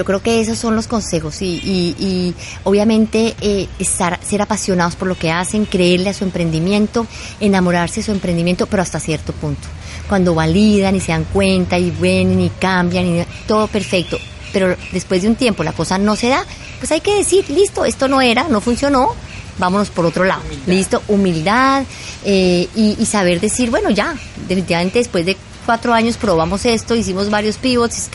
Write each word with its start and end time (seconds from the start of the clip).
yo 0.00 0.04
creo 0.06 0.22
que 0.22 0.40
esos 0.40 0.56
son 0.56 0.76
los 0.76 0.86
consejos 0.86 1.42
y, 1.42 1.60
y, 1.98 2.34
obviamente 2.64 3.34
eh, 3.42 3.68
estar, 3.78 4.18
ser 4.24 4.40
apasionados 4.40 4.96
por 4.96 5.06
lo 5.06 5.14
que 5.14 5.30
hacen, 5.30 5.66
creerle 5.66 6.08
a 6.08 6.14
su 6.14 6.24
emprendimiento, 6.24 7.06
enamorarse 7.38 8.00
de 8.00 8.06
su 8.06 8.10
emprendimiento, 8.10 8.66
pero 8.66 8.82
hasta 8.82 8.98
cierto 8.98 9.34
punto. 9.34 9.68
Cuando 10.08 10.34
validan 10.34 10.96
y 10.96 11.00
se 11.00 11.12
dan 11.12 11.24
cuenta 11.24 11.78
y 11.78 11.90
ven 11.90 12.40
y 12.40 12.48
cambian 12.48 13.04
y 13.04 13.24
todo 13.46 13.66
perfecto, 13.66 14.16
pero 14.54 14.74
después 14.90 15.20
de 15.20 15.28
un 15.28 15.34
tiempo 15.34 15.62
la 15.64 15.72
cosa 15.72 15.98
no 15.98 16.16
se 16.16 16.30
da, 16.30 16.46
pues 16.78 16.90
hay 16.92 17.02
que 17.02 17.16
decir, 17.16 17.50
listo, 17.50 17.84
esto 17.84 18.08
no 18.08 18.22
era, 18.22 18.48
no 18.48 18.62
funcionó, 18.62 19.10
vámonos 19.58 19.90
por 19.90 20.06
otro 20.06 20.24
lado. 20.24 20.40
Listo, 20.66 21.02
humildad 21.08 21.84
eh, 22.24 22.68
y, 22.74 23.04
saber 23.04 23.38
decir, 23.38 23.68
bueno, 23.68 23.90
ya, 23.90 24.14
definitivamente 24.48 24.98
después 24.98 25.26
de 25.26 25.36
cuatro 25.70 25.94
años 25.94 26.16
probamos 26.16 26.66
esto, 26.66 26.96
hicimos 26.96 27.30
varios 27.30 27.56
pivots, 27.56 28.10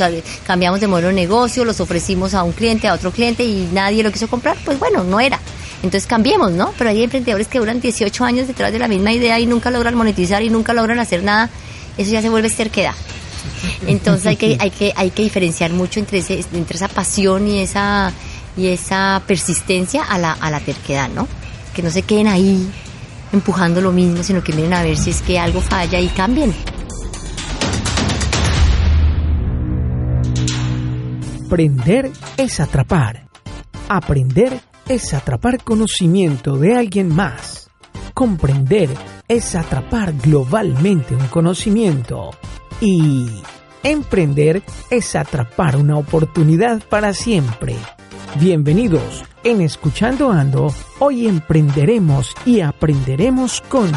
cambiamos 0.46 0.82
de 0.82 0.88
modelo 0.88 1.08
de 1.08 1.14
negocio, 1.14 1.64
los 1.64 1.80
ofrecimos 1.80 2.34
a 2.34 2.44
un 2.44 2.52
cliente, 2.52 2.90
a 2.90 2.94
otro 2.94 3.12
cliente 3.12 3.46
y 3.46 3.70
nadie 3.72 4.04
lo 4.04 4.12
quiso 4.12 4.28
comprar, 4.28 4.58
pues 4.66 4.78
bueno, 4.78 5.06
no 5.06 5.22
era. 5.22 5.40
Entonces 5.82 6.06
cambiemos, 6.06 6.52
¿no? 6.52 6.74
Pero 6.78 6.90
hay 6.90 7.02
emprendedores 7.02 7.48
que 7.48 7.60
duran 7.60 7.80
18 7.80 8.26
años 8.26 8.48
detrás 8.50 8.74
de 8.74 8.80
la 8.80 8.90
misma 8.90 9.14
idea 9.14 9.40
y 9.40 9.46
nunca 9.46 9.72
logran 9.72 9.96
monetizar 9.96 10.44
y 10.44 10.50
nunca 10.50 10.74
logran 10.74 11.00
hacer 11.00 11.24
nada. 11.24 11.50
Eso 11.98 12.12
ya 12.12 12.22
se 12.22 12.28
vuelve 12.28 12.50
terquedad. 12.50 12.94
Entonces 13.88 14.28
hay 14.28 14.36
que, 14.36 14.58
hay 14.60 14.72
que, 14.72 14.92
hay 14.94 15.12
que 15.12 15.24
diferenciar 15.24 15.72
mucho 15.72 16.02
entre, 16.02 16.20
entre 16.20 16.76
esa 16.76 16.90
pasión 16.90 17.48
y 17.48 17.62
esa 17.62 18.12
y 18.58 18.68
esa 18.68 19.24
persistencia 19.26 20.04
a 20.04 20.18
la, 20.18 20.34
a 20.34 20.52
la 20.52 20.60
terquedad, 20.60 21.08
¿no? 21.08 21.26
Que 21.74 21.82
no 21.82 21.90
se 21.90 22.02
queden 22.02 22.28
ahí 22.28 22.70
empujando 23.32 23.80
lo 23.80 23.94
mismo, 23.94 24.24
sino 24.24 24.44
que 24.44 24.52
miren 24.52 24.74
a 24.74 24.84
ver 24.84 24.98
si 24.98 25.12
es 25.12 25.22
que 25.22 25.40
algo 25.40 25.62
falla 25.62 26.02
y 26.02 26.10
cambien. 26.10 26.54
Aprender 31.46 32.12
es 32.38 32.60
atrapar. 32.60 33.28
Aprender 33.88 34.60
es 34.90 35.14
atrapar 35.14 35.64
conocimiento 35.64 36.58
de 36.58 36.76
alguien 36.76 37.08
más. 37.08 37.70
Comprender 38.16 38.90
es 39.28 39.54
atrapar 39.54 40.14
globalmente 40.14 41.14
un 41.14 41.28
conocimiento. 41.28 42.32
Y 42.82 43.28
emprender 43.84 44.64
es 44.90 45.16
atrapar 45.16 45.78
una 45.78 46.00
oportunidad 46.00 46.82
para 46.90 47.14
siempre. 47.14 47.76
Bienvenidos. 48.40 49.24
En 49.44 49.62
Escuchando 49.62 50.32
Ando, 50.32 50.74
hoy 50.98 51.28
emprenderemos 51.28 52.34
y 52.48 52.62
aprenderemos 52.62 53.62
con... 53.70 53.92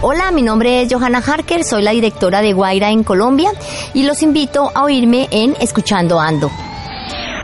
Hola, 0.00 0.30
mi 0.30 0.42
nombre 0.42 0.80
es 0.80 0.92
Johanna 0.92 1.18
Harker, 1.18 1.64
soy 1.64 1.82
la 1.82 1.90
directora 1.90 2.40
de 2.40 2.52
Guaira 2.52 2.92
en 2.92 3.02
Colombia 3.02 3.50
y 3.94 4.04
los 4.04 4.22
invito 4.22 4.70
a 4.72 4.84
oírme 4.84 5.26
en 5.32 5.56
Escuchando 5.60 6.20
Ando. 6.20 6.52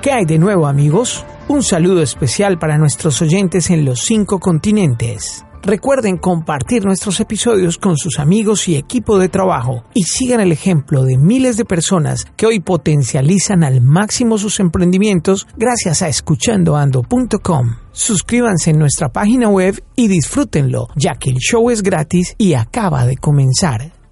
¿Qué 0.01 0.13
hay 0.13 0.25
de 0.25 0.39
nuevo 0.39 0.69
amigos? 0.69 1.27
Un 1.49 1.65
saludo 1.65 2.01
especial 2.01 2.57
para 2.57 2.79
nuestros 2.79 3.21
oyentes 3.23 3.71
en 3.71 3.85
los 3.85 4.03
cinco 4.03 4.39
continentes. 4.39 5.45
Recuerden 5.67 6.19
compartir 6.19 6.85
nuestros 6.85 7.21
episodios 7.21 7.79
con 7.79 7.97
sus 7.97 8.19
amigos 8.19 8.69
y 8.69 8.77
equipo 8.77 9.19
de 9.19 9.31
trabajo 9.31 9.85
y 9.95 10.03
sigan 10.03 10.41
el 10.41 10.53
ejemplo 10.53 11.05
de 11.05 11.17
miles 11.17 11.57
de 11.57 11.65
personas 11.65 12.27
que 12.37 12.45
hoy 12.45 12.61
potencializan 12.61 13.65
al 13.65 13.81
máximo 13.81 14.37
sus 14.37 14.61
emprendimientos 14.61 15.47
gracias 15.57 16.03
a 16.03 16.09
escuchandoando.com. 16.09 17.77
Suscríbanse 17.93 18.73
en 18.73 18.79
nuestra 18.79 19.09
página 19.11 19.49
web 19.49 19.83
y 19.97 20.09
disfrútenlo, 20.09 20.89
ya 20.97 21.15
que 21.15 21.31
el 21.31 21.37
show 21.37 21.71
es 21.71 21.83
gratis 21.83 22.35
y 22.37 22.53
acaba 22.53 23.07
de 23.07 23.17
comenzar. 23.17 24.04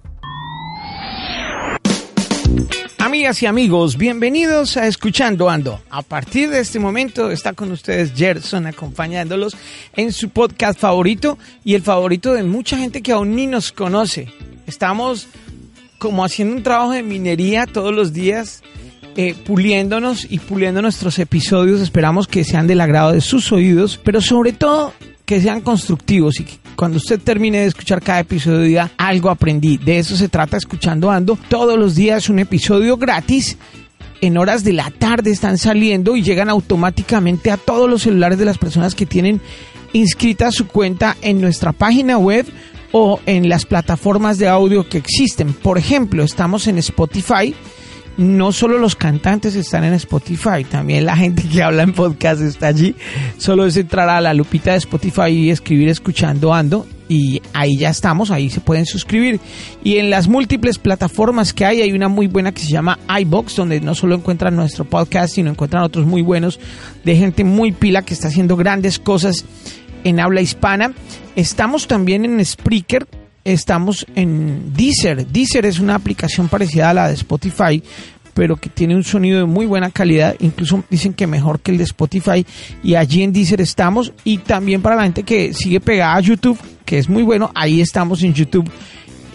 Amigas 3.13 3.43
y 3.43 3.45
amigos, 3.45 3.95
bienvenidos 3.95 4.75
a 4.75 4.87
Escuchando 4.87 5.47
Ando. 5.47 5.79
A 5.91 6.01
partir 6.01 6.49
de 6.49 6.59
este 6.59 6.79
momento 6.79 7.29
está 7.29 7.53
con 7.53 7.71
ustedes 7.71 8.11
Gerson 8.15 8.65
acompañándolos 8.65 9.55
en 9.95 10.11
su 10.11 10.29
podcast 10.29 10.79
favorito 10.79 11.37
y 11.63 11.75
el 11.75 11.83
favorito 11.83 12.33
de 12.33 12.41
mucha 12.41 12.75
gente 12.75 13.03
que 13.03 13.11
aún 13.11 13.35
ni 13.35 13.45
nos 13.45 13.71
conoce. 13.71 14.33
Estamos 14.65 15.27
como 15.99 16.25
haciendo 16.25 16.55
un 16.55 16.63
trabajo 16.63 16.89
de 16.89 17.03
minería 17.03 17.67
todos 17.67 17.93
los 17.93 18.13
días, 18.13 18.63
eh, 19.15 19.35
puliéndonos 19.35 20.25
y 20.27 20.39
puliendo 20.39 20.81
nuestros 20.81 21.19
episodios. 21.19 21.81
Esperamos 21.81 22.25
que 22.25 22.43
sean 22.43 22.65
del 22.65 22.81
agrado 22.81 23.11
de 23.11 23.21
sus 23.21 23.51
oídos, 23.51 23.99
pero 24.03 24.21
sobre 24.21 24.53
todo 24.53 24.91
que 25.25 25.41
sean 25.41 25.61
constructivos 25.61 26.39
y 26.39 26.43
que 26.43 26.59
cuando 26.75 26.97
usted 26.97 27.19
termine 27.19 27.59
de 27.59 27.65
escuchar 27.65 28.01
cada 28.01 28.19
episodio 28.19 28.59
diga 28.59 28.91
algo 28.97 29.29
aprendí. 29.29 29.77
De 29.77 29.99
eso 29.99 30.15
se 30.15 30.27
trata 30.27 30.57
escuchando 30.57 31.11
ando. 31.11 31.37
Todos 31.47 31.77
los 31.77 31.95
días 31.95 32.29
un 32.29 32.39
episodio 32.39 32.97
gratis. 32.97 33.57
En 34.21 34.37
horas 34.37 34.63
de 34.63 34.71
la 34.71 34.89
tarde 34.89 35.31
están 35.31 35.57
saliendo 35.57 36.15
y 36.15 36.23
llegan 36.23 36.49
automáticamente 36.49 37.51
a 37.51 37.57
todos 37.57 37.89
los 37.89 38.03
celulares 38.03 38.37
de 38.37 38.45
las 38.45 38.57
personas 38.57 38.95
que 38.95 39.05
tienen 39.05 39.41
inscrita 39.91 40.51
su 40.51 40.67
cuenta 40.67 41.17
en 41.21 41.41
nuestra 41.41 41.73
página 41.73 42.17
web 42.17 42.45
o 42.93 43.19
en 43.25 43.49
las 43.49 43.65
plataformas 43.65 44.37
de 44.37 44.47
audio 44.47 44.87
que 44.87 44.97
existen. 44.97 45.53
Por 45.53 45.77
ejemplo, 45.77 46.23
estamos 46.23 46.67
en 46.67 46.77
Spotify 46.77 47.53
no 48.17 48.51
solo 48.51 48.77
los 48.77 48.95
cantantes 48.95 49.55
están 49.55 49.83
en 49.83 49.93
Spotify, 49.93 50.63
también 50.69 51.05
la 51.05 51.15
gente 51.15 51.43
que 51.43 51.63
habla 51.63 51.83
en 51.83 51.93
podcast 51.93 52.41
está 52.41 52.67
allí. 52.67 52.95
Solo 53.37 53.65
es 53.65 53.77
entrar 53.77 54.09
a 54.09 54.21
la 54.21 54.33
lupita 54.33 54.71
de 54.71 54.77
Spotify 54.77 55.29
y 55.29 55.49
escribir 55.49 55.89
escuchando 55.89 56.53
ando 56.53 56.85
y 57.09 57.41
ahí 57.53 57.77
ya 57.77 57.89
estamos, 57.89 58.31
ahí 58.31 58.49
se 58.49 58.61
pueden 58.61 58.85
suscribir. 58.85 59.39
Y 59.83 59.97
en 59.97 60.09
las 60.09 60.27
múltiples 60.27 60.77
plataformas 60.77 61.53
que 61.53 61.65
hay, 61.65 61.81
hay 61.81 61.91
una 61.91 62.07
muy 62.07 62.27
buena 62.27 62.51
que 62.51 62.61
se 62.61 62.71
llama 62.71 62.99
iBox, 63.21 63.55
donde 63.55 63.81
no 63.81 63.95
solo 63.95 64.15
encuentran 64.15 64.55
nuestro 64.55 64.85
podcast, 64.85 65.35
sino 65.35 65.49
encuentran 65.49 65.83
otros 65.83 66.05
muy 66.05 66.21
buenos 66.21 66.59
de 67.03 67.15
gente 67.15 67.43
muy 67.43 67.71
pila 67.71 68.03
que 68.03 68.13
está 68.13 68.29
haciendo 68.29 68.55
grandes 68.55 68.99
cosas 68.99 69.45
en 70.03 70.19
habla 70.19 70.41
hispana. 70.41 70.93
Estamos 71.35 71.87
también 71.87 72.25
en 72.25 72.43
Spreaker, 72.43 73.07
estamos 73.43 74.05
en 74.15 74.73
Deezer. 74.73 75.27
Deezer 75.27 75.65
es 75.65 75.79
una 75.79 75.95
aplicación 75.95 76.47
parecida 76.47 76.89
a 76.89 76.93
la 76.93 77.07
de 77.07 77.15
Spotify, 77.15 77.83
pero 78.33 78.57
que 78.57 78.69
tiene 78.69 78.95
un 78.95 79.03
sonido 79.03 79.39
de 79.39 79.45
muy 79.45 79.65
buena 79.65 79.91
calidad, 79.91 80.35
incluso 80.39 80.83
dicen 80.89 81.13
que 81.13 81.27
mejor 81.27 81.59
que 81.59 81.71
el 81.71 81.77
de 81.77 81.83
Spotify 81.83 82.45
y 82.83 82.95
allí 82.95 83.21
en 83.23 83.33
Deezer 83.33 83.61
estamos 83.61 84.11
y 84.23 84.39
también 84.39 84.81
para 84.81 84.95
la 84.95 85.03
gente 85.03 85.23
que 85.23 85.53
sigue 85.53 85.79
pegada 85.79 86.15
a 86.15 86.21
YouTube, 86.21 86.57
que 86.85 86.97
es 86.97 87.09
muy 87.09 87.23
bueno, 87.23 87.51
ahí 87.53 87.81
estamos 87.81 88.23
en 88.23 88.33
YouTube 88.33 88.69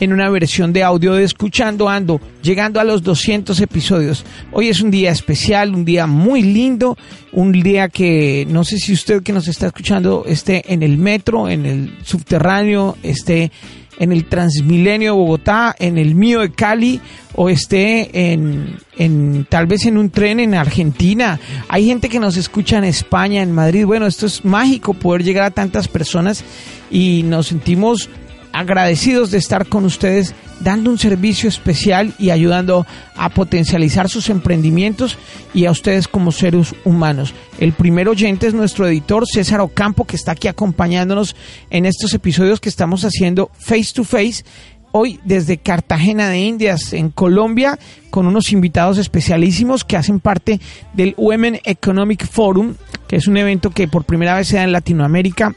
en 0.00 0.12
una 0.12 0.30
versión 0.30 0.72
de 0.72 0.82
audio 0.82 1.14
de 1.14 1.24
Escuchando 1.24 1.88
Ando, 1.88 2.20
llegando 2.42 2.80
a 2.80 2.84
los 2.84 3.02
200 3.02 3.60
episodios. 3.60 4.24
Hoy 4.52 4.68
es 4.68 4.80
un 4.80 4.90
día 4.90 5.10
especial, 5.10 5.74
un 5.74 5.84
día 5.84 6.06
muy 6.06 6.42
lindo, 6.42 6.96
un 7.32 7.52
día 7.52 7.88
que 7.88 8.46
no 8.48 8.64
sé 8.64 8.78
si 8.78 8.92
usted 8.92 9.22
que 9.22 9.32
nos 9.32 9.48
está 9.48 9.66
escuchando 9.66 10.24
esté 10.26 10.72
en 10.72 10.82
el 10.82 10.98
metro, 10.98 11.48
en 11.48 11.66
el 11.66 11.98
subterráneo, 12.04 12.96
esté 13.02 13.50
en 13.98 14.12
el 14.12 14.24
Transmilenio 14.24 15.12
de 15.12 15.18
Bogotá, 15.18 15.74
en 15.78 15.98
el 15.98 16.14
mío 16.14 16.40
de 16.40 16.52
Cali 16.52 17.00
o 17.34 17.48
esté 17.48 18.32
en, 18.32 18.76
en 18.96 19.46
tal 19.48 19.66
vez 19.66 19.86
en 19.86 19.98
un 19.98 20.10
tren 20.10 20.40
en 20.40 20.54
Argentina. 20.54 21.38
Hay 21.68 21.86
gente 21.86 22.08
que 22.08 22.20
nos 22.20 22.36
escucha 22.36 22.78
en 22.78 22.84
España, 22.84 23.42
en 23.42 23.52
Madrid. 23.52 23.84
Bueno, 23.84 24.06
esto 24.06 24.26
es 24.26 24.44
mágico 24.44 24.94
poder 24.94 25.24
llegar 25.24 25.44
a 25.44 25.50
tantas 25.50 25.88
personas 25.88 26.44
y 26.90 27.22
nos 27.24 27.48
sentimos 27.48 28.08
agradecidos 28.52 29.30
de 29.30 29.38
estar 29.38 29.66
con 29.66 29.84
ustedes 29.84 30.34
dando 30.60 30.90
un 30.90 30.98
servicio 30.98 31.48
especial 31.48 32.12
y 32.18 32.30
ayudando 32.30 32.86
a 33.16 33.28
potencializar 33.28 34.08
sus 34.08 34.28
emprendimientos 34.30 35.18
y 35.54 35.66
a 35.66 35.70
ustedes 35.70 36.08
como 36.08 36.32
seres 36.32 36.74
humanos. 36.84 37.34
El 37.58 37.72
primer 37.72 38.08
oyente 38.08 38.46
es 38.46 38.54
nuestro 38.54 38.86
editor 38.86 39.24
César 39.26 39.60
Ocampo 39.60 40.04
que 40.04 40.16
está 40.16 40.32
aquí 40.32 40.48
acompañándonos 40.48 41.36
en 41.70 41.86
estos 41.86 42.12
episodios 42.14 42.60
que 42.60 42.68
estamos 42.68 43.04
haciendo 43.04 43.50
face 43.58 43.92
to 43.94 44.04
face 44.04 44.44
hoy 44.92 45.20
desde 45.24 45.58
Cartagena 45.58 46.28
de 46.28 46.40
Indias, 46.40 46.92
en 46.92 47.10
Colombia, 47.10 47.78
con 48.10 48.26
unos 48.26 48.52
invitados 48.52 48.98
especialísimos 48.98 49.84
que 49.84 49.96
hacen 49.96 50.18
parte 50.18 50.60
del 50.94 51.14
Women 51.16 51.60
Economic 51.64 52.26
Forum, 52.26 52.74
que 53.06 53.16
es 53.16 53.28
un 53.28 53.36
evento 53.36 53.70
que 53.70 53.86
por 53.86 54.04
primera 54.04 54.34
vez 54.34 54.48
se 54.48 54.56
da 54.56 54.64
en 54.64 54.72
Latinoamérica 54.72 55.54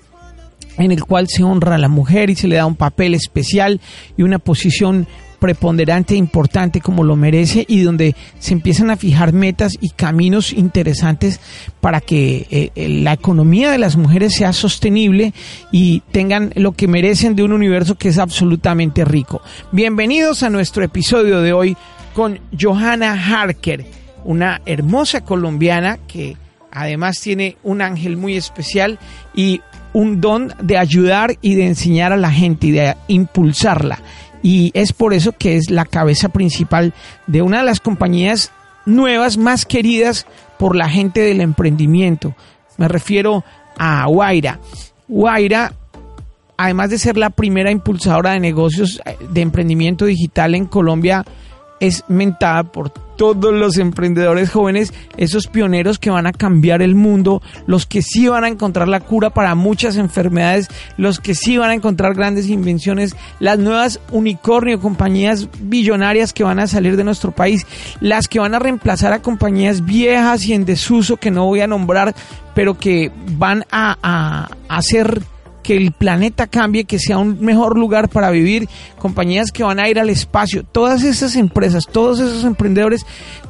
en 0.85 0.91
el 0.91 1.03
cual 1.03 1.27
se 1.27 1.43
honra 1.43 1.75
a 1.75 1.79
la 1.79 1.87
mujer 1.87 2.29
y 2.29 2.35
se 2.35 2.47
le 2.47 2.55
da 2.55 2.65
un 2.65 2.75
papel 2.75 3.13
especial 3.13 3.79
y 4.17 4.23
una 4.23 4.39
posición 4.39 5.07
preponderante 5.41 6.13
e 6.13 6.17
importante 6.17 6.81
como 6.81 7.03
lo 7.03 7.15
merece 7.15 7.65
y 7.67 7.81
donde 7.81 8.15
se 8.37 8.53
empiezan 8.53 8.91
a 8.91 8.95
fijar 8.95 9.33
metas 9.33 9.75
y 9.81 9.89
caminos 9.89 10.53
interesantes 10.53 11.39
para 11.81 11.99
que 11.99 12.45
eh, 12.51 12.71
eh, 12.75 12.87
la 12.87 13.13
economía 13.13 13.71
de 13.71 13.79
las 13.79 13.97
mujeres 13.97 14.35
sea 14.35 14.53
sostenible 14.53 15.33
y 15.71 16.01
tengan 16.11 16.51
lo 16.55 16.73
que 16.73 16.87
merecen 16.87 17.35
de 17.35 17.41
un 17.41 17.53
universo 17.53 17.97
que 17.97 18.09
es 18.09 18.19
absolutamente 18.19 19.03
rico. 19.03 19.41
Bienvenidos 19.71 20.43
a 20.43 20.51
nuestro 20.51 20.83
episodio 20.83 21.41
de 21.41 21.53
hoy 21.53 21.75
con 22.13 22.39
Johanna 22.59 23.13
Harker, 23.13 23.83
una 24.23 24.61
hermosa 24.67 25.21
colombiana 25.21 25.97
que 26.07 26.37
además 26.71 27.19
tiene 27.19 27.57
un 27.63 27.81
ángel 27.81 28.15
muy 28.15 28.37
especial 28.37 28.99
y 29.33 29.61
un 29.93 30.21
don 30.21 30.53
de 30.61 30.77
ayudar 30.77 31.37
y 31.41 31.55
de 31.55 31.67
enseñar 31.67 32.13
a 32.13 32.17
la 32.17 32.31
gente 32.31 32.67
y 32.67 32.71
de 32.71 32.95
impulsarla. 33.07 33.99
Y 34.43 34.71
es 34.73 34.93
por 34.93 35.13
eso 35.13 35.33
que 35.33 35.55
es 35.57 35.69
la 35.69 35.85
cabeza 35.85 36.29
principal 36.29 36.93
de 37.27 37.41
una 37.41 37.59
de 37.59 37.65
las 37.65 37.79
compañías 37.79 38.51
nuevas, 38.85 39.37
más 39.37 39.65
queridas 39.65 40.25
por 40.57 40.75
la 40.75 40.89
gente 40.89 41.21
del 41.21 41.41
emprendimiento. 41.41 42.35
Me 42.77 42.87
refiero 42.87 43.43
a 43.77 44.05
Guaira. 44.07 44.59
Guaira, 45.07 45.73
además 46.57 46.89
de 46.89 46.97
ser 46.97 47.17
la 47.17 47.29
primera 47.29 47.71
impulsadora 47.71 48.31
de 48.31 48.39
negocios 48.39 49.01
eh, 49.05 49.17
de 49.29 49.41
emprendimiento 49.41 50.05
digital 50.05 50.55
en 50.55 50.65
Colombia, 50.65 51.23
es 51.79 52.03
mentada 52.07 52.63
por 52.63 52.91
todos 53.21 53.53
los 53.53 53.77
emprendedores 53.77 54.49
jóvenes, 54.49 54.95
esos 55.15 55.45
pioneros 55.45 55.99
que 55.99 56.09
van 56.09 56.25
a 56.25 56.31
cambiar 56.31 56.81
el 56.81 56.95
mundo, 56.95 57.43
los 57.67 57.85
que 57.85 58.01
sí 58.01 58.27
van 58.27 58.45
a 58.45 58.47
encontrar 58.47 58.87
la 58.87 58.99
cura 58.99 59.29
para 59.29 59.53
muchas 59.53 59.97
enfermedades, 59.97 60.69
los 60.97 61.19
que 61.19 61.35
sí 61.35 61.55
van 61.55 61.69
a 61.69 61.75
encontrar 61.75 62.15
grandes 62.15 62.47
invenciones, 62.47 63.15
las 63.39 63.59
nuevas 63.59 63.99
unicornio, 64.09 64.81
compañías 64.81 65.49
billonarias 65.59 66.33
que 66.33 66.43
van 66.43 66.57
a 66.57 66.65
salir 66.65 66.97
de 66.97 67.03
nuestro 67.03 67.31
país, 67.31 67.67
las 67.99 68.27
que 68.27 68.39
van 68.39 68.55
a 68.55 68.59
reemplazar 68.59 69.13
a 69.13 69.21
compañías 69.21 69.85
viejas 69.85 70.43
y 70.47 70.53
en 70.53 70.65
desuso 70.65 71.17
que 71.17 71.29
no 71.29 71.45
voy 71.45 71.61
a 71.61 71.67
nombrar, 71.67 72.15
pero 72.55 72.79
que 72.79 73.11
van 73.37 73.65
a, 73.69 73.99
a 74.01 74.49
hacer 74.67 75.21
que 75.61 75.77
el 75.77 75.91
planeta 75.91 76.47
cambie, 76.47 76.85
que 76.85 76.99
sea 76.99 77.17
un 77.17 77.39
mejor 77.41 77.77
lugar 77.77 78.09
para 78.09 78.29
vivir, 78.31 78.67
compañías 78.97 79.51
que 79.51 79.63
van 79.63 79.79
a 79.79 79.89
ir 79.89 79.99
al 79.99 80.09
espacio, 80.09 80.63
todas 80.63 81.03
esas 81.03 81.35
empresas, 81.35 81.85
todos 81.91 82.19
esos 82.19 82.43
emprendedores, 82.43 83.05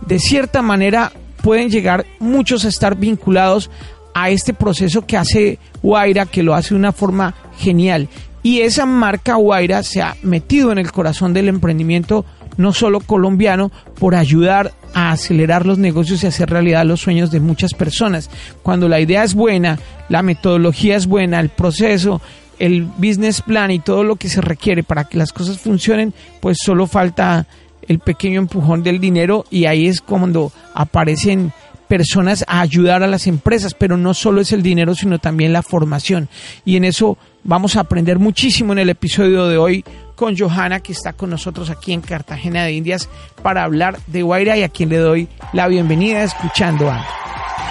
de 0.05 0.19
cierta 0.19 0.61
manera 0.61 1.11
pueden 1.41 1.69
llegar 1.69 2.05
muchos 2.19 2.65
a 2.65 2.69
estar 2.69 2.95
vinculados 2.95 3.69
a 4.13 4.29
este 4.29 4.53
proceso 4.53 5.05
que 5.05 5.17
hace 5.17 5.59
Guaira, 5.81 6.25
que 6.25 6.43
lo 6.43 6.53
hace 6.53 6.69
de 6.69 6.79
una 6.79 6.91
forma 6.91 7.33
genial. 7.57 8.09
Y 8.43 8.61
esa 8.61 8.85
marca 8.85 9.35
Guaira 9.35 9.83
se 9.83 10.01
ha 10.01 10.15
metido 10.23 10.71
en 10.71 10.77
el 10.77 10.91
corazón 10.91 11.33
del 11.33 11.47
emprendimiento 11.47 12.25
no 12.57 12.73
solo 12.73 12.99
colombiano, 12.99 13.71
por 13.99 14.15
ayudar 14.15 14.73
a 14.93 15.11
acelerar 15.11 15.65
los 15.65 15.77
negocios 15.77 16.23
y 16.23 16.27
hacer 16.27 16.49
realidad 16.49 16.85
los 16.85 17.01
sueños 17.01 17.31
de 17.31 17.39
muchas 17.39 17.73
personas. 17.73 18.29
Cuando 18.63 18.87
la 18.87 18.99
idea 18.99 19.23
es 19.23 19.33
buena, 19.33 19.79
la 20.09 20.21
metodología 20.21 20.95
es 20.95 21.07
buena, 21.07 21.39
el 21.39 21.49
proceso, 21.49 22.21
el 22.59 22.83
business 22.83 23.41
plan 23.41 23.71
y 23.71 23.79
todo 23.79 24.03
lo 24.03 24.17
que 24.17 24.29
se 24.29 24.41
requiere 24.41 24.83
para 24.83 25.05
que 25.05 25.17
las 25.17 25.33
cosas 25.33 25.57
funcionen, 25.57 26.13
pues 26.39 26.57
solo 26.63 26.87
falta 26.87 27.47
el 27.87 27.99
pequeño 27.99 28.39
empujón 28.39 28.83
del 28.83 28.99
dinero 28.99 29.45
y 29.49 29.65
ahí 29.65 29.87
es 29.87 30.01
cuando 30.01 30.51
aparecen 30.73 31.51
personas 31.87 32.45
a 32.47 32.61
ayudar 32.61 33.03
a 33.03 33.07
las 33.07 33.27
empresas, 33.27 33.73
pero 33.73 33.97
no 33.97 34.13
solo 34.13 34.39
es 34.39 34.53
el 34.53 34.63
dinero, 34.63 34.95
sino 34.95 35.19
también 35.19 35.51
la 35.51 35.61
formación. 35.61 36.29
Y 36.63 36.77
en 36.77 36.85
eso 36.85 37.17
vamos 37.43 37.75
a 37.75 37.81
aprender 37.81 38.17
muchísimo 38.17 38.71
en 38.71 38.79
el 38.79 38.89
episodio 38.89 39.47
de 39.47 39.57
hoy 39.57 39.83
con 40.21 40.37
Johanna, 40.37 40.81
que 40.81 40.91
está 40.91 41.13
con 41.13 41.31
nosotros 41.31 41.71
aquí 41.71 41.93
en 41.93 42.01
Cartagena 42.01 42.63
de 42.63 42.73
Indias 42.73 43.09
para 43.41 43.63
hablar 43.63 43.97
de 44.05 44.21
Guaira 44.21 44.55
y 44.55 44.61
a 44.61 44.69
quien 44.69 44.89
le 44.89 44.97
doy 44.97 45.27
la 45.51 45.67
bienvenida 45.67 46.21
escuchando 46.21 46.91
a. 46.91 47.03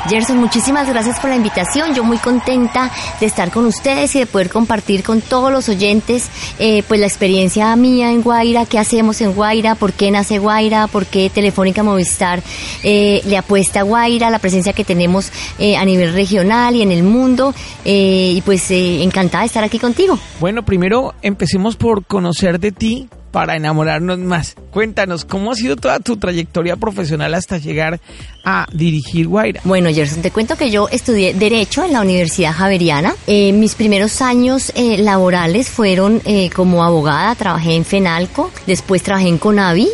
Gerson, 0.09 0.39
muchísimas 0.39 0.89
gracias 0.89 1.21
por 1.21 1.31
la 1.31 1.37
invitación. 1.37 1.95
Yo 1.95 2.05
muy 2.05 2.19
contenta 2.19 2.91
de 3.21 3.27
estar 3.27 3.51
con 3.51 3.67
ustedes 3.67 4.15
y 4.17 4.21
de 4.21 4.27
poder 4.27 4.51
compartir 4.51 5.03
con 5.03 5.21
todos 5.21 5.53
los 5.53 5.69
oyentes 5.69 6.29
eh, 6.59 6.83
pues 6.89 7.01
la 7.01 7.07
experiencia 7.07 7.75
mía 7.77 8.11
en 8.11 8.23
Guaira, 8.23 8.67
qué 8.67 8.79
hacemos 8.79 9.21
en 9.21 9.35
Guaira, 9.35 9.75
por 9.75 9.93
qué 9.93 10.11
nace 10.11 10.39
Guaira, 10.39 10.87
por 10.87 11.07
qué 11.07 11.31
Telefónica 11.31 11.83
Movistar 11.83 12.43
eh, 12.83 13.21
le 13.25 13.37
apuesta 13.37 13.81
a 13.81 13.83
Guaira, 13.83 14.31
la 14.31 14.39
presencia 14.39 14.73
que 14.73 14.85
tenemos 14.85 15.31
eh, 15.59 15.77
a 15.77 15.85
nivel 15.85 16.13
regional 16.13 16.77
y 16.77 16.83
en 16.83 16.93
el 16.93 17.03
mundo. 17.03 17.55
y 17.85 18.43
pues 18.45 18.71
encantada 18.71 19.43
de 19.43 19.47
estar 19.47 19.65
aquí 19.65 19.79
contigo. 19.79 20.19
Bueno, 20.41 20.65
primero 20.65 21.15
empecemos 21.23 21.77
por 21.77 22.05
conocer 22.05 22.59
de 22.59 22.73
ti, 22.73 23.09
para 23.31 23.56
enamorarnos 23.56 24.19
más. 24.19 24.56
Cuéntanos, 24.71 25.25
¿cómo 25.25 25.53
ha 25.53 25.55
sido 25.55 25.77
toda 25.77 26.00
tu 26.00 26.17
trayectoria 26.17 26.77
profesional 26.77 27.35
hasta 27.35 27.59
llegar 27.59 28.00
a 28.44 28.67
dirigir 28.73 29.29
Guaira? 29.29 29.61
Bueno, 29.65 29.91
Gerson, 29.91 30.23
te 30.23 30.31
cuento 30.31 30.56
que 30.56 30.71
yo 30.71 30.88
estudié 30.91 31.35
Derecho 31.35 31.85
en 31.85 31.93
la 31.93 32.00
Universidad 32.00 32.53
Javeriana. 32.53 33.15
Eh, 33.27 33.53
mis 33.53 33.75
primeros 33.75 34.21
años 34.23 34.73
eh, 34.75 34.99
laborales 34.99 35.69
fueron 35.69 36.21
eh, 36.25 36.50
como 36.50 36.85
abogada, 36.85 37.35
trabajé 37.35 37.75
en 37.75 37.85
FENALCO, 37.85 38.50
después 38.67 39.03
trabajé 39.03 39.29
en 39.29 39.38
CONAVI, 39.38 39.88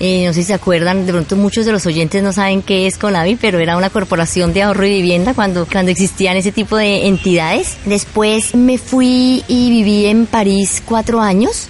no 0.00 0.32
sé 0.34 0.42
si 0.42 0.44
se 0.44 0.54
acuerdan, 0.54 1.06
de 1.06 1.12
pronto 1.12 1.34
muchos 1.34 1.64
de 1.64 1.72
los 1.72 1.86
oyentes 1.86 2.22
no 2.22 2.30
saben 2.30 2.60
qué 2.60 2.86
es 2.86 2.98
CONAVI, 2.98 3.36
pero 3.36 3.58
era 3.58 3.76
una 3.76 3.88
corporación 3.88 4.52
de 4.52 4.62
ahorro 4.62 4.84
y 4.84 4.90
vivienda 4.90 5.32
cuando, 5.32 5.66
cuando 5.66 5.90
existían 5.90 6.36
ese 6.36 6.52
tipo 6.52 6.76
de 6.76 7.06
entidades. 7.06 7.78
Después 7.86 8.54
me 8.54 8.76
fui 8.76 9.42
y 9.48 9.70
viví 9.70 10.04
en 10.06 10.26
París 10.26 10.82
cuatro 10.84 11.22
años 11.22 11.68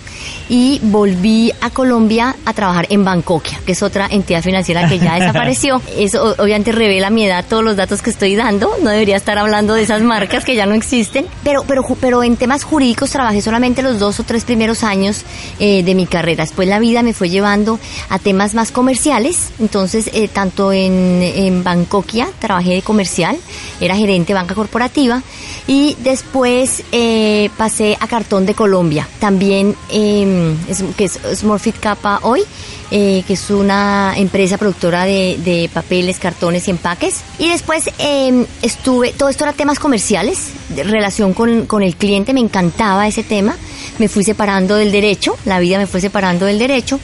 y 0.48 0.80
volví 0.82 1.52
a 1.60 1.70
Colombia 1.70 2.36
a 2.44 2.52
trabajar 2.52 2.86
en 2.90 3.04
Bancoquia, 3.04 3.60
que 3.64 3.72
es 3.72 3.82
otra 3.82 4.06
entidad 4.10 4.42
financiera 4.42 4.88
que 4.88 4.98
ya 4.98 5.14
desapareció. 5.18 5.80
Eso 5.96 6.34
obviamente 6.38 6.72
revela 6.72 7.10
mi 7.10 7.24
edad 7.24 7.44
todos 7.48 7.64
los 7.64 7.76
datos 7.76 8.02
que 8.02 8.10
estoy 8.10 8.36
dando, 8.36 8.70
no 8.82 8.90
debería 8.90 9.16
estar 9.16 9.38
hablando 9.38 9.74
de 9.74 9.82
esas 9.82 10.02
marcas 10.02 10.44
que 10.44 10.54
ya 10.54 10.66
no 10.66 10.74
existen, 10.74 11.26
pero, 11.42 11.64
pero, 11.66 11.84
pero 12.00 12.22
en 12.22 12.36
temas 12.36 12.64
jurídicos 12.64 13.10
trabajé 13.10 13.40
solamente 13.40 13.82
los 13.82 13.98
dos 13.98 14.20
o 14.20 14.24
tres 14.24 14.44
primeros 14.44 14.84
años 14.84 15.22
eh, 15.58 15.82
de 15.82 15.94
mi 15.94 16.06
carrera. 16.06 16.44
Después 16.44 16.68
la 16.68 16.78
vida 16.78 17.02
me 17.02 17.12
fue 17.12 17.28
llevando 17.28 17.78
a 18.08 18.18
temas 18.18 18.54
más 18.54 18.70
comerciales, 18.70 19.52
entonces 19.58 20.10
eh, 20.12 20.28
tanto 20.28 20.72
en, 20.72 21.22
en 21.22 21.64
Bancoquia 21.64 22.28
trabajé 22.38 22.74
de 22.74 22.82
comercial, 22.82 23.36
era 23.80 23.96
gerente 23.96 24.32
de 24.32 24.34
banca 24.34 24.54
corporativa 24.54 25.22
y 25.66 25.96
después 26.00 26.82
eh, 26.92 27.50
pasé 27.56 27.96
a 27.98 28.06
Cartón 28.06 28.46
de 28.46 28.54
Colombia, 28.54 29.08
también 29.18 29.74
Em, 29.90 30.33
es, 30.68 30.82
que 30.96 31.04
es 31.04 31.18
Smurfit 31.34 31.78
Kappa 31.78 32.20
hoy, 32.22 32.42
eh, 32.90 33.24
que 33.26 33.32
es 33.34 33.50
una 33.50 34.14
empresa 34.16 34.58
productora 34.58 35.04
de, 35.04 35.70
papeles, 35.72 36.18
cartones 36.18 36.68
y 36.68 36.70
empaques. 36.70 37.22
Y 37.38 37.48
después 37.48 37.90
em, 37.98 38.46
estuve, 38.62 39.12
todo 39.12 39.28
esto 39.28 39.44
era 39.44 39.52
temas 39.52 39.78
comerciales, 39.78 40.50
de 40.68 40.84
relación 40.84 41.34
con, 41.34 41.66
con 41.66 41.82
el 41.82 41.96
cliente, 41.96 42.32
me 42.32 42.40
encantaba 42.40 43.06
ese 43.06 43.22
tema. 43.22 43.56
Me 43.98 44.08
fui 44.08 44.24
separando 44.24 44.74
del 44.76 44.92
derecho, 44.92 45.36
la 45.44 45.58
vida 45.60 45.78
me 45.78 45.86
fue 45.86 46.00
separando 46.00 46.46
del 46.46 46.58
derecho. 46.58 46.98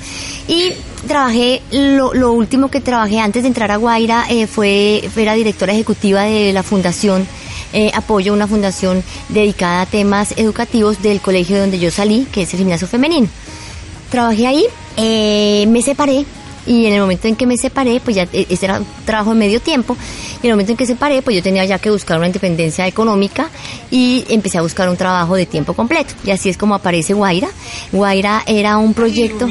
Y 0.48 0.72
trabajé, 1.06 1.62
lo, 1.70 2.14
lo 2.14 2.32
último 2.32 2.70
que 2.70 2.80
trabajé 2.80 3.20
antes 3.20 3.42
de 3.42 3.48
entrar 3.48 3.70
a 3.70 3.76
Guaira 3.76 4.26
eh, 4.28 4.46
fue, 4.46 5.08
era 5.16 5.34
directora 5.34 5.72
ejecutiva 5.72 6.22
de 6.22 6.52
la 6.52 6.62
fundación 6.62 7.26
eh, 7.72 7.90
apoyo 7.94 8.32
una 8.32 8.46
fundación 8.46 9.02
dedicada 9.28 9.82
a 9.82 9.86
temas 9.86 10.34
educativos 10.36 11.02
del 11.02 11.20
colegio 11.20 11.56
de 11.56 11.62
donde 11.62 11.78
yo 11.78 11.90
salí, 11.90 12.26
que 12.32 12.42
es 12.42 12.52
el 12.52 12.58
gimnasio 12.58 12.86
femenino. 12.86 13.28
Trabajé 14.10 14.46
ahí, 14.46 14.64
eh, 14.96 15.66
me 15.68 15.82
separé 15.82 16.24
y 16.66 16.86
en 16.86 16.92
el 16.92 17.00
momento 17.00 17.26
en 17.26 17.36
que 17.36 17.46
me 17.46 17.56
separé, 17.56 18.00
pues 18.00 18.16
ya 18.16 18.28
e, 18.32 18.46
ese 18.48 18.66
era 18.66 18.78
un 18.78 18.86
trabajo 19.04 19.30
de 19.30 19.36
medio 19.36 19.60
tiempo, 19.60 19.96
y 20.42 20.46
en 20.46 20.50
el 20.50 20.52
momento 20.52 20.72
en 20.72 20.76
que 20.76 20.86
separé, 20.86 21.22
pues 21.22 21.36
yo 21.36 21.42
tenía 21.42 21.64
ya 21.64 21.78
que 21.78 21.90
buscar 21.90 22.18
una 22.18 22.26
independencia 22.26 22.86
económica 22.86 23.50
y 23.90 24.24
empecé 24.28 24.58
a 24.58 24.62
buscar 24.62 24.88
un 24.88 24.96
trabajo 24.96 25.34
de 25.36 25.46
tiempo 25.46 25.74
completo. 25.74 26.14
Y 26.24 26.30
así 26.30 26.48
es 26.48 26.56
como 26.56 26.74
aparece 26.74 27.14
Guaira. 27.14 27.48
Guaira 27.92 28.42
era 28.46 28.76
un 28.78 28.94
proyecto 28.94 29.48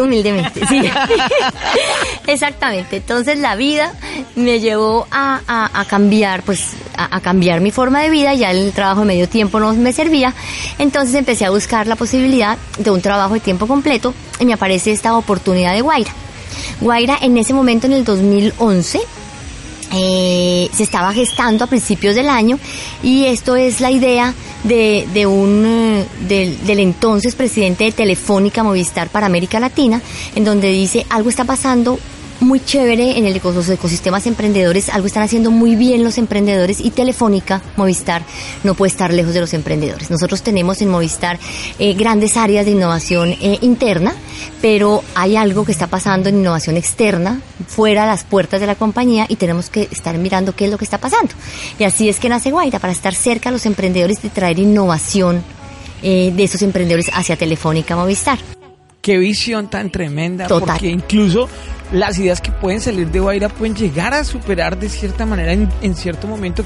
humildemente, 0.00 0.66
sí. 0.66 0.80
Exactamente. 2.26 2.96
Entonces 2.96 3.38
la 3.38 3.56
vida 3.56 3.92
me 4.36 4.60
llevó 4.60 5.06
a, 5.10 5.40
a, 5.74 5.84
cambiar, 5.84 6.42
pues, 6.42 6.74
a, 6.96 7.20
cambiar 7.20 7.60
mi 7.60 7.70
forma 7.70 8.00
de 8.00 8.10
vida. 8.10 8.34
Ya 8.34 8.50
el 8.50 8.72
trabajo 8.72 9.00
de 9.00 9.06
medio 9.06 9.28
tiempo 9.28 9.60
no 9.60 9.72
me 9.74 9.92
servía. 9.92 10.34
Entonces 10.78 11.14
empecé 11.14 11.44
a 11.44 11.50
buscar 11.50 11.86
la 11.86 11.96
posibilidad 11.96 12.58
de 12.78 12.90
un 12.90 13.00
trabajo 13.00 13.34
de 13.34 13.40
tiempo 13.40 13.66
completo 13.66 14.14
y 14.40 14.46
me 14.46 14.54
aparece 14.54 14.92
esta 14.92 15.16
oportunidad 15.16 15.74
de 15.74 15.80
Guaira. 15.80 16.12
Guaira 16.80 17.18
en 17.20 17.36
ese 17.36 17.54
momento, 17.54 17.86
en 17.86 17.92
el 17.92 18.04
2011, 18.04 19.00
eh, 19.92 20.68
se 20.72 20.82
estaba 20.82 21.12
gestando 21.12 21.64
a 21.64 21.66
principios 21.66 22.14
del 22.14 22.28
año 22.28 22.58
y 23.02 23.24
esto 23.26 23.56
es 23.56 23.80
la 23.80 23.90
idea 23.90 24.34
de, 24.64 25.08
de 25.14 25.26
un 25.26 25.64
eh, 25.66 26.04
del, 26.28 26.66
del, 26.66 26.80
entonces 26.80 27.34
presidente 27.34 27.84
de 27.84 27.92
Telefónica 27.92 28.62
Movistar 28.62 29.08
para 29.08 29.26
América 29.26 29.60
Latina 29.60 30.02
en 30.34 30.44
donde 30.44 30.70
dice 30.70 31.06
algo 31.08 31.30
está 31.30 31.44
pasando 31.44 31.98
muy 32.40 32.60
chévere 32.60 33.18
en 33.18 33.26
el, 33.26 33.40
los 33.42 33.68
ecosistemas 33.68 34.26
emprendedores, 34.26 34.88
algo 34.88 35.06
están 35.06 35.22
haciendo 35.22 35.50
muy 35.50 35.76
bien 35.76 36.04
los 36.04 36.18
emprendedores 36.18 36.80
y 36.80 36.90
Telefónica, 36.90 37.62
Movistar, 37.76 38.22
no 38.64 38.74
puede 38.74 38.90
estar 38.90 39.12
lejos 39.12 39.34
de 39.34 39.40
los 39.40 39.54
emprendedores. 39.54 40.10
Nosotros 40.10 40.42
tenemos 40.42 40.80
en 40.82 40.88
Movistar 40.88 41.38
eh, 41.78 41.94
grandes 41.94 42.36
áreas 42.36 42.66
de 42.66 42.72
innovación 42.72 43.32
eh, 43.32 43.58
interna, 43.62 44.14
pero 44.60 45.02
hay 45.14 45.36
algo 45.36 45.64
que 45.64 45.72
está 45.72 45.86
pasando 45.86 46.28
en 46.28 46.38
innovación 46.38 46.76
externa, 46.76 47.40
fuera 47.66 48.02
de 48.02 48.08
las 48.08 48.24
puertas 48.24 48.60
de 48.60 48.66
la 48.66 48.74
compañía 48.74 49.26
y 49.28 49.36
tenemos 49.36 49.70
que 49.70 49.88
estar 49.90 50.16
mirando 50.18 50.54
qué 50.54 50.66
es 50.66 50.70
lo 50.70 50.78
que 50.78 50.84
está 50.84 50.98
pasando. 50.98 51.32
Y 51.78 51.84
así 51.84 52.08
es 52.08 52.20
que 52.20 52.28
nace 52.28 52.50
Guaira, 52.50 52.78
para 52.78 52.92
estar 52.92 53.14
cerca 53.14 53.48
a 53.48 53.52
los 53.52 53.66
emprendedores 53.66 54.24
y 54.24 54.28
traer 54.28 54.58
innovación 54.58 55.42
eh, 56.02 56.32
de 56.34 56.44
esos 56.44 56.62
emprendedores 56.62 57.10
hacia 57.12 57.36
Telefónica 57.36 57.96
Movistar 57.96 58.57
qué 59.08 59.16
visión 59.16 59.68
tan 59.68 59.88
tremenda, 59.88 60.48
porque 60.48 60.88
incluso 60.88 61.48
las 61.92 62.18
ideas 62.18 62.42
que 62.42 62.52
pueden 62.52 62.78
salir 62.78 63.10
de 63.10 63.20
Guaira 63.20 63.48
pueden 63.48 63.74
llegar 63.74 64.12
a 64.12 64.22
superar 64.22 64.78
de 64.78 64.90
cierta 64.90 65.24
manera 65.24 65.54
en, 65.54 65.94
cierto 65.94 66.26
momento 66.26 66.62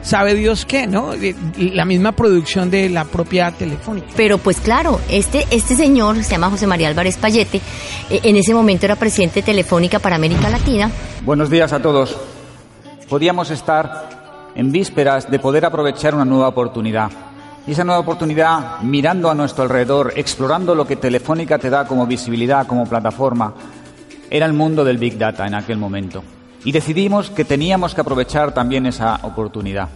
sabe 0.00 0.34
Dios 0.34 0.64
qué, 0.64 0.86
¿no? 0.86 1.10
La 1.58 1.84
misma 1.84 2.12
producción 2.12 2.70
de 2.70 2.88
la 2.88 3.04
propia 3.04 3.50
telefónica. 3.50 4.06
Pero 4.16 4.38
pues 4.38 4.58
claro, 4.58 5.02
este, 5.10 5.46
este 5.50 5.76
señor 5.76 6.24
se 6.24 6.30
llama 6.30 6.48
José 6.48 6.66
María 6.66 6.88
Álvarez 6.88 7.18
Payete, 7.18 7.60
eh, 8.08 8.20
en 8.22 8.36
ese 8.36 8.54
momento 8.54 8.86
era 8.86 8.96
presidente 8.96 9.40
de 9.40 9.42
Telefónica 9.42 9.98
para 9.98 10.16
América 10.16 10.48
Latina. 10.48 10.90
Buenos 11.26 11.50
días 11.50 11.74
a 11.74 11.82
todos. 11.82 12.16
Podíamos 13.06 13.50
estar 13.50 14.52
en 14.54 14.72
vísperas 14.72 15.30
de 15.30 15.38
poder 15.38 15.66
aprovechar 15.66 16.14
una 16.14 16.24
nueva 16.24 16.48
oportunidad. 16.48 17.10
Y 17.66 17.72
esa 17.72 17.84
nueva 17.84 18.00
oportunidad, 18.00 18.80
mirando 18.80 19.30
a 19.30 19.34
nuestro 19.34 19.62
alrededor, 19.62 20.12
explorando 20.16 20.74
lo 20.74 20.86
que 20.86 20.96
Telefónica 20.96 21.58
te 21.58 21.70
da 21.70 21.86
como 21.86 22.06
visibilidad, 22.06 22.66
como 22.66 22.86
plataforma, 22.86 23.54
era 24.28 24.46
el 24.46 24.52
mundo 24.52 24.84
del 24.84 24.98
Big 24.98 25.16
Data 25.16 25.46
en 25.46 25.54
aquel 25.54 25.78
momento. 25.78 26.24
Y 26.64 26.72
decidimos 26.72 27.30
que 27.30 27.44
teníamos 27.44 27.94
que 27.94 28.00
aprovechar 28.00 28.52
también 28.52 28.86
esa 28.86 29.20
oportunidad. 29.22 29.88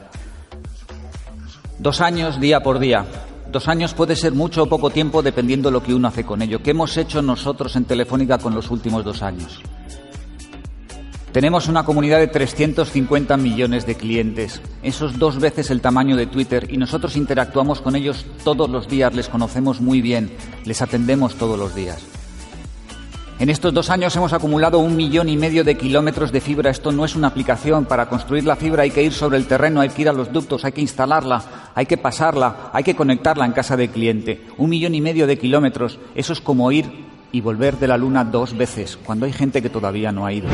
Dos 1.79 2.01
años 2.01 2.41
día 2.41 2.63
por 2.63 2.79
día. 2.79 3.05
Dos 3.51 3.69
años 3.69 3.95
puede 3.95 4.15
ser 4.15 4.33
mucho 4.33 4.65
o 4.65 4.69
poco 4.69 4.91
tiempo 4.91 5.23
dependiendo 5.23 5.69
de 5.69 5.73
lo 5.73 5.83
que 5.83 5.95
uno 5.95 6.09
hace 6.09 6.25
con 6.25 6.43
ello. 6.43 6.63
¿Qué 6.63 6.71
hemos 6.71 6.97
hecho 6.97 7.23
nosotros 7.23 7.75
en 7.77 7.85
Telefónica 7.85 8.39
con 8.39 8.55
los 8.55 8.71
últimos 8.71 9.05
dos 9.05 9.23
años? 9.23 9.61
Tenemos 11.37 11.69
una 11.69 11.85
comunidad 11.85 12.19
de 12.19 12.29
350 12.29 13.37
millones 13.37 13.85
de 13.85 13.95
clientes. 13.95 14.63
Eso 14.83 15.07
es 15.07 15.19
dos 15.19 15.39
veces 15.39 15.71
el 15.71 15.83
tamaño 15.83 16.17
de 16.17 16.27
Twitter 16.27 16.67
y 16.71 16.79
nosotros 16.79 17.15
interactuamos 17.15 17.83
con 17.83 17.95
ellos 17.95 18.25
todos 18.43 18.71
los 18.71 18.89
días, 18.89 19.15
les 19.15 19.29
conocemos 19.29 19.83
muy 19.83 20.01
bien, 20.01 20.31
les 20.65 20.81
atendemos 20.81 21.35
todos 21.35 21.59
los 21.59 21.75
días. 21.75 22.03
En 23.39 23.51
estos 23.51 23.75
dos 23.75 23.91
años 23.91 24.17
hemos 24.17 24.33
acumulado 24.33 24.79
un 24.79 24.97
millón 24.97 25.29
y 25.29 25.37
medio 25.37 25.63
de 25.63 25.77
kilómetros 25.77 26.33
de 26.33 26.41
fibra. 26.41 26.71
Esto 26.71 26.91
no 26.91 27.05
es 27.05 27.15
una 27.15 27.29
aplicación. 27.29 27.85
Para 27.85 28.09
construir 28.09 28.45
la 28.45 28.57
fibra 28.57 28.85
hay 28.85 28.91
que 28.91 29.03
ir 29.03 29.13
sobre 29.13 29.37
el 29.37 29.47
terreno, 29.47 29.83
hay 29.83 29.91
que 29.91 30.01
ir 30.01 30.09
a 30.09 30.15
los 30.15 30.33
ductos, 30.33 30.65
hay 30.65 30.73
que 30.73 30.81
instalarla, 30.81 31.45
hay 31.75 31.85
que 31.85 31.99
pasarla, 31.99 32.71
hay 32.73 32.83
que 32.83 32.97
conectarla 32.97 33.45
en 33.45 33.53
casa 33.53 33.77
del 33.77 33.91
cliente. 33.91 34.47
Un 34.57 34.71
millón 34.71 34.95
y 34.95 35.03
medio 35.03 35.27
de 35.27 35.37
kilómetros. 35.37 35.99
Eso 36.15 36.33
es 36.33 36.41
como 36.41 36.73
ir 36.73 36.91
y 37.31 37.43
volver 37.43 37.79
de 37.79 37.89
la 37.89 37.99
luna 37.99 38.25
dos 38.25 38.57
veces, 38.57 38.97
cuando 38.97 39.27
hay 39.27 39.35
gente 39.35 39.61
que 39.61 39.69
todavía 39.69 40.13
no 40.13 40.25
ha 40.25 40.33
ido. 40.33 40.49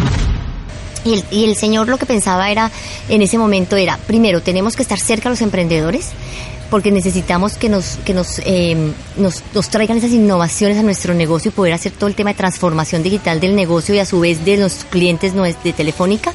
Y 1.05 1.15
el, 1.15 1.25
y 1.31 1.45
el, 1.45 1.57
señor 1.57 1.89
lo 1.89 1.99
que 1.99 2.07
pensaba 2.07 2.51
era, 2.51 2.71
en 3.09 3.23
ese 3.23 3.39
momento 3.39 3.77
era, 3.77 3.99
primero, 4.07 4.41
tenemos 4.41 4.77
que 4.77 4.83
estar 4.83 4.99
cerca 4.99 5.29
a 5.29 5.31
los 5.31 5.43
emprendedores, 5.43 6.11
porque 6.73 6.91
necesitamos 6.91 7.59
que 7.59 7.69
nos 7.69 7.99
que 8.03 8.15
nos, 8.15 8.39
eh, 8.47 8.75
nos, 9.19 9.43
nos 9.53 9.69
traigan 9.69 9.99
esas 9.99 10.13
innovaciones 10.13 10.79
a 10.79 10.83
nuestro 10.83 11.13
negocio 11.13 11.51
y 11.51 11.53
poder 11.53 11.75
hacer 11.75 11.93
todo 11.93 12.09
el 12.09 12.15
tema 12.15 12.31
de 12.31 12.37
transformación 12.39 13.03
digital 13.03 13.41
del 13.41 13.55
negocio 13.55 13.95
y 13.95 13.99
a 13.99 14.07
su 14.07 14.21
vez 14.21 14.43
de 14.47 14.57
los 14.57 14.85
clientes 14.85 15.35
de 15.35 15.73
Telefónica. 15.75 16.33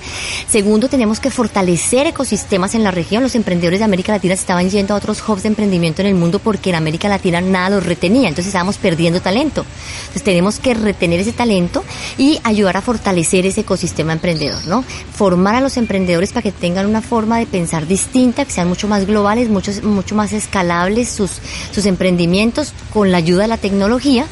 Segundo, 0.48 0.90
tenemos 0.90 1.20
que 1.20 1.32
fortalecer 1.32 2.06
ecosistemas 2.06 2.76
en 2.76 2.84
la 2.84 2.92
región. 2.92 3.24
Los 3.24 3.34
emprendedores 3.34 3.80
de 3.80 3.86
América 3.86 4.12
Latina 4.12 4.36
estaban 4.36 4.70
yendo 4.70 4.94
a 4.94 4.98
otros 4.98 5.28
hubs 5.28 5.42
de 5.42 5.48
emprendimiento 5.48 6.04
en 6.04 6.08
el 6.10 6.14
mundo 6.14 6.38
porque 6.38 6.70
en 6.70 6.76
América 6.76 7.10
Latina 7.10 7.42
nada 7.42 7.72
los 7.72 7.84
retenía, 7.88 8.30
entonces 8.30 8.48
estábamos 8.48 8.78
perdiendo 8.78 9.20
talento. 9.20 9.66
Entonces 10.02 10.22
tenemos 10.22 10.60
que 10.60 10.76
retener 10.76 11.20
ese 11.20 11.32
talento 11.32 11.84
y 12.16 12.40
ayudar 12.44 12.78
a 12.78 12.82
fortalecer 12.82 13.48
ese 13.48 13.62
ecosistema 13.62 14.14
emprendedor, 14.14 14.68
¿no? 14.68 14.84
Formar 15.16 15.56
a 15.56 15.62
los 15.62 15.78
emprendedores 15.78 16.32
para 16.32 16.44
que 16.44 16.52
tengan 16.52 16.86
una 16.86 17.02
forma 17.02 17.40
de 17.40 17.48
pensar 17.48 17.88
distinta, 17.88 18.46
que 18.46 18.52
sean 18.52 18.70
mucho 18.70 18.88
más 18.88 19.08
globales, 19.08 19.50
mucho, 19.50 19.72
mucho 19.82 20.14
más 20.14 20.27
escalables 20.34 21.10
sus, 21.10 21.32
sus 21.72 21.86
emprendimientos 21.86 22.74
con 22.94 23.12
la 23.12 23.18
ayuda 23.18 23.44
de 23.44 23.48
la 23.48 23.58
tecnología. 23.58 24.26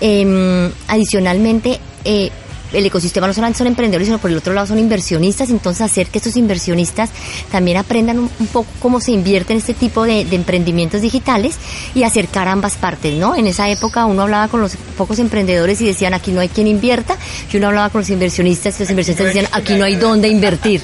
Eh, 0.00 0.70
adicionalmente, 0.88 1.80
eh, 2.04 2.30
el 2.76 2.86
ecosistema 2.86 3.26
no 3.26 3.32
solamente 3.32 3.58
son 3.58 3.66
emprendedores, 3.66 4.06
sino 4.06 4.18
por 4.18 4.30
el 4.30 4.36
otro 4.36 4.52
lado 4.52 4.66
son 4.66 4.78
inversionistas, 4.78 5.50
entonces 5.50 5.80
hacer 5.80 6.08
que 6.08 6.18
estos 6.18 6.36
inversionistas 6.36 7.10
también 7.50 7.78
aprendan 7.78 8.18
un, 8.18 8.30
un 8.38 8.46
poco 8.48 8.68
cómo 8.80 9.00
se 9.00 9.12
invierte 9.12 9.52
en 9.52 9.58
este 9.58 9.74
tipo 9.74 10.04
de, 10.04 10.24
de, 10.24 10.36
emprendimientos 10.36 11.00
digitales 11.00 11.56
y 11.94 12.02
acercar 12.02 12.48
ambas 12.48 12.76
partes, 12.76 13.14
¿no? 13.14 13.34
En 13.34 13.46
esa 13.46 13.68
época 13.70 14.04
uno 14.04 14.22
hablaba 14.22 14.48
con 14.48 14.60
los 14.60 14.76
pocos 14.96 15.18
emprendedores 15.18 15.80
y 15.80 15.86
decían 15.86 16.14
aquí 16.14 16.32
no 16.32 16.40
hay 16.40 16.48
quien 16.48 16.66
invierta, 16.66 17.16
y 17.52 17.56
uno 17.56 17.68
hablaba 17.68 17.88
con 17.88 18.02
los 18.02 18.10
inversionistas 18.10 18.76
y 18.78 18.82
los 18.82 18.90
inversionistas 18.90 19.26
decían 19.26 19.48
aquí 19.52 19.74
no 19.74 19.84
hay 19.84 19.96
dónde 19.96 20.28
invertir. 20.28 20.82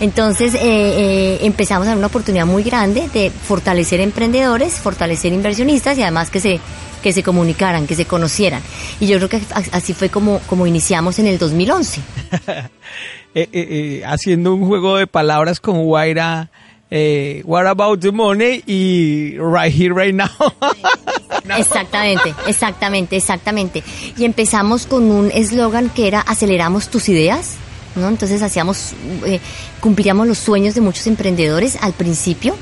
Entonces 0.00 0.54
eh, 0.54 0.60
eh, 0.62 1.38
empezamos 1.42 1.86
a 1.86 1.90
dar 1.90 1.98
una 1.98 2.06
oportunidad 2.06 2.46
muy 2.46 2.62
grande 2.62 3.08
de 3.12 3.30
fortalecer 3.30 4.00
emprendedores, 4.00 4.74
fortalecer 4.74 5.32
inversionistas 5.32 5.98
y 5.98 6.02
además 6.02 6.30
que 6.30 6.40
se 6.40 6.60
que 7.02 7.12
se 7.12 7.22
comunicaran, 7.22 7.86
que 7.86 7.94
se 7.94 8.06
conocieran. 8.06 8.62
Y 9.00 9.06
yo 9.06 9.16
creo 9.18 9.28
que 9.28 9.40
así 9.72 9.92
fue 9.92 10.08
como, 10.08 10.38
como 10.46 10.66
iniciamos 10.66 11.18
en 11.18 11.26
el 11.26 11.38
2011. 11.38 12.00
eh, 13.34 13.48
eh, 13.52 14.02
haciendo 14.06 14.54
un 14.54 14.66
juego 14.66 14.96
de 14.96 15.06
palabras 15.06 15.60
con 15.60 15.82
Guaira. 15.84 16.50
Eh, 16.94 17.40
what 17.46 17.66
about 17.66 18.00
the 18.00 18.12
money 18.12 18.62
y 18.66 19.38
right 19.38 19.72
here, 19.72 19.94
right 19.94 20.14
now. 20.14 20.28
exactamente, 21.58 22.34
exactamente, 22.46 23.16
exactamente. 23.16 23.82
Y 24.18 24.26
empezamos 24.26 24.84
con 24.84 25.10
un 25.10 25.30
eslogan 25.30 25.88
que 25.88 26.06
era 26.06 26.20
aceleramos 26.20 26.88
tus 26.88 27.08
ideas. 27.08 27.56
¿no? 27.96 28.08
Entonces 28.08 28.42
hacíamos, 28.42 28.92
eh, 29.24 29.40
cumplíamos 29.80 30.26
los 30.26 30.38
sueños 30.38 30.74
de 30.74 30.80
muchos 30.80 31.06
emprendedores 31.06 31.76
al 31.80 31.92
principio. 31.92 32.54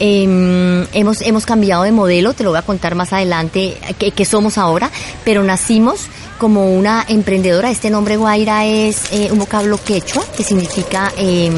Eh, 0.00 0.86
hemos, 0.92 1.20
hemos 1.20 1.46
cambiado 1.46 1.84
de 1.84 1.92
modelo, 1.92 2.32
te 2.32 2.42
lo 2.42 2.50
voy 2.50 2.58
a 2.58 2.62
contar 2.62 2.94
más 2.94 3.12
adelante 3.12 3.76
que 3.98 4.24
somos 4.24 4.58
ahora, 4.58 4.90
pero 5.24 5.44
nacimos 5.44 6.08
como 6.40 6.74
una 6.74 7.04
emprendedora. 7.06 7.70
Este 7.70 7.90
nombre 7.90 8.16
Guaira 8.16 8.64
es 8.64 9.12
eh, 9.12 9.28
un 9.30 9.38
vocablo 9.38 9.78
quechua 9.78 10.24
que 10.34 10.42
significa 10.42 11.12
eh, 11.16 11.50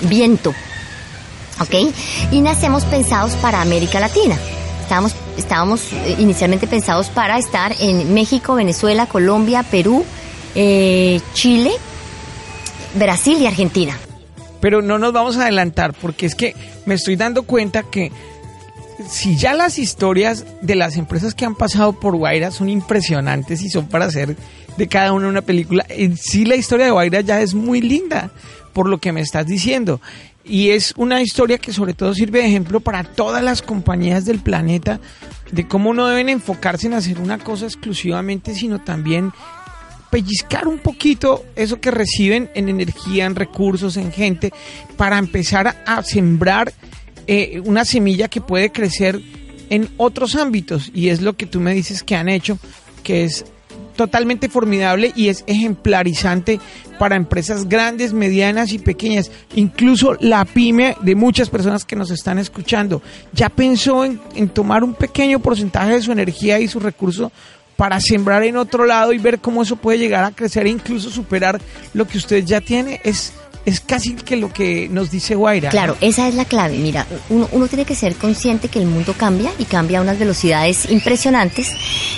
viento. 0.00 0.52
¿Ok? 1.60 1.92
Y 2.32 2.40
nacemos 2.40 2.84
pensados 2.86 3.34
para 3.34 3.60
América 3.60 4.00
Latina. 4.00 4.36
Estábamos, 4.82 5.14
estábamos 5.36 5.82
inicialmente 6.18 6.66
pensados 6.66 7.10
para 7.10 7.38
estar 7.38 7.76
en 7.78 8.14
México, 8.14 8.54
Venezuela, 8.54 9.06
Colombia, 9.06 9.62
Perú, 9.62 10.04
eh, 10.54 11.20
Chile, 11.34 11.72
Brasil 12.94 13.36
y 13.40 13.46
Argentina. 13.46 13.96
Pero 14.60 14.82
no 14.82 14.98
nos 14.98 15.12
vamos 15.12 15.36
a 15.36 15.42
adelantar 15.42 15.94
porque 15.94 16.26
es 16.26 16.34
que 16.34 16.54
me 16.86 16.94
estoy 16.94 17.16
dando 17.16 17.44
cuenta 17.44 17.82
que 17.82 18.12
si 19.08 19.36
ya 19.36 19.54
las 19.54 19.78
historias 19.78 20.44
de 20.60 20.74
las 20.74 20.96
empresas 20.96 21.34
que 21.34 21.44
han 21.44 21.54
pasado 21.54 21.92
por 21.92 22.16
Guaira 22.16 22.50
son 22.50 22.68
impresionantes 22.68 23.62
y 23.62 23.70
son 23.70 23.88
para 23.88 24.06
hacer 24.06 24.36
de 24.76 24.88
cada 24.88 25.12
una 25.12 25.28
una 25.28 25.42
película, 25.42 25.84
en 25.88 26.16
sí 26.16 26.44
la 26.44 26.56
historia 26.56 26.86
de 26.86 26.92
Guaira 26.92 27.20
ya 27.20 27.40
es 27.40 27.54
muy 27.54 27.80
linda 27.80 28.30
por 28.72 28.88
lo 28.88 28.98
que 28.98 29.12
me 29.12 29.20
estás 29.20 29.46
diciendo. 29.46 30.00
Y 30.44 30.70
es 30.70 30.94
una 30.96 31.20
historia 31.22 31.58
que 31.58 31.72
sobre 31.72 31.94
todo 31.94 32.14
sirve 32.14 32.40
de 32.40 32.46
ejemplo 32.46 32.80
para 32.80 33.04
todas 33.04 33.42
las 33.42 33.62
compañías 33.62 34.24
del 34.24 34.40
planeta 34.40 35.00
de 35.52 35.66
cómo 35.66 35.92
no 35.92 36.06
deben 36.06 36.28
enfocarse 36.28 36.86
en 36.86 36.94
hacer 36.94 37.18
una 37.18 37.38
cosa 37.38 37.66
exclusivamente, 37.66 38.54
sino 38.54 38.80
también 38.80 39.32
pellizcar 40.10 40.66
un 40.68 40.78
poquito 40.78 41.44
eso 41.56 41.80
que 41.80 41.90
reciben 41.90 42.50
en 42.54 42.68
energía, 42.68 43.26
en 43.26 43.36
recursos, 43.36 43.96
en 43.96 44.12
gente, 44.12 44.52
para 44.96 45.18
empezar 45.18 45.82
a 45.86 46.02
sembrar 46.02 46.72
eh, 47.26 47.62
una 47.64 47.84
semilla 47.84 48.28
que 48.28 48.40
puede 48.40 48.72
crecer 48.72 49.20
en 49.70 49.88
otros 49.96 50.34
ámbitos. 50.34 50.90
Y 50.92 51.08
es 51.08 51.22
lo 51.22 51.34
que 51.36 51.46
tú 51.46 51.60
me 51.60 51.72
dices 51.72 52.02
que 52.02 52.16
han 52.16 52.28
hecho, 52.28 52.58
que 53.02 53.24
es 53.24 53.44
totalmente 53.96 54.48
formidable 54.48 55.12
y 55.14 55.28
es 55.28 55.44
ejemplarizante 55.46 56.58
para 56.98 57.16
empresas 57.16 57.68
grandes, 57.68 58.12
medianas 58.12 58.72
y 58.72 58.78
pequeñas, 58.78 59.30
incluso 59.54 60.16
la 60.20 60.44
pyme 60.44 60.96
de 61.02 61.14
muchas 61.14 61.50
personas 61.50 61.84
que 61.84 61.96
nos 61.96 62.10
están 62.10 62.38
escuchando. 62.38 63.02
Ya 63.32 63.48
pensó 63.48 64.04
en, 64.04 64.20
en 64.34 64.48
tomar 64.48 64.84
un 64.84 64.94
pequeño 64.94 65.38
porcentaje 65.40 65.92
de 65.92 66.02
su 66.02 66.12
energía 66.12 66.58
y 66.60 66.68
su 66.68 66.80
recurso 66.80 67.30
para 67.80 67.98
sembrar 67.98 68.42
en 68.44 68.58
otro 68.58 68.84
lado 68.84 69.14
y 69.14 69.16
ver 69.16 69.38
cómo 69.38 69.62
eso 69.62 69.74
puede 69.74 69.96
llegar 69.96 70.22
a 70.22 70.32
crecer 70.32 70.66
e 70.66 70.68
incluso 70.68 71.08
superar 71.08 71.58
lo 71.94 72.06
que 72.06 72.18
usted 72.18 72.44
ya 72.44 72.60
tiene, 72.60 73.00
es, 73.04 73.32
es 73.64 73.80
casi 73.80 74.12
que 74.16 74.36
lo 74.36 74.52
que 74.52 74.86
nos 74.90 75.10
dice 75.10 75.34
Guaira. 75.34 75.70
Claro, 75.70 75.96
esa 76.02 76.28
es 76.28 76.34
la 76.34 76.44
clave. 76.44 76.76
Mira, 76.76 77.06
uno, 77.30 77.48
uno, 77.52 77.68
tiene 77.68 77.86
que 77.86 77.94
ser 77.94 78.16
consciente 78.16 78.68
que 78.68 78.80
el 78.80 78.84
mundo 78.84 79.14
cambia 79.16 79.50
y 79.58 79.64
cambia 79.64 80.00
a 80.00 80.02
unas 80.02 80.18
velocidades 80.18 80.90
impresionantes 80.90 81.74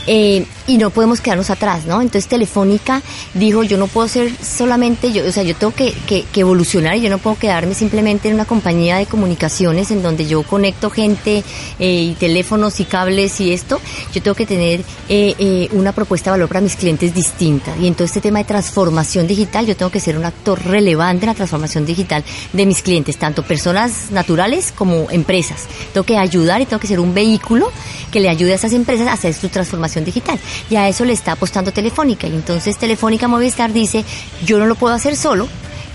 eh, 0.08 0.44
y 0.66 0.78
no 0.78 0.90
podemos 0.90 1.20
quedarnos 1.20 1.50
atrás, 1.50 1.86
¿no? 1.86 2.00
Entonces 2.00 2.28
Telefónica 2.28 3.02
dijo, 3.34 3.62
yo 3.62 3.78
no 3.78 3.86
puedo 3.86 4.08
ser 4.08 4.32
solamente 4.42 5.12
yo, 5.12 5.26
o 5.26 5.32
sea, 5.32 5.42
yo 5.42 5.54
tengo 5.54 5.74
que, 5.74 5.92
que, 6.06 6.24
que 6.24 6.40
evolucionar 6.40 6.96
y 6.96 7.00
yo 7.02 7.10
no 7.10 7.18
puedo 7.18 7.36
quedarme 7.36 7.74
simplemente 7.74 8.28
en 8.28 8.34
una 8.34 8.44
compañía 8.44 8.96
de 8.96 9.06
comunicaciones 9.06 9.90
en 9.90 10.02
donde 10.02 10.26
yo 10.26 10.42
conecto 10.42 10.90
gente 10.90 11.44
eh, 11.78 12.02
y 12.02 12.14
teléfonos 12.14 12.80
y 12.80 12.84
cables 12.84 13.40
y 13.40 13.52
esto. 13.52 13.80
Yo 14.12 14.22
tengo 14.22 14.34
que 14.34 14.46
tener 14.46 14.80
eh, 15.08 15.34
eh, 15.38 15.68
una 15.72 15.92
propuesta 15.92 16.30
de 16.30 16.32
valor 16.32 16.48
para 16.48 16.60
mis 16.60 16.76
clientes 16.76 17.14
distinta. 17.14 17.76
Y 17.76 17.86
en 17.86 17.94
todo 17.94 18.04
este 18.04 18.20
tema 18.20 18.38
de 18.38 18.44
transformación 18.44 19.26
digital, 19.26 19.66
yo 19.66 19.76
tengo 19.76 19.90
que 19.90 20.00
ser 20.00 20.16
un 20.16 20.24
actor 20.24 20.62
relevante 20.64 21.24
en 21.24 21.28
la 21.28 21.34
transformación 21.34 21.86
digital 21.86 22.24
de 22.52 22.66
mis 22.66 22.82
clientes, 22.82 23.16
tanto 23.16 23.42
personas 23.42 24.10
naturales 24.10 24.72
como 24.76 25.10
empresas. 25.10 25.66
Tengo 25.92 26.04
que 26.04 26.18
ayudar 26.18 26.60
y 26.60 26.66
tengo 26.66 26.80
que 26.80 26.86
ser 26.86 27.00
un 27.00 27.14
vehículo 27.14 27.70
que 28.10 28.20
le 28.20 28.28
ayude 28.28 28.52
a 28.52 28.56
esas 28.56 28.72
empresas 28.72 29.08
a 29.08 29.14
hacer 29.14 29.34
su 29.34 29.48
transformación 29.48 30.04
digital. 30.04 30.38
Y 30.70 30.76
a 30.76 30.88
eso 30.88 31.04
le 31.04 31.12
está 31.12 31.32
apostando 31.32 31.72
Telefónica. 31.72 32.26
Y 32.26 32.34
entonces 32.34 32.78
Telefónica 32.78 33.28
Movistar 33.28 33.72
dice, 33.72 34.04
yo 34.44 34.58
no 34.58 34.66
lo 34.66 34.74
puedo 34.74 34.94
hacer 34.94 35.16
solo, 35.16 35.48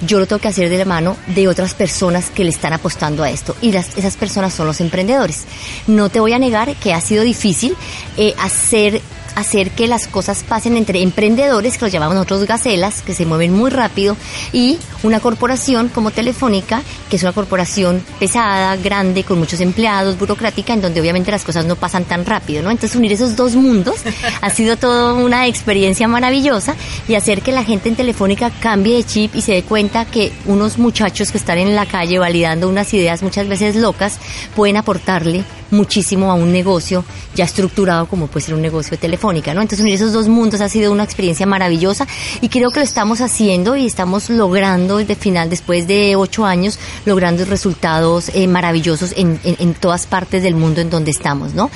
yo 0.05 0.19
lo 0.19 0.27
tengo 0.27 0.39
que 0.39 0.47
hacer 0.47 0.69
de 0.69 0.77
la 0.77 0.85
mano 0.85 1.17
de 1.27 1.47
otras 1.47 1.73
personas 1.73 2.29
que 2.29 2.43
le 2.43 2.49
están 2.49 2.73
apostando 2.73 3.23
a 3.23 3.29
esto. 3.29 3.55
Y 3.61 3.71
las, 3.71 3.97
esas 3.97 4.15
personas 4.17 4.53
son 4.53 4.67
los 4.67 4.81
emprendedores. 4.81 5.45
No 5.87 6.09
te 6.09 6.19
voy 6.19 6.33
a 6.33 6.39
negar 6.39 6.75
que 6.75 6.93
ha 6.93 7.01
sido 7.01 7.23
difícil 7.23 7.75
eh, 8.17 8.33
hacer 8.39 9.01
hacer 9.37 9.69
que 9.69 9.87
las 9.87 10.07
cosas 10.07 10.43
pasen 10.43 10.77
entre 10.77 11.03
emprendedores, 11.03 11.77
que 11.77 11.85
los 11.85 11.91
llamamos 11.91 12.15
nosotros 12.15 12.45
gacelas, 12.45 13.03
que 13.03 13.13
se 13.13 13.25
mueven 13.25 13.53
muy 13.53 13.69
rápido, 13.69 14.17
y 14.51 14.79
una 15.03 15.19
corporación 15.19 15.89
como 15.89 16.09
Telefónica, 16.09 16.81
que 17.07 17.17
es 17.17 17.23
una 17.23 17.33
corporación 17.33 18.01
pesada, 18.19 18.75
grande, 18.77 19.23
con 19.23 19.37
muchos 19.37 19.61
empleados, 19.61 20.17
burocrática, 20.17 20.73
en 20.73 20.81
donde 20.81 21.01
obviamente 21.01 21.29
las 21.29 21.43
cosas 21.43 21.65
no 21.65 21.75
pasan 21.75 22.05
tan 22.05 22.25
rápido, 22.25 22.63
¿no? 22.63 22.71
Entonces 22.71 22.97
unir 22.97 23.11
esos 23.11 23.35
dos 23.35 23.55
mundos 23.55 23.97
ha 24.41 24.49
sido 24.49 24.75
toda 24.75 25.13
una 25.13 25.45
experiencia 25.45 26.07
maravillosa 26.07 26.75
y 27.07 27.13
hacer 27.13 27.43
que 27.43 27.51
la 27.51 27.63
gente 27.63 27.89
en 27.89 27.95
Telefónica 27.95 28.49
cambie 28.59 28.95
de 28.95 29.03
chip 29.03 29.35
y 29.35 29.41
se 29.41 29.53
dé 29.53 29.63
cuenta 29.63 30.05
que 30.05 30.31
unos 30.45 30.79
muchachos 30.79 31.31
que 31.31 31.37
están 31.37 31.59
en 31.59 31.75
la 31.75 31.85
calle 31.85 32.17
validando 32.17 32.67
unas 32.67 32.91
ideas 32.93 33.21
muchas 33.21 33.47
veces 33.47 33.75
locas 33.75 34.17
pueden 34.55 34.77
aportarle 34.77 35.43
muchísimo 35.71 36.31
a 36.31 36.35
un 36.35 36.51
negocio 36.51 37.03
ya 37.35 37.45
estructurado 37.45 38.07
como 38.07 38.27
puede 38.27 38.45
ser 38.45 38.55
un 38.55 38.61
negocio 38.61 38.91
de 38.91 38.97
telefónica, 38.97 39.26
Entonces 39.35 39.79
unir 39.79 39.95
esos 39.95 40.13
dos 40.13 40.27
mundos 40.27 40.61
ha 40.61 40.69
sido 40.69 40.91
una 40.91 41.03
experiencia 41.03 41.45
maravillosa 41.45 42.07
y 42.41 42.49
creo 42.49 42.69
que 42.69 42.79
lo 42.79 42.85
estamos 42.85 43.21
haciendo 43.21 43.75
y 43.75 43.85
estamos 43.85 44.29
logrando 44.29 44.97
de 44.97 45.15
final, 45.15 45.49
después 45.49 45.87
de 45.87 46.15
ocho 46.15 46.45
años, 46.45 46.79
logrando 47.05 47.43
resultados 47.45 48.29
eh, 48.33 48.47
maravillosos 48.47 49.13
en, 49.17 49.39
en, 49.43 49.73
todas 49.73 50.07
partes 50.07 50.43
del 50.43 50.55
mundo 50.55 50.81
en 50.81 50.89
donde 50.89 51.11
estamos, 51.11 51.53
¿no? 51.53 51.69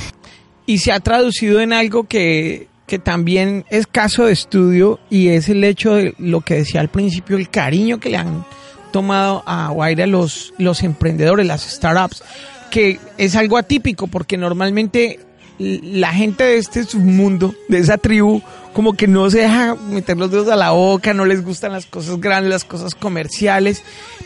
Y 0.65 0.77
se 0.77 0.91
ha 0.91 0.99
traducido 0.99 1.59
en 1.59 1.73
algo 1.73 2.05
que, 2.05 2.67
que 2.87 2.99
también 2.99 3.65
es 3.69 3.87
caso 3.87 4.25
de 4.25 4.33
estudio 4.33 4.99
y 5.09 5.29
es 5.29 5.49
el 5.49 5.63
hecho 5.63 5.95
de 5.95 6.13
lo 6.17 6.41
que 6.41 6.55
decía 6.55 6.81
al 6.81 6.89
principio, 6.89 7.37
el 7.37 7.49
cariño 7.49 7.99
que 7.99 8.09
le 8.09 8.17
han 8.17 8.45
tomado 8.91 9.43
a 9.45 9.69
Guaira 9.69 10.07
los, 10.07 10.53
los 10.57 10.83
emprendedores, 10.83 11.45
las 11.45 11.61
startups 11.61 12.23
que 12.71 12.99
es 13.17 13.35
algo 13.35 13.57
atípico 13.57 14.07
porque 14.07 14.37
normalmente 14.37 15.19
la 15.61 16.11
gente 16.11 16.43
de 16.43 16.57
este 16.57 16.83
submundo, 16.83 17.53
de 17.67 17.77
esa 17.77 17.97
tribu, 17.97 18.41
como 18.73 18.93
que 18.93 19.07
no 19.07 19.29
se 19.29 19.39
deja 19.39 19.75
meter 19.75 20.17
los 20.17 20.31
dedos 20.31 20.47
a 20.47 20.55
la 20.55 20.71
boca, 20.71 21.13
no 21.13 21.25
les 21.25 21.43
gustan 21.43 21.71
las 21.71 21.85
cosas 21.85 22.19
grandes, 22.19 22.49
las 22.49 22.63
cosas 22.63 22.95
comerciales, 22.95 23.83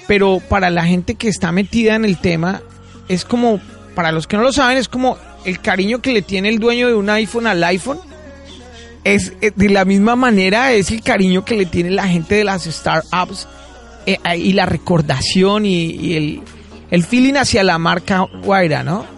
pero 0.08 0.40
para 0.48 0.70
la 0.70 0.86
gente 0.86 1.16
que 1.16 1.28
está 1.28 1.52
metida 1.52 1.96
en 1.96 2.06
el 2.06 2.18
tema, 2.18 2.62
es 3.10 3.26
como, 3.26 3.60
para 3.96 4.12
los 4.12 4.28
que 4.28 4.38
no 4.38 4.44
lo 4.44 4.54
saben, 4.54 4.78
es 4.78 4.88
como 4.88 5.18
el 5.44 5.60
cariño 5.60 6.02
que 6.02 6.14
le 6.14 6.22
tiene 6.22 6.50
el 6.50 6.60
dueño 6.60 6.88
de 6.88 6.94
un 6.94 7.10
iPhone 7.10 7.48
al 7.48 7.64
iPhone. 7.64 8.00
Es 9.04 9.34
eh, 9.42 9.52
de 9.56 9.70
la 9.70 9.86
misma 9.86 10.16
manera, 10.16 10.72
es 10.72 10.90
el 10.90 11.02
cariño 11.02 11.46
que 11.46 11.56
le 11.56 11.66
tiene 11.66 11.92
la 11.92 12.08
gente 12.08 12.36
de 12.36 12.44
las 12.44 12.64
startups 12.64 13.48
eh, 14.06 14.18
y 14.38 14.54
la 14.54 14.66
recordación 14.66 15.66
y 15.66 16.16
el, 16.16 16.42
el 16.90 17.04
feeling 17.04 17.36
hacia 17.36 17.64
la 17.64 17.78
marca 17.78 18.26
Guaira, 18.42 18.84
¿no? 18.84 19.15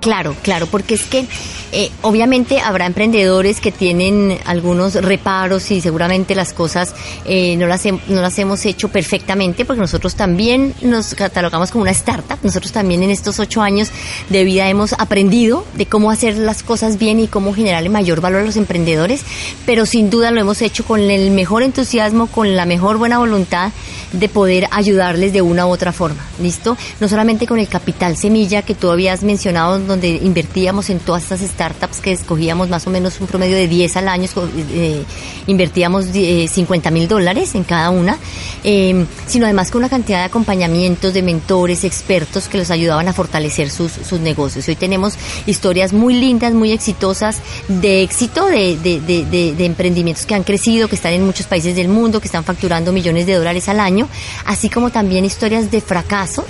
Claro, 0.00 0.36
claro, 0.42 0.66
porque 0.66 0.94
es 0.94 1.04
que 1.04 1.26
eh, 1.72 1.90
obviamente 2.02 2.60
habrá 2.60 2.86
emprendedores 2.86 3.60
que 3.60 3.72
tienen 3.72 4.38
algunos 4.44 4.94
reparos 4.94 5.70
y 5.72 5.80
seguramente 5.80 6.34
las 6.34 6.52
cosas 6.52 6.94
eh, 7.24 7.56
no, 7.56 7.66
las 7.66 7.84
no 7.84 8.22
las 8.22 8.38
hemos 8.38 8.64
hecho 8.66 8.88
perfectamente 8.88 9.64
porque 9.64 9.80
nosotros 9.80 10.14
también 10.14 10.74
nos 10.80 11.14
catalogamos 11.14 11.70
como 11.70 11.82
una 11.82 11.90
startup. 11.90 12.38
Nosotros 12.42 12.72
también 12.72 13.02
en 13.02 13.10
estos 13.10 13.40
ocho 13.40 13.62
años 13.62 13.90
de 14.28 14.44
vida 14.44 14.68
hemos 14.68 14.92
aprendido 14.92 15.64
de 15.74 15.86
cómo 15.86 16.10
hacer 16.10 16.36
las 16.36 16.62
cosas 16.62 16.98
bien 16.98 17.18
y 17.18 17.26
cómo 17.26 17.52
generarle 17.52 17.88
mayor 17.88 18.20
valor 18.20 18.42
a 18.42 18.44
los 18.44 18.56
emprendedores, 18.56 19.22
pero 19.64 19.86
sin 19.86 20.08
duda 20.08 20.30
lo 20.30 20.40
hemos 20.40 20.62
hecho 20.62 20.84
con 20.84 21.00
el 21.00 21.30
mejor 21.32 21.62
entusiasmo, 21.62 22.28
con 22.28 22.54
la 22.54 22.64
mejor 22.64 22.98
buena 22.98 23.18
voluntad 23.18 23.72
de 24.12 24.28
poder 24.28 24.68
ayudarles 24.70 25.32
de 25.32 25.42
una 25.42 25.66
u 25.66 25.70
otra 25.70 25.92
forma. 25.92 26.24
¿Listo? 26.40 26.76
No 27.00 27.08
solamente 27.08 27.46
con 27.46 27.58
el 27.58 27.68
capital 27.68 28.16
semilla 28.16 28.62
que 28.62 28.74
tú 28.74 28.90
habías 28.90 29.22
mencionado 29.22 29.78
donde 29.86 30.08
invertíamos 30.08 30.90
en 30.90 30.98
todas 30.98 31.22
estas 31.22 31.40
startups 31.40 32.00
que 32.00 32.12
escogíamos 32.12 32.68
más 32.68 32.86
o 32.86 32.90
menos 32.90 33.20
un 33.20 33.26
promedio 33.26 33.56
de 33.56 33.68
10 33.68 33.96
al 33.96 34.08
año, 34.08 34.28
eh, 34.70 35.02
invertíamos 35.46 36.06
50 36.06 36.88
eh, 36.88 36.92
mil 36.92 37.08
dólares 37.08 37.54
en 37.54 37.64
cada 37.64 37.90
una, 37.90 38.18
em, 38.64 39.06
sino 39.26 39.46
además 39.46 39.70
con 39.70 39.80
una 39.80 39.88
cantidad 39.88 40.18
de 40.18 40.24
acompañamientos, 40.24 41.14
de 41.14 41.22
mentores, 41.22 41.84
expertos 41.84 42.48
que 42.48 42.58
los 42.58 42.70
ayudaban 42.70 43.08
a 43.08 43.12
fortalecer 43.12 43.70
sus, 43.70 43.92
sus 43.92 44.20
negocios. 44.20 44.68
Hoy 44.68 44.76
tenemos 44.76 45.14
historias 45.46 45.92
muy 45.92 46.14
lindas, 46.14 46.52
muy 46.52 46.72
exitosas, 46.72 47.38
de 47.68 48.02
éxito 48.02 48.46
de, 48.46 48.76
de, 48.76 49.64
emprendimientos 49.64 50.26
que 50.26 50.34
han 50.34 50.44
crecido, 50.44 50.88
que 50.88 50.96
están 50.96 51.12
en 51.12 51.24
muchos 51.24 51.46
países 51.46 51.74
del 51.76 51.88
mundo, 51.88 52.20
que 52.20 52.26
están 52.26 52.44
facturando 52.44 52.92
millones 52.92 53.26
de 53.26 53.34
dólares 53.34 53.68
al 53.68 53.80
año, 53.80 54.08
así 54.44 54.68
como 54.68 54.90
también 54.90 55.24
historias 55.24 55.70
de 55.70 55.80
fracaso 55.80 56.44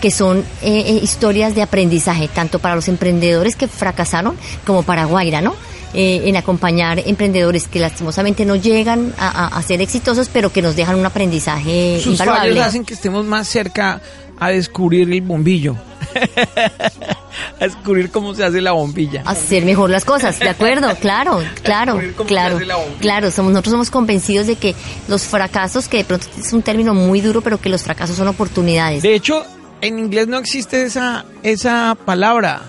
que 0.00 0.10
son 0.10 0.38
eh, 0.38 0.44
eh, 0.62 1.00
historias 1.02 1.54
de 1.54 1.62
aprendizaje, 1.62 2.28
tanto 2.28 2.58
para 2.58 2.74
los 2.74 2.81
emprendedores 2.88 3.56
que 3.56 3.68
fracasaron 3.68 4.36
como 4.66 4.82
para 4.82 5.04
Guaira, 5.04 5.40
¿no? 5.40 5.54
Eh, 5.94 6.22
en 6.24 6.36
acompañar 6.36 7.02
emprendedores 7.04 7.68
que 7.68 7.78
lastimosamente 7.78 8.46
no 8.46 8.56
llegan 8.56 9.12
a, 9.18 9.60
ser 9.62 9.82
exitosos, 9.82 10.30
pero 10.32 10.50
que 10.50 10.62
nos 10.62 10.74
dejan 10.74 10.96
un 10.96 11.04
aprendizaje 11.04 12.00
Sus 12.00 12.18
invaluable. 12.18 12.62
hacen 12.62 12.84
que 12.84 12.94
estemos 12.94 13.26
más 13.26 13.46
cerca 13.46 14.00
a 14.40 14.48
descubrir 14.48 15.12
el 15.12 15.20
bombillo. 15.20 15.76
a 17.60 17.64
descubrir 17.64 18.10
cómo 18.10 18.34
se 18.34 18.42
hace 18.42 18.60
la 18.60 18.72
bombilla. 18.72 19.22
Hacer 19.26 19.64
mejor 19.64 19.90
las 19.90 20.04
cosas, 20.04 20.38
de 20.38 20.48
acuerdo, 20.48 20.94
claro, 21.00 21.42
claro, 21.62 22.00
claro, 22.26 22.58
claro. 22.98 23.30
Somos, 23.30 23.52
nosotros 23.52 23.72
somos 23.72 23.90
convencidos 23.90 24.46
de 24.46 24.56
que 24.56 24.74
los 25.08 25.24
fracasos, 25.24 25.88
que 25.88 25.98
de 25.98 26.04
pronto 26.04 26.26
es 26.38 26.52
un 26.52 26.62
término 26.62 26.94
muy 26.94 27.20
duro, 27.20 27.42
pero 27.42 27.60
que 27.60 27.68
los 27.68 27.82
fracasos 27.82 28.16
son 28.16 28.28
oportunidades. 28.28 29.02
De 29.02 29.14
hecho, 29.14 29.44
en 29.82 29.98
inglés 29.98 30.28
no 30.28 30.38
existe 30.38 30.82
esa, 30.82 31.26
esa 31.42 31.96
palabra. 32.06 32.62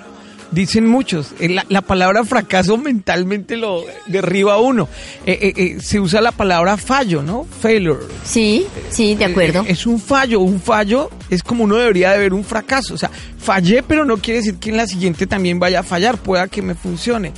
Dicen 0.51 0.85
muchos, 0.85 1.31
eh, 1.39 1.49
la, 1.49 1.65
la 1.69 1.81
palabra 1.81 2.23
fracaso 2.25 2.77
mentalmente 2.77 3.57
lo 3.57 3.85
derriba 4.05 4.53
a 4.53 4.57
uno. 4.59 4.87
Eh, 5.25 5.53
eh, 5.55 5.77
se 5.81 5.99
usa 5.99 6.21
la 6.21 6.31
palabra 6.31 6.77
fallo, 6.77 7.23
¿no? 7.23 7.47
Failure. 7.61 8.05
Sí, 8.23 8.67
sí, 8.89 9.15
de 9.15 9.25
acuerdo. 9.25 9.65
es 9.67 9.87
un 9.87 9.99
fallo, 9.99 10.41
un 10.41 10.59
fallo 10.61 11.09
es 11.31 11.41
como 11.41 11.63
uno 11.63 11.77
debería 11.77 12.11
de 12.11 12.19
ver 12.19 12.33
un 12.33 12.43
fracaso. 12.43 12.93
O 12.93 12.97
sea, 12.97 13.09
fallé, 13.39 13.81
pero 13.81 14.05
no 14.05 14.17
quiere 14.17 14.41
decir 14.41 14.55
que 14.57 14.69
en 14.69 14.77
la 14.77 14.85
siguiente 14.85 15.25
también 15.25 15.57
vaya 15.57 15.79
a 15.79 15.83
fallar, 15.83 16.17
pueda 16.17 16.47
que 16.47 16.61
me 16.61 16.75
funcione. 16.75 17.31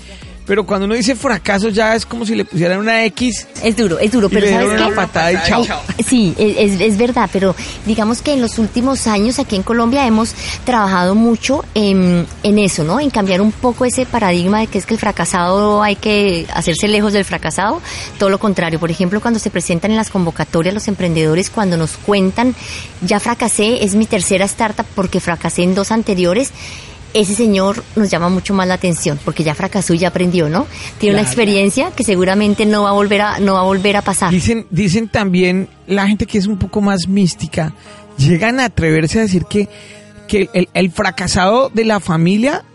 Pero 0.45 0.65
cuando 0.65 0.85
uno 0.85 0.95
dice 0.95 1.15
fracaso 1.15 1.69
ya 1.69 1.95
es 1.95 2.05
como 2.05 2.25
si 2.25 2.35
le 2.35 2.45
pusieran 2.45 2.79
una 2.79 3.03
X. 3.05 3.47
Es 3.63 3.75
duro, 3.75 3.97
es 3.99 4.11
duro, 4.11 4.29
pero 4.29 4.47
¿sabes 4.47 4.79
una 4.79 4.93
patada 4.93 5.33
y 5.33 5.37
chao. 5.47 5.65
sí, 6.07 6.35
es, 6.37 6.79
es, 6.79 6.97
verdad, 6.97 7.29
pero 7.33 7.55
digamos 7.85 8.21
que 8.21 8.33
en 8.33 8.41
los 8.41 8.59
últimos 8.59 9.07
años 9.07 9.39
aquí 9.39 9.55
en 9.55 9.63
Colombia 9.63 10.05
hemos 10.05 10.33
trabajado 10.63 11.15
mucho 11.15 11.65
en, 11.73 12.27
en 12.43 12.59
eso, 12.59 12.83
¿no? 12.83 12.99
En 12.99 13.09
cambiar 13.09 13.41
un 13.41 13.51
poco 13.51 13.85
ese 13.85 14.05
paradigma 14.05 14.59
de 14.59 14.67
que 14.67 14.77
es 14.77 14.85
que 14.85 14.93
el 14.93 14.99
fracasado 14.99 15.81
hay 15.81 15.95
que 15.95 16.45
hacerse 16.53 16.87
lejos 16.87 17.13
del 17.13 17.25
fracasado. 17.25 17.81
Todo 18.19 18.29
lo 18.29 18.39
contrario, 18.39 18.79
por 18.79 18.91
ejemplo, 18.91 19.21
cuando 19.21 19.39
se 19.39 19.49
presentan 19.49 19.91
en 19.91 19.97
las 19.97 20.09
convocatorias 20.09 20.73
los 20.73 20.87
emprendedores, 20.87 21.49
cuando 21.49 21.75
nos 21.75 21.97
cuentan, 21.97 22.55
ya 23.01 23.19
fracasé, 23.19 23.83
es 23.83 23.95
mi 23.95 24.05
tercera 24.05 24.45
startup 24.45 24.85
porque 24.95 25.19
fracasé 25.19 25.63
en 25.63 25.75
dos 25.75 25.91
anteriores 25.91 26.51
ese 27.15 27.33
señor 27.33 27.81
nos 27.95 28.09
llama 28.09 28.27
mucho 28.27 28.53
más 28.53 28.67
la 28.67 28.73
atención 28.73 29.17
porque 29.23 29.43
ya 29.43 29.55
fracasó 29.55 29.93
y 29.93 29.99
ya 29.99 30.09
aprendió, 30.09 30.49
¿no? 30.49 30.67
Tiene 30.99 31.15
una 31.15 31.23
experiencia 31.23 31.91
que 31.91 32.03
seguramente 32.03 32.65
no 32.65 32.83
va 32.83 32.89
a 32.89 32.93
volver 32.93 33.21
a 33.21 33.39
no 33.39 33.53
va 33.53 33.61
a 33.61 33.63
volver 33.63 33.95
a 33.95 34.01
pasar. 34.01 34.31
Dicen 34.31 34.67
dicen 34.69 35.07
también 35.07 35.69
la 35.87 36.07
gente 36.07 36.25
que 36.25 36.37
es 36.37 36.45
un 36.45 36.57
poco 36.57 36.81
más 36.81 37.07
mística 37.07 37.73
llegan 38.17 38.59
a 38.59 38.65
atreverse 38.65 39.19
a 39.19 39.21
decir 39.23 39.45
que 39.45 39.69
que 40.27 40.49
el, 40.53 40.67
el 40.73 40.91
fracasado 40.91 41.69
de 41.69 41.85
la 41.85 42.01
familia 42.01 42.65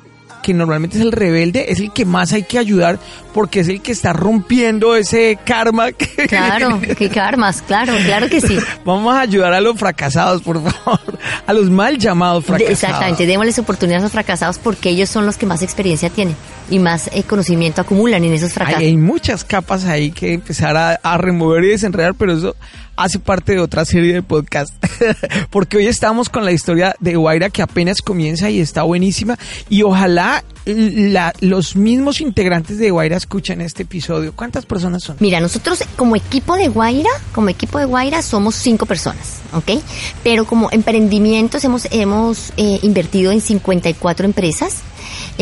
que 0.50 0.54
normalmente 0.54 0.98
es 0.98 1.02
el 1.02 1.12
rebelde, 1.12 1.66
es 1.68 1.78
el 1.78 1.92
que 1.92 2.04
más 2.04 2.32
hay 2.32 2.42
que 2.42 2.58
ayudar 2.58 2.98
porque 3.32 3.60
es 3.60 3.68
el 3.68 3.80
que 3.80 3.92
está 3.92 4.12
rompiendo 4.12 4.96
ese 4.96 5.38
karma. 5.44 5.90
Claro, 6.28 6.80
qué 6.98 7.08
karmas, 7.08 7.62
claro, 7.62 7.94
claro 8.04 8.28
que 8.28 8.40
sí. 8.40 8.58
Vamos 8.84 9.14
a 9.14 9.20
ayudar 9.20 9.52
a 9.52 9.60
los 9.60 9.78
fracasados, 9.78 10.42
por 10.42 10.62
favor, 10.62 11.18
a 11.46 11.52
los 11.52 11.70
mal 11.70 11.98
llamados 11.98 12.44
fracasados. 12.44 12.82
Exactamente, 12.82 13.26
démosles 13.26 13.58
oportunidades 13.58 14.02
a 14.02 14.06
los 14.06 14.12
fracasados 14.12 14.58
porque 14.58 14.90
ellos 14.90 15.08
son 15.08 15.26
los 15.26 15.36
que 15.36 15.46
más 15.46 15.62
experiencia 15.62 16.10
tienen 16.10 16.36
y 16.70 16.78
más 16.78 17.10
eh, 17.12 17.22
conocimiento 17.24 17.80
acumulan 17.80 18.24
en 18.24 18.32
esos 18.32 18.52
fracasos. 18.52 18.80
Hay, 18.80 18.96
muchas 18.96 19.44
capas 19.44 19.84
ahí 19.84 20.10
que 20.10 20.34
empezar 20.34 20.76
a, 20.76 20.92
a 20.94 21.18
remover 21.18 21.64
y 21.64 21.68
desenredar, 21.68 22.14
pero 22.14 22.32
eso 22.32 22.56
hace 22.96 23.18
parte 23.18 23.52
de 23.52 23.60
otra 23.60 23.84
serie 23.84 24.12
de 24.12 24.22
podcast. 24.22 24.72
Porque 25.50 25.78
hoy 25.78 25.86
estamos 25.86 26.28
con 26.28 26.44
la 26.44 26.52
historia 26.52 26.94
de 27.00 27.16
Guaira 27.16 27.50
que 27.50 27.62
apenas 27.62 28.02
comienza 28.02 28.50
y 28.50 28.60
está 28.60 28.82
buenísima. 28.82 29.38
Y 29.68 29.82
ojalá 29.82 30.44
la, 30.66 31.32
los 31.40 31.76
mismos 31.76 32.20
integrantes 32.20 32.78
de 32.78 32.90
Guaira 32.90 33.16
escuchen 33.16 33.60
este 33.60 33.84
episodio. 33.84 34.32
¿Cuántas 34.34 34.66
personas 34.66 35.02
son? 35.02 35.16
Mira, 35.20 35.40
nosotros 35.40 35.82
como 35.96 36.16
equipo 36.16 36.56
de 36.56 36.68
Guaira, 36.68 37.10
como 37.32 37.48
equipo 37.48 37.78
de 37.78 37.86
Guaira 37.86 38.22
somos 38.22 38.54
cinco 38.54 38.86
personas, 38.86 39.40
¿ok? 39.54 39.82
Pero 40.22 40.44
como 40.44 40.70
emprendimientos 40.70 41.64
hemos, 41.64 41.88
hemos 41.90 42.52
eh, 42.56 42.78
invertido 42.82 43.32
en 43.32 43.40
54 43.40 44.26
empresas 44.26 44.82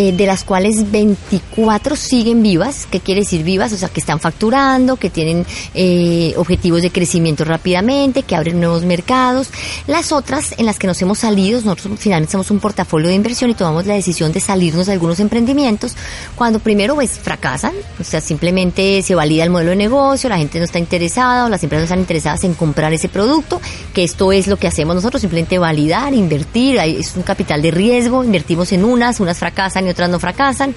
eh, 0.00 0.12
de 0.12 0.26
las 0.26 0.44
cuales 0.44 0.92
24 0.92 1.96
siguen 1.96 2.40
vivas. 2.40 2.86
¿Qué 2.88 3.00
quiere 3.00 3.22
decir 3.22 3.42
vivas? 3.42 3.72
O 3.72 3.76
sea, 3.76 3.88
que 3.88 3.98
están 3.98 4.20
facturando, 4.20 4.94
que 4.94 5.10
tienen 5.10 5.44
eh, 5.74 6.34
objetivos 6.36 6.82
de 6.82 6.92
crecimiento 6.92 7.44
rápidamente, 7.44 8.22
que 8.22 8.36
abren 8.36 8.60
nuevos 8.60 8.84
mercados. 8.84 9.50
Las 9.88 10.12
otras 10.12 10.54
en 10.56 10.66
las 10.66 10.78
que 10.78 10.86
nos 10.86 11.02
hemos 11.02 11.18
salido, 11.18 11.60
nosotros 11.62 11.98
finalmente 11.98 12.30
somos 12.30 12.52
un 12.52 12.60
portafolio 12.60 13.08
de 13.08 13.16
inversión 13.16 13.50
y 13.50 13.54
tomamos 13.54 13.86
la 13.86 13.94
decisión 13.94 14.30
de 14.30 14.38
salirnos 14.38 14.86
de 14.86 14.92
algunos 14.92 15.18
emprendimientos 15.18 15.96
cuando 16.36 16.60
primero 16.60 16.94
pues 16.94 17.18
fracasan, 17.18 17.72
o 17.98 18.04
sea, 18.04 18.20
simplemente 18.20 19.02
se 19.02 19.16
valida 19.16 19.42
el 19.42 19.50
modelo 19.50 19.70
de 19.70 19.76
negocio, 19.76 20.30
la 20.30 20.38
gente 20.38 20.60
no 20.60 20.64
está 20.64 20.78
interesada 20.78 21.46
o 21.46 21.48
las 21.48 21.64
empresas 21.64 21.80
no 21.80 21.84
están 21.86 21.98
interesadas 21.98 22.44
en 22.44 22.54
comprar 22.54 22.92
ese 22.92 23.08
producto, 23.08 23.60
que 23.92 24.04
esto 24.04 24.30
es 24.30 24.46
lo 24.46 24.58
que 24.58 24.68
hacemos 24.68 24.94
nosotros, 24.94 25.20
simplemente 25.22 25.58
validar, 25.58 26.14
invertir, 26.14 26.78
es 26.78 27.16
un 27.16 27.24
capital 27.24 27.62
de 27.62 27.72
riesgo, 27.72 28.22
invertimos 28.22 28.70
en 28.70 28.84
unas, 28.84 29.18
unas 29.18 29.40
fracasan 29.40 29.87
y 29.88 29.90
otras 29.90 30.08
no 30.08 30.18
fracasan. 30.18 30.74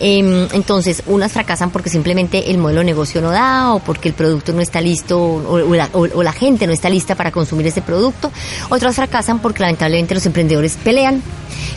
Em, 0.00 0.48
entonces, 0.52 1.02
unas 1.06 1.32
fracasan 1.32 1.70
porque 1.70 1.90
simplemente 1.90 2.50
el 2.50 2.58
modelo 2.58 2.80
de 2.80 2.86
negocio 2.86 3.20
no 3.20 3.30
da 3.30 3.72
o 3.72 3.78
porque 3.80 4.08
el 4.08 4.14
producto 4.14 4.52
no 4.52 4.60
está 4.60 4.80
listo 4.80 5.18
o, 5.18 6.22
la, 6.22 6.32
gente 6.32 6.66
no 6.66 6.72
está 6.72 6.90
lista 6.90 7.14
para 7.14 7.30
consumir 7.30 7.66
ese 7.66 7.82
producto. 7.82 8.30
Otras 8.68 8.96
fracasan 8.96 9.40
porque 9.40 9.62
lamentablemente 9.62 10.14
los 10.14 10.26
emprendedores 10.26 10.76
pelean. 10.82 11.22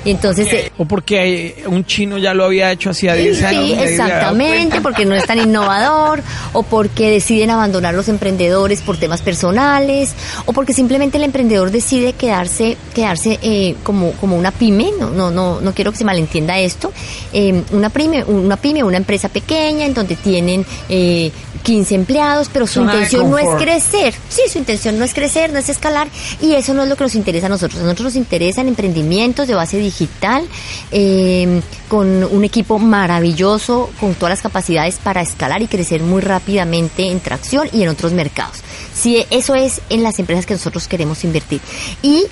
Y 0.04 0.12
entonces, 0.12 0.52
eh, 0.52 0.72
o 0.78 0.86
porque 0.86 1.64
un 1.68 1.86
chino 1.86 2.18
ya 2.18 2.34
lo 2.34 2.46
había 2.46 2.72
hecho 2.72 2.90
hacía 2.90 3.14
10 3.14 3.44
años. 3.44 3.66
Sí, 3.66 3.74
exactamente, 3.74 4.82
porque 4.82 5.06
no 5.06 5.16
es 5.16 5.26
tan 5.26 5.40
innovador, 5.44 6.24
o 6.54 6.64
porque 6.64 7.12
deciden 7.12 7.52
abandonar 7.52 7.94
los 7.94 8.08
emprendedores 8.08 8.82
por 8.82 8.98
temas 8.98 9.22
personales, 9.22 10.14
o 10.46 10.54
porque 10.54 10.74
simplemente 10.74 11.18
el 11.18 11.24
emprendedor 11.24 11.72
decide 11.72 12.14
quedarse, 12.14 12.78
quedarse 12.96 13.40
eh, 13.44 13.76
como, 13.84 14.12
como 14.14 14.36
una 14.36 14.52
pyme, 14.52 14.92
no, 15.00 15.12
no, 15.12 15.30
no, 15.30 15.62
no 15.62 15.74
quiero 15.74 15.92
que 15.92 16.00
se 16.00 16.06
malentienda 16.06 16.58
esto, 16.66 16.92
eh, 17.34 17.64
una 17.72 17.90
pyme, 17.90 18.24
una 18.24 18.58
pyme, 18.58 18.84
una 18.84 18.98
empresa 18.98 19.30
pequeña 19.30 19.86
en 19.86 19.94
donde 19.94 20.16
tienen 20.16 20.66
eh, 20.90 21.32
15 21.64 21.96
empleados, 21.96 22.50
pero 22.52 22.68
su 22.68 22.82
intención 22.82 23.30
no 23.30 23.38
es 23.38 23.48
crecer. 23.58 24.14
Sí, 24.30 24.42
su 24.52 24.58
intención 24.58 24.98
no 24.98 25.06
es 25.06 25.14
crecer, 25.14 25.52
no 25.52 25.60
es 25.60 25.70
escalar, 25.70 26.08
y 26.42 26.54
eso 26.54 26.74
no 26.74 26.84
es 26.84 26.90
lo 26.90 26.96
que 26.96 27.04
nos 27.04 27.16
interesa 27.16 27.48
a 27.48 27.50
nosotros. 27.50 27.82
A 27.82 27.84
nosotros 27.84 28.06
nos 28.06 28.16
interesan 28.16 28.68
emprendimientos 28.68 29.48
de 29.48 29.56
base 29.56 29.78
digital, 29.78 30.48
eh, 30.92 31.62
con 31.88 32.24
un 32.24 32.44
equipo 32.44 32.80
maravilloso, 32.80 33.90
con 34.00 34.16
todas 34.16 34.32
las 34.32 34.42
capacidades 34.42 34.98
para 34.98 35.22
escalar 35.22 35.62
y 35.62 35.68
crecer 35.68 36.02
muy 36.02 36.22
rápidamente 36.22 37.10
en 37.10 37.20
tracción 37.20 37.68
y 37.72 37.84
en 37.84 37.90
otros 37.90 38.12
mercados. 38.14 38.58
Sí, 38.94 39.26
eso 39.30 39.56
es 39.56 39.82
en 39.90 40.04
las 40.04 40.20
empresas 40.20 40.46
que 40.46 40.54
nosotros 40.54 40.88
queremos 40.88 41.24
invertir. 41.24 41.62
Y 42.02 42.26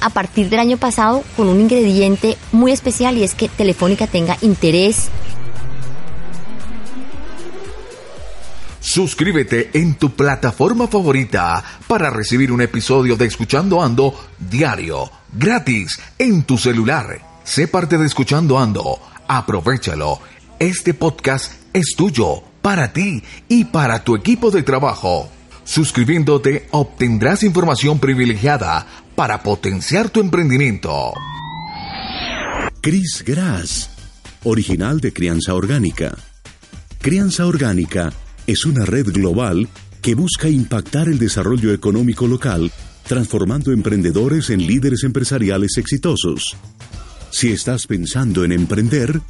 a 0.00 0.10
partir 0.10 0.48
del 0.48 0.60
año 0.60 0.76
pasado 0.76 1.24
con 1.36 1.48
un 1.48 1.60
ingrediente 1.60 2.36
muy 2.52 2.72
especial 2.72 3.16
y 3.16 3.24
es 3.24 3.34
que 3.34 3.48
Telefónica 3.48 4.06
tenga 4.06 4.36
interés 4.40 5.10
Suscríbete 8.80 9.70
en 9.74 9.94
tu 9.94 10.10
plataforma 10.16 10.88
favorita 10.88 11.62
para 11.86 12.08
recibir 12.08 12.50
un 12.50 12.62
episodio 12.62 13.14
de 13.14 13.26
Escuchando 13.26 13.82
Ando 13.82 14.18
diario, 14.38 15.10
gratis, 15.32 16.00
en 16.18 16.44
tu 16.44 16.56
celular. 16.56 17.20
Sé 17.44 17.68
parte 17.68 17.98
de 17.98 18.06
Escuchando 18.06 18.58
Ando. 18.58 18.98
Aprovechalo. 19.28 20.18
Este 20.58 20.94
podcast 20.94 21.52
es 21.74 21.94
tuyo, 21.94 22.42
para 22.62 22.92
ti 22.92 23.22
y 23.48 23.66
para 23.66 24.02
tu 24.02 24.16
equipo 24.16 24.50
de 24.50 24.62
trabajo. 24.62 25.28
Suscribiéndote 25.70 26.66
obtendrás 26.72 27.44
información 27.44 28.00
privilegiada 28.00 28.88
para 29.14 29.40
potenciar 29.40 30.10
tu 30.10 30.18
emprendimiento. 30.18 31.12
Chris 32.80 33.22
Grass, 33.24 33.88
original 34.42 34.98
de 34.98 35.12
Crianza 35.12 35.54
Orgánica. 35.54 36.16
Crianza 37.00 37.46
Orgánica 37.46 38.12
es 38.48 38.64
una 38.64 38.84
red 38.84 39.12
global 39.12 39.68
que 40.02 40.16
busca 40.16 40.48
impactar 40.48 41.06
el 41.06 41.20
desarrollo 41.20 41.72
económico 41.72 42.26
local, 42.26 42.72
transformando 43.06 43.70
emprendedores 43.70 44.50
en 44.50 44.66
líderes 44.66 45.04
empresariales 45.04 45.76
exitosos. 45.76 46.56
Si 47.30 47.52
estás 47.52 47.86
pensando 47.86 48.44
en 48.44 48.50
emprender, 48.50 49.20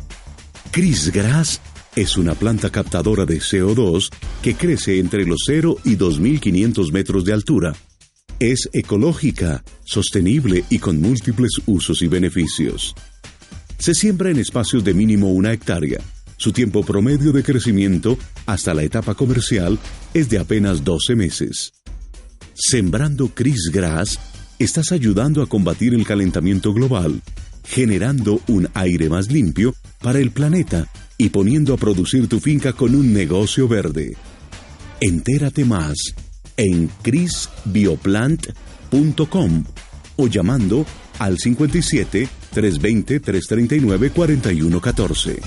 Chris 0.70 1.12
Grass 1.12 1.60
es 1.96 2.16
una 2.16 2.34
planta 2.34 2.70
captadora 2.70 3.24
de 3.26 3.38
CO2 3.38 4.10
que 4.42 4.54
crece 4.54 4.98
entre 4.98 5.24
los 5.24 5.38
0 5.46 5.78
y 5.84 5.96
2.500 5.96 6.92
metros 6.92 7.24
de 7.24 7.32
altura. 7.32 7.74
Es 8.38 8.68
ecológica, 8.72 9.62
sostenible 9.84 10.64
y 10.70 10.78
con 10.78 11.00
múltiples 11.00 11.52
usos 11.66 12.02
y 12.02 12.08
beneficios. 12.08 12.94
Se 13.78 13.94
siembra 13.94 14.30
en 14.30 14.38
espacios 14.38 14.84
de 14.84 14.94
mínimo 14.94 15.30
una 15.30 15.52
hectárea 15.52 16.00
su 16.40 16.52
tiempo 16.52 16.82
promedio 16.82 17.32
de 17.32 17.42
crecimiento 17.42 18.16
hasta 18.46 18.72
la 18.72 18.82
etapa 18.82 19.14
comercial 19.14 19.78
es 20.14 20.30
de 20.30 20.38
apenas 20.38 20.82
12 20.84 21.14
meses. 21.14 21.74
Sembrando 22.54 23.28
Chris 23.34 23.70
Grass, 23.70 24.18
estás 24.58 24.90
ayudando 24.90 25.42
a 25.42 25.46
combatir 25.46 25.92
el 25.92 26.06
calentamiento 26.06 26.72
global, 26.72 27.20
generando 27.62 28.40
un 28.48 28.70
aire 28.72 29.10
más 29.10 29.30
limpio 29.30 29.74
para 30.00 30.18
el 30.18 30.30
planeta 30.30 30.88
y 31.20 31.28
poniendo 31.28 31.74
a 31.74 31.76
producir 31.76 32.26
tu 32.28 32.40
finca 32.40 32.72
con 32.72 32.94
un 32.94 33.12
negocio 33.12 33.68
verde. 33.68 34.16
Entérate 35.00 35.66
más 35.66 36.14
en 36.56 36.88
chrisbioplant.com 37.02 39.64
o 40.16 40.26
llamando 40.28 40.86
al 41.18 41.36
57 41.36 42.26
320 42.54 43.20
339 43.20 44.10
4114. 44.12 45.40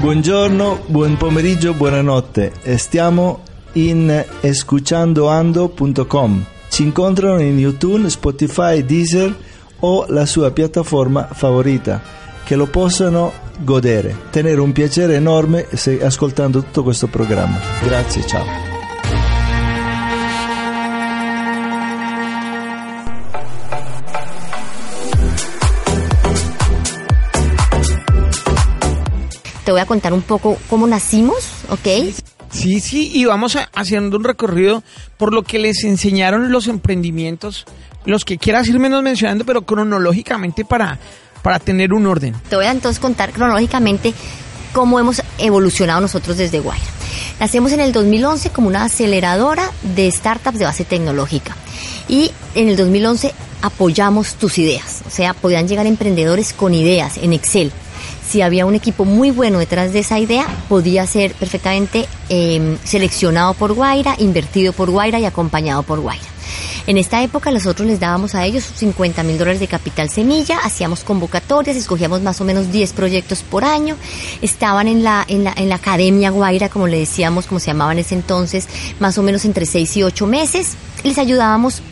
Buongiorno, 0.00 0.80
buon 0.88 1.16
pomeriggio, 1.16 1.74
buonanotte. 1.74 2.54
Stiamo 2.76 3.44
in 3.74 4.24
escuchandoando.com. 4.42 6.44
Ci 6.70 6.82
incontrano 6.82 7.40
in 7.40 7.56
YouTube, 7.56 8.10
Spotify, 8.10 8.84
Deezer 8.84 9.46
o 9.80 10.06
la 10.08 10.26
sua 10.26 10.50
piattaforma 10.50 11.28
favorita, 11.30 12.00
che 12.44 12.56
lo 12.56 12.66
possano 12.66 13.32
godere, 13.58 14.16
tenere 14.30 14.60
un 14.60 14.72
piacere 14.72 15.14
enorme 15.14 15.66
se, 15.72 16.02
ascoltando 16.02 16.62
tutto 16.62 16.82
questo 16.82 17.06
programma. 17.06 17.58
Grazie, 17.82 18.26
ciao. 18.26 18.76
te 29.68 29.72
voy 29.72 29.82
a 29.82 29.84
contar 29.84 30.14
un 30.14 30.22
poco 30.22 30.56
cómo 30.70 30.86
nacimos, 30.86 31.44
¿ok? 31.68 32.37
Sí, 32.50 32.80
sí, 32.80 33.10
y 33.12 33.24
vamos 33.24 33.58
haciendo 33.74 34.16
un 34.16 34.24
recorrido 34.24 34.82
por 35.16 35.32
lo 35.32 35.42
que 35.42 35.58
les 35.58 35.84
enseñaron 35.84 36.50
los 36.50 36.66
emprendimientos, 36.66 37.66
los 38.04 38.24
que 38.24 38.38
quieras 38.38 38.68
ir 38.68 38.78
menos 38.78 39.02
mencionando, 39.02 39.44
pero 39.44 39.62
cronológicamente 39.62 40.64
para, 40.64 40.98
para 41.42 41.58
tener 41.58 41.92
un 41.92 42.06
orden. 42.06 42.34
Te 42.48 42.56
voy 42.56 42.66
a 42.66 42.70
entonces 42.70 43.00
contar 43.00 43.32
cronológicamente 43.32 44.14
cómo 44.72 44.98
hemos 44.98 45.22
evolucionado 45.38 46.00
nosotros 46.00 46.36
desde 46.36 46.60
Guaira. 46.60 46.84
Nacemos 47.40 47.72
en 47.72 47.80
el 47.80 47.92
2011 47.92 48.50
como 48.50 48.68
una 48.68 48.84
aceleradora 48.84 49.70
de 49.82 50.10
startups 50.10 50.58
de 50.58 50.64
base 50.64 50.84
tecnológica 50.84 51.56
y 52.08 52.32
en 52.54 52.68
el 52.68 52.76
2011 52.76 53.32
apoyamos 53.62 54.34
tus 54.34 54.58
ideas, 54.58 55.02
o 55.06 55.10
sea, 55.10 55.34
podían 55.34 55.68
llegar 55.68 55.86
emprendedores 55.86 56.52
con 56.52 56.74
ideas 56.74 57.16
en 57.18 57.32
Excel 57.32 57.72
si 58.28 58.42
había 58.42 58.66
un 58.66 58.74
equipo 58.74 59.04
muy 59.04 59.30
bueno 59.30 59.58
detrás 59.58 59.92
de 59.92 60.00
esa 60.00 60.18
idea, 60.18 60.46
podía 60.68 61.06
ser 61.06 61.32
perfectamente 61.32 62.06
em, 62.28 62.76
seleccionado 62.84 63.54
por 63.54 63.72
Guaira, 63.72 64.14
invertido 64.18 64.72
por 64.72 64.90
Guaira 64.90 65.18
y 65.18 65.24
acompañado 65.24 65.82
por 65.82 66.00
Guaira. 66.00 66.26
En 66.86 66.96
esta 66.96 67.22
época 67.22 67.50
nosotros 67.50 67.86
les 67.86 68.00
dábamos 68.00 68.34
a 68.34 68.44
ellos 68.46 68.64
50 68.64 69.22
mil 69.22 69.36
dólares 69.36 69.60
de 69.60 69.68
capital 69.68 70.08
semilla, 70.08 70.58
hacíamos 70.58 71.04
convocatorias, 71.04 71.76
escogíamos 71.76 72.22
más 72.22 72.40
o 72.40 72.44
menos 72.44 72.72
10 72.72 72.92
proyectos 72.94 73.42
por 73.42 73.64
año, 73.64 73.96
estaban 74.40 74.88
en 74.88 75.02
la, 75.02 75.24
en 75.28 75.44
la, 75.44 75.52
en 75.56 75.68
la 75.68 75.74
Academia 75.74 76.30
Guaira, 76.30 76.68
como 76.68 76.86
le 76.86 76.98
decíamos, 76.98 77.46
como 77.46 77.60
se 77.60 77.66
llamaba 77.66 77.92
en 77.92 77.98
ese 77.98 78.14
entonces, 78.14 78.68
más 79.00 79.18
o 79.18 79.22
menos 79.22 79.44
entre 79.44 79.66
6 79.66 79.98
y 79.98 80.02
8 80.02 80.26
meses, 80.26 80.76
les 81.04 81.18
ayudábamos 81.18 81.82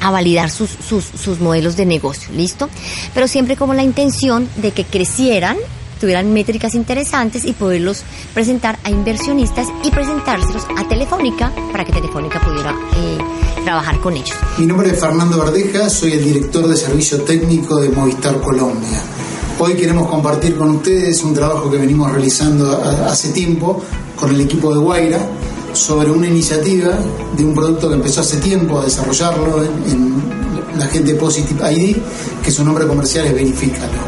a 0.00 0.10
validar 0.10 0.50
sus, 0.50 0.70
sus, 0.70 1.40
modelos 1.40 1.76
de 1.76 1.86
negocio, 1.86 2.30
¿listo? 2.34 2.68
Pero 3.14 3.28
siempre 3.28 3.56
como 3.56 3.74
la 3.74 3.82
intención 3.82 4.48
de 4.56 4.72
que 4.72 4.84
crecieran 4.84 5.56
tuvieran 6.00 6.32
métricas 6.32 6.74
interesantes 6.74 7.44
y 7.44 7.52
poderlos 7.52 8.04
presentar 8.32 8.78
a 8.84 8.90
inversionistas 8.90 9.66
y 9.82 9.90
presentárselos 9.90 10.64
a 10.76 10.86
Telefónica 10.86 11.52
para 11.72 11.84
que 11.84 11.92
Telefónica 11.92 12.40
pudiera 12.40 12.70
eh, 12.70 13.18
trabajar 13.64 14.00
con 14.00 14.14
ellos. 14.14 14.36
Mi 14.58 14.66
nombre 14.66 14.90
es 14.90 15.00
Fernando 15.00 15.38
Verdeja, 15.38 15.90
soy 15.90 16.12
el 16.12 16.24
director 16.24 16.68
de 16.68 16.76
servicio 16.76 17.22
técnico 17.22 17.80
de 17.80 17.88
Movistar 17.88 18.40
Colombia. 18.40 19.02
Hoy 19.58 19.74
queremos 19.74 20.08
compartir 20.08 20.56
con 20.56 20.70
ustedes 20.76 21.20
un 21.24 21.34
trabajo 21.34 21.68
que 21.68 21.78
venimos 21.78 22.12
realizando 22.12 22.80
hace 23.04 23.30
tiempo 23.30 23.82
con 24.14 24.32
el 24.32 24.40
equipo 24.40 24.72
de 24.72 24.78
Guaira 24.78 25.18
sobre 25.78 26.10
una 26.10 26.26
iniciativa 26.26 26.98
de 27.36 27.44
un 27.44 27.54
producto 27.54 27.88
que 27.88 27.94
empezó 27.94 28.20
hace 28.20 28.38
tiempo 28.38 28.80
a 28.80 28.84
desarrollarlo 28.84 29.62
en, 29.64 30.38
la 30.76 30.86
gente 30.86 31.14
Positive 31.14 31.72
ID, 31.72 31.96
que 32.44 32.52
su 32.52 32.64
nombre 32.64 32.86
comercial 32.86 33.26
es 33.26 33.34
Verifícalo. 33.34 33.98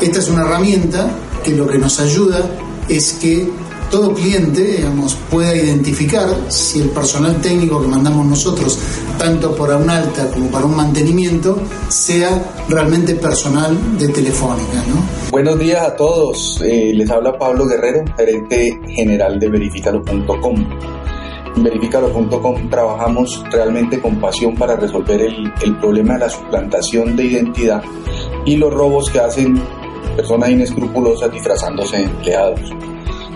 Esta 0.00 0.18
es 0.18 0.28
una 0.28 0.42
herramienta 0.42 1.08
que 1.44 1.52
lo 1.52 1.64
que 1.68 1.78
nos 1.78 2.00
ayuda 2.00 2.44
es 2.88 3.12
que 3.12 3.48
todo 3.88 4.12
cliente 4.12 4.64
digamos, 4.64 5.14
pueda 5.30 5.54
identificar 5.54 6.28
si 6.48 6.80
el 6.80 6.88
personal 6.90 7.40
técnico 7.40 7.80
que 7.80 7.86
mandamos 7.86 8.26
nosotros, 8.26 8.78
tanto 9.16 9.54
para 9.54 9.76
un 9.76 9.88
alta 9.88 10.28
como 10.32 10.50
para 10.50 10.66
un 10.66 10.74
mantenimiento, 10.74 11.56
sea 11.88 12.42
realmente 12.68 13.14
personal 13.14 13.76
de 13.98 14.08
Telefónica. 14.08 14.82
¿no? 14.88 15.30
Buenos 15.30 15.58
días 15.58 15.86
a 15.86 15.94
todos, 15.94 16.60
eh, 16.64 16.92
les 16.94 17.08
habla 17.10 17.38
Pablo 17.38 17.66
Guerrero, 17.66 18.04
gerente 18.16 18.80
general 18.88 19.38
de 19.38 19.48
verificalo.com. 19.48 20.97
En 21.58 21.64
verificalo.com 21.64 22.70
trabajamos 22.70 23.42
realmente 23.50 24.00
con 24.00 24.20
pasión 24.20 24.54
para 24.54 24.76
resolver 24.76 25.20
el, 25.20 25.76
problema 25.80 26.14
de 26.14 26.20
la 26.20 26.28
suplantación 26.28 27.16
de 27.16 27.24
identidad 27.24 27.82
y 28.46 28.56
los 28.56 28.72
robos 28.72 29.10
que 29.10 29.18
hacen 29.18 29.60
personas 30.14 30.50
inescrupulosas 30.50 31.32
disfrazándose 31.32 31.96
de 31.96 32.04
empleados. 32.04 32.60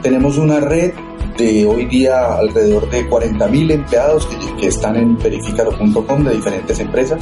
Tenemos 0.02 0.38
una 0.38 0.60
red 0.60 0.92
de 1.36 1.66
hoy 1.66 1.86
día 1.86 2.36
alrededor 2.36 2.88
de 2.90 3.10
40.000 3.10 3.72
empleados 3.72 4.28
que, 4.60 4.68
están 4.68 4.94
en 4.94 5.18
verificalo.com 5.18 6.22
de 6.22 6.34
diferentes 6.36 6.78
empresas 6.78 7.20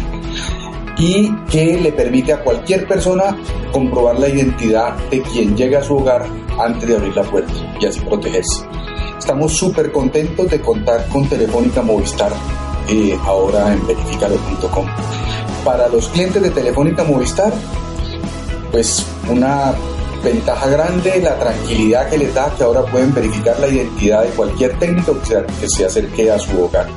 y 0.99 1.35
que 1.51 1.81
le 1.81 1.93
permite 1.93 2.35
a 2.35 2.45
cualquier 2.45 2.87
persona 2.87 3.35
comprobar 3.73 4.19
la 4.19 4.29
identidad 4.29 4.99
de 5.09 5.23
quien 5.23 5.57
llega 5.57 5.79
a 5.79 5.83
su 5.83 5.97
hogar 5.97 6.27
antes 6.59 6.87
de 6.87 6.97
abrir 6.97 7.17
la 7.17 7.23
puerta 7.23 7.55
y 7.81 7.87
así 7.87 8.01
protegerse. 8.01 8.67
Estamos 9.21 9.53
súper 9.53 9.93
contentos 9.93 10.51
de 10.51 10.61
contar 10.63 11.07
con 11.09 11.29
Telefónica 11.29 11.83
Movistar 11.83 12.33
eh, 12.89 13.17
ahora 13.27 13.71
en 13.71 13.87
verificalo.com. 13.87 14.87
Para 15.63 15.89
los 15.89 16.09
clientes 16.09 16.43
de 16.43 16.51
Telefónica 16.51 17.05
Movistar, 17.05 17.53
pues 18.73 19.07
una 19.31 19.75
ventaja 20.25 20.67
grande, 20.69 21.21
la 21.21 21.39
tranquilidad 21.39 22.09
que 22.09 22.17
les 22.17 22.35
da 22.35 22.53
que 22.57 22.65
ahora 22.65 22.83
pueden 22.87 23.13
verificar 23.13 23.61
la 23.61 23.69
identidad 23.69 24.23
de 24.25 24.31
cualquier 24.31 24.79
técnico 24.79 25.15
que 25.21 25.69
se, 25.69 25.85
acerque 25.85 26.33
a 26.33 26.39
su 26.39 26.59
hogar. 26.65 26.89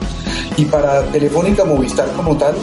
Y 0.55 0.63
para 0.63 1.03
Telefónica 1.11 1.65
Movistar 1.65 2.09
como 2.13 2.37
tal, 2.37 2.55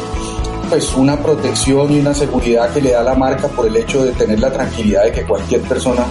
pues 0.71 0.97
una 0.97 1.23
protección 1.23 1.93
y 1.93 2.01
una 2.01 2.15
seguridad 2.15 2.73
que 2.73 2.81
le 2.81 2.93
da 2.93 3.03
la 3.03 3.15
marca 3.15 3.47
por 3.49 3.67
el 3.67 3.77
hecho 3.77 4.05
de 4.05 4.13
tener 4.13 4.41
la 4.41 4.51
tranquilidad 4.51 5.05
de 5.05 5.13
que 5.13 5.25
cualquier 5.25 5.61
persona 5.61 6.07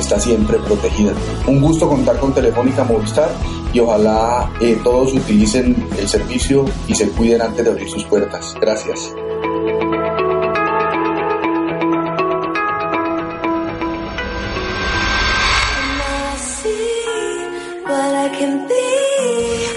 está 0.00 0.18
siempre 0.18 0.58
protegida. 0.58 1.12
Un 1.46 1.60
gusto 1.60 1.88
contar 1.88 2.18
con 2.18 2.32
Telefónica 2.34 2.84
Movistar 2.84 3.30
y 3.72 3.80
ojalá 3.80 4.50
eh, 4.60 4.78
todos 4.82 5.12
utilicen 5.12 5.76
el 5.98 6.08
servicio 6.08 6.64
y 6.86 6.94
se 6.94 7.08
cuiden 7.10 7.42
antes 7.42 7.64
de 7.64 7.70
abrir 7.70 7.88
sus 7.88 8.04
puertas. 8.04 8.54
Gracias. 8.60 9.12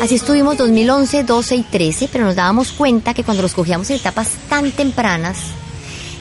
Así 0.02 0.16
estuvimos 0.16 0.58
2011, 0.58 1.24
12 1.24 1.56
y 1.56 1.62
13, 1.64 2.10
pero 2.12 2.26
nos 2.26 2.36
dábamos 2.36 2.72
cuenta 2.72 3.14
que 3.14 3.24
cuando 3.24 3.44
los 3.44 3.54
cogíamos 3.54 3.90
en 3.92 3.98
etapas 3.98 4.32
tan 4.50 4.72
tempranas, 4.72 5.38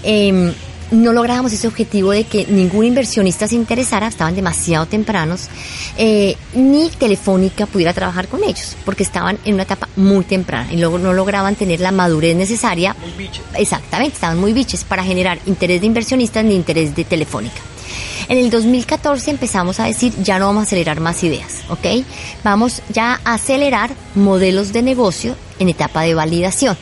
em, 0.03 0.53
no 0.91 1.13
lográbamos 1.13 1.53
ese 1.53 1.69
objetivo 1.69 2.11
de 2.11 2.25
que 2.25 2.47
ningún 2.47 2.85
inversionista 2.85 3.47
se 3.49 3.55
interesara, 3.55 4.09
estaban 4.09 4.35
demasiado 4.35 4.87
tempranos, 4.87 5.49
eh, 5.97 6.37
ni 6.55 6.91
Telefónica 6.91 7.67
pudiera 7.67 7.93
trabajar 7.93 8.29
con 8.29 8.43
ellos, 8.43 8.77
porque 8.85 9.03
estaban 9.03 9.39
en 9.45 9.55
una 9.55 9.65
etapa 9.65 9.89
muy 9.97 10.25
temprana 10.25 10.73
y 10.73 10.77
luego 10.77 10.99
no 10.99 11.13
lograban 11.13 11.55
tener 11.55 11.81
la 11.81 11.93
madurez 11.93 12.37
necesaria. 12.37 12.95
Muy 13.01 13.13
biches. 13.13 13.43
Exactamente, 13.55 14.15
estaban 14.15 14.39
muy 14.39 14.53
biches 14.53 14.85
para 14.85 15.05
generar 15.05 15.39
interés 15.47 15.81
de 15.81 15.87
inversionistas 15.87 16.45
ni 16.45 16.55
interés 16.55 16.95
de 16.95 17.05
Telefónica. 17.05 17.61
En 18.29 18.39
el 18.39 18.49
2014 18.49 19.33
empezamos 19.33 19.81
a 19.81 19.87
decir, 19.87 20.13
ya 20.23 20.39
no 20.39 20.47
vamos 20.47 20.61
a 20.61 20.63
acelerar 20.63 21.01
más 21.01 21.25
ideas, 21.25 21.63
¿ok? 21.69 22.05
Vamos 22.45 22.81
ya 22.89 23.21
a 23.25 23.35
acelerar 23.35 23.91
modelos 24.15 24.73
de 24.73 24.83
negocio 24.83 25.35
en 25.59 25.69
etapa 25.69 26.03
de 26.03 26.15
validación. 26.15 26.77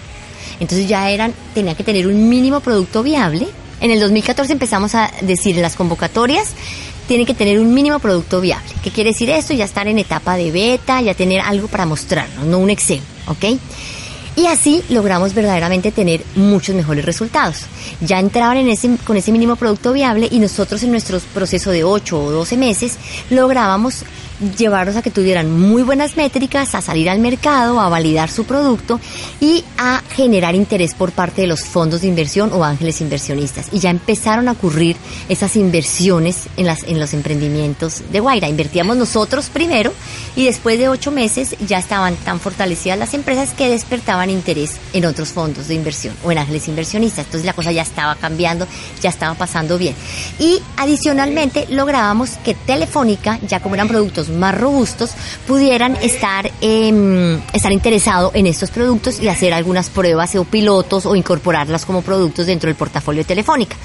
Entonces 0.61 0.88
ya 0.88 1.11
eran, 1.11 1.33
tenía 1.55 1.75
que 1.75 1.85
tener 1.85 2.07
un 2.07 2.29
mínimo 2.29 2.61
producto 2.61 3.03
viable. 3.03 3.49
En 3.81 3.91
el 3.91 4.01
2014 4.01 4.53
empezamos 4.53 4.95
a 4.95 5.11
decir 5.23 5.57
en 5.57 5.62
las 5.62 5.77
convocatorias, 5.77 6.55
tiene 7.07 7.25
que 7.25 7.35
tener 7.35 7.59
un 7.59 7.73
mínimo 7.73 7.99
producto 7.99 8.41
viable. 8.41 8.69
¿Qué 8.83 8.91
quiere 8.91 9.11
decir 9.11 9.31
esto? 9.31 9.55
Ya 9.55 9.64
estar 9.64 9.88
en 9.88 9.99
etapa 9.99 10.37
de 10.37 10.51
beta, 10.51 11.01
ya 11.01 11.14
tener 11.14 11.41
algo 11.41 11.69
para 11.69 11.87
mostrarnos, 11.87 12.45
no 12.47 12.59
un 12.59 12.71
Excel, 12.71 13.01
¿ok? 13.27 13.45
Y 14.37 14.47
así 14.47 14.85
logramos 14.88 15.35
verdaderamente 15.35 15.91
tener 15.91 16.23
muchos 16.37 16.77
mejores 16.77 17.05
resultados. 17.05 17.62
Ya 18.01 18.21
entraban 18.21 18.59
en 18.59 18.69
ese, 18.69 18.97
con 19.05 19.17
ese 19.17 19.33
mínimo 19.33 19.57
producto 19.57 19.93
viable 19.93 20.29
y 20.31 20.38
nosotros 20.38 20.83
en 20.85 20.93
nuestro 20.93 21.19
proceso 21.35 21.71
de 21.73 21.83
8 21.83 22.23
o 22.23 22.31
12 22.31 22.57
meses 22.57 22.99
lográbamos 23.31 24.05
llevarlos 24.57 24.96
a 24.96 25.03
que 25.03 25.11
tuvieran 25.11 25.51
muy 25.51 25.83
buenas 25.83 26.16
métricas, 26.16 26.74
a 26.74 26.81
salir 26.81 27.11
al 27.11 27.18
mercado, 27.18 27.81
a 27.81 27.88
validar 27.88 28.31
su 28.31 28.44
producto 28.44 29.01
y 29.40 29.64
a 29.77 30.03
generar 30.11 30.55
interés 30.55 30.94
por 30.94 31.12
parte 31.12 31.42
de 31.42 31.48
los 31.48 31.64
fondos 31.64 32.03
de 32.03 32.09
inversión 32.09 32.53
o 32.53 32.64
ángeles 32.64 33.01
inversionistas. 33.01 33.68
Y 33.72 33.81
ya 33.81 33.90
empezaron 33.90 34.48
a 34.48 34.53
ocurrir 34.53 34.96
esas 35.29 35.57
inversiones 35.57 36.44
en, 36.57 36.66
las, 36.66 36.83
en 36.85 37.01
los 37.01 37.14
emprendimientos 37.14 38.03
de 38.11 38.20
Guaira. 38.20 38.48
Invertíamos 38.48 38.96
nosotros 38.96 39.51
primero 39.51 39.92
y 40.37 40.44
después 40.44 40.79
de 40.79 40.88
ocho 40.88 41.11
meses 41.11 41.57
ya 41.66 41.79
estaban 41.79 42.14
tan 42.16 42.40
fortalecidas 42.40 42.98
las 42.98 43.14
empresas 43.14 43.53
que 43.53 43.68
despertaban 43.68 44.31
interés 44.31 44.77
en 44.92 45.05
otros 45.05 45.31
fondos 45.31 45.68
de 45.68 45.74
inversión 45.74 46.14
o 46.24 46.33
en 46.33 46.38
ángeles 46.38 46.68
inversionistas. 46.68 47.27
Entonces 47.27 47.46
la 47.46 47.53
cosa 47.53 47.72
ya 47.72 47.83
estaba 47.83 48.14
cambiando, 48.14 48.66
ya 49.01 49.11
estaba 49.11 49.35
pasando 49.35 49.79
bien. 49.79 49.94
Y 50.38 50.61
adicionalmente 50.77 51.66
lográbamos 51.70 52.31
que 52.44 52.55
Telefónica, 52.55 53.38
ya 53.46 53.61
como 53.61 53.74
eran 53.74 53.88
productos 53.88 54.28
más 54.29 54.59
robustos 54.59 55.11
pudieran 55.47 55.97
estar, 55.97 56.51
eh, 56.61 57.38
estar 57.53 57.73
interesados 57.73 58.35
en 58.35 58.47
estos 58.47 58.71
productos 58.71 59.21
y 59.21 59.29
hacer 59.29 59.53
algunas 59.53 59.91
pruebas 59.91 60.35
o 60.37 60.45
pilotos 60.45 61.07
o 61.07 61.17
incorporarlas 61.17 61.85
como 61.85 62.03
productos 62.03 62.47
dentro 62.47 62.69
del 62.69 62.77
portafolio 62.77 63.23
de 63.23 63.27
Telefónica. 63.27 63.77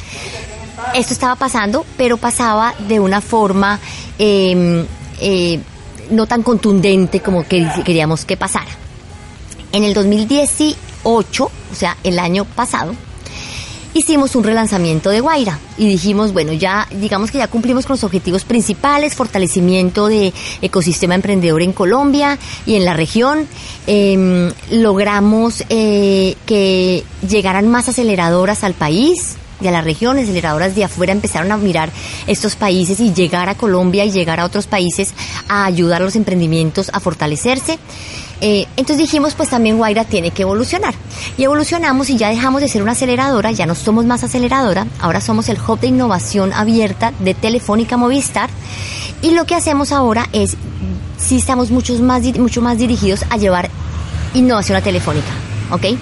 Esto 0.94 1.14
estaba 1.14 1.36
pasando, 1.36 1.86
pero 1.98 2.18
pasaba 2.18 2.76
de 2.88 3.00
una 3.00 3.22
forma 3.22 3.80
em, 4.20 4.86
eh, 5.20 5.60
no 6.12 6.26
tan 6.28 6.44
contundente 6.44 7.22
como 7.22 7.48
que 7.48 7.68
queríamos 7.86 8.26
que 8.26 8.38
pasara. 8.38 8.72
En 9.72 9.84
el 9.84 9.94
2018, 9.94 11.46
o 11.46 11.76
sea, 11.76 11.98
el 12.04 12.20
año 12.20 12.46
pasado, 12.46 12.96
hicimos 13.94 14.36
un 14.36 14.44
relanzamiento 14.44 15.10
de 15.10 15.20
Guaira 15.20 15.60
y 15.78 15.88
dijimos, 15.88 16.34
bueno, 16.34 16.54
ya 16.54 16.88
digamos 16.92 17.32
que 17.32 17.38
ya 17.38 17.48
cumplimos 17.48 17.86
con 17.86 17.96
los 17.96 18.04
objetivos 18.04 18.44
principales, 18.44 19.16
fortalecimiento 19.16 20.08
de 20.08 20.34
ecosistema 20.62 21.16
emprendedor 21.16 21.62
en 21.62 21.74
Colombia 21.74 22.38
y 22.66 22.76
en 22.76 22.86
la 22.86 22.94
región. 22.94 23.48
Em, 23.88 24.52
logramos 24.72 25.64
eh, 25.70 26.36
que 26.46 27.04
llegaran 27.28 27.68
más 27.68 27.90
aceleradoras 27.90 28.64
al 28.64 28.74
país 28.74 29.38
de 29.60 29.72
la 29.72 29.82
región, 29.82 30.18
aceleradoras 30.18 30.76
de 30.76 30.84
afuera 30.84 31.14
empezaron 31.14 31.52
a 31.52 31.58
mirar 31.58 31.90
estos 32.28 32.56
países 32.56 33.00
y 33.00 33.14
llegar 33.14 33.50
a 33.50 33.56
Colombia 33.56 34.06
y 34.06 34.12
llegar 34.12 34.40
a 34.40 34.46
otros 34.46 34.68
países 34.68 35.14
a 35.48 35.66
ayudar 35.66 36.02
a 36.02 36.06
los 36.06 36.16
emprendimientos 36.16 36.90
a 36.94 37.00
fortalecerse. 37.00 37.80
Eh, 38.46 38.68
entonces 38.76 38.98
dijimos, 38.98 39.36
pues 39.36 39.48
también 39.48 39.78
Guaira 39.78 40.04
tiene 40.04 40.32
que 40.32 40.42
evolucionar. 40.42 40.94
Y 41.38 41.46
evolucionamos 41.46 42.10
y 42.10 42.18
ya 42.18 42.28
dejamos 42.28 42.60
de 42.60 42.68
ser 42.68 42.84
una 42.84 42.92
aceleradora, 42.92 43.54
ya 43.54 43.66
no 43.66 43.74
somos 43.74 44.04
más 44.04 44.22
aceleradora, 44.26 44.86
ahora 45.00 45.22
somos 45.22 45.48
el 45.48 45.58
hub 45.66 45.80
de 45.80 45.88
innovación 45.88 46.52
abierta 46.52 47.14
de 47.20 47.36
Telefónica 47.36 47.96
Movistar. 47.96 48.50
Y 49.22 49.32
lo 49.32 49.46
que 49.46 49.56
hacemos 49.56 49.94
ahora 49.94 50.28
es, 50.34 50.58
sí 51.18 51.38
estamos 51.38 51.72
muchos 51.72 52.02
más, 52.02 52.22
mucho 52.38 52.62
más 52.62 52.78
dirigidos 52.78 53.24
a 53.30 53.38
llevar 53.38 53.70
innovación 54.34 54.78
a 54.78 54.82
Telefónica, 54.82 55.32
¿ok? 55.72 55.98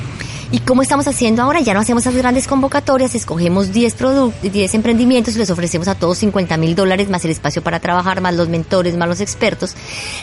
¿Y 0.53 0.59
cómo 0.59 0.81
estamos 0.81 1.07
haciendo 1.07 1.41
ahora? 1.41 1.61
Ya 1.61 1.73
no 1.73 1.79
hacemos 1.79 2.03
esas 2.03 2.15
grandes 2.15 2.45
convocatorias, 2.45 3.15
escogemos 3.15 3.71
10 3.71 3.93
productos, 3.93 4.51
10 4.51 4.75
emprendimientos 4.75 5.33
y 5.35 5.37
les 5.37 5.49
ofrecemos 5.49 5.87
a 5.87 5.95
todos 5.95 6.17
50 6.17 6.57
mil 6.57 6.75
dólares 6.75 7.09
más 7.09 7.23
el 7.23 7.31
espacio 7.31 7.63
para 7.63 7.79
trabajar, 7.79 8.19
más 8.19 8.35
los 8.35 8.49
mentores, 8.49 8.97
más 8.97 9.07
los 9.07 9.21
expertos, 9.21 9.75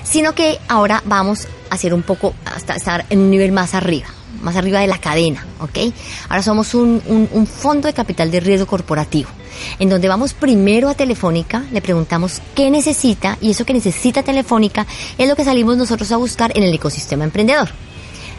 sino 0.05 0.35
que 0.35 0.59
ahora 0.69 1.03
vamos 1.07 1.49
a 1.71 1.75
hacer 1.75 1.95
un 1.95 2.03
poco, 2.03 2.35
hasta 2.45 2.75
estar 2.75 3.07
en 3.09 3.21
un 3.21 3.31
nivel 3.31 3.53
más 3.53 3.75
arriba, 3.75 4.09
más 4.43 4.57
arriba 4.57 4.81
de 4.81 4.87
la 4.87 4.99
cadena, 4.99 5.47
¿ok? 5.61 5.95
Ahora 6.29 6.43
somos 6.43 6.75
un, 6.75 7.01
un 7.07 7.47
fondo 7.47 7.89
de 7.89 7.95
capital 7.95 8.31
de 8.31 8.41
riesgo 8.41 8.67
corporativo 8.67 9.31
en 9.79 9.89
donde 9.89 10.09
vamos 10.09 10.35
primero 10.35 10.91
a 10.91 10.95
Telefónica, 10.95 11.65
le 11.73 11.81
preguntamos 11.81 12.43
qué 12.55 12.71
necesita 12.71 13.39
y 13.41 13.51
eso 13.51 13.65
que 13.65 13.73
necesita 13.73 14.23
Telefónica 14.23 14.87
es 15.17 15.27
lo 15.27 15.35
que 15.35 15.45
salimos 15.45 15.79
nosotros 15.79 16.13
a 16.13 16.17
buscar 16.17 16.53
en 16.55 16.65
el 16.65 16.75
ecosistema 16.75 17.25
emprendedor. 17.25 17.71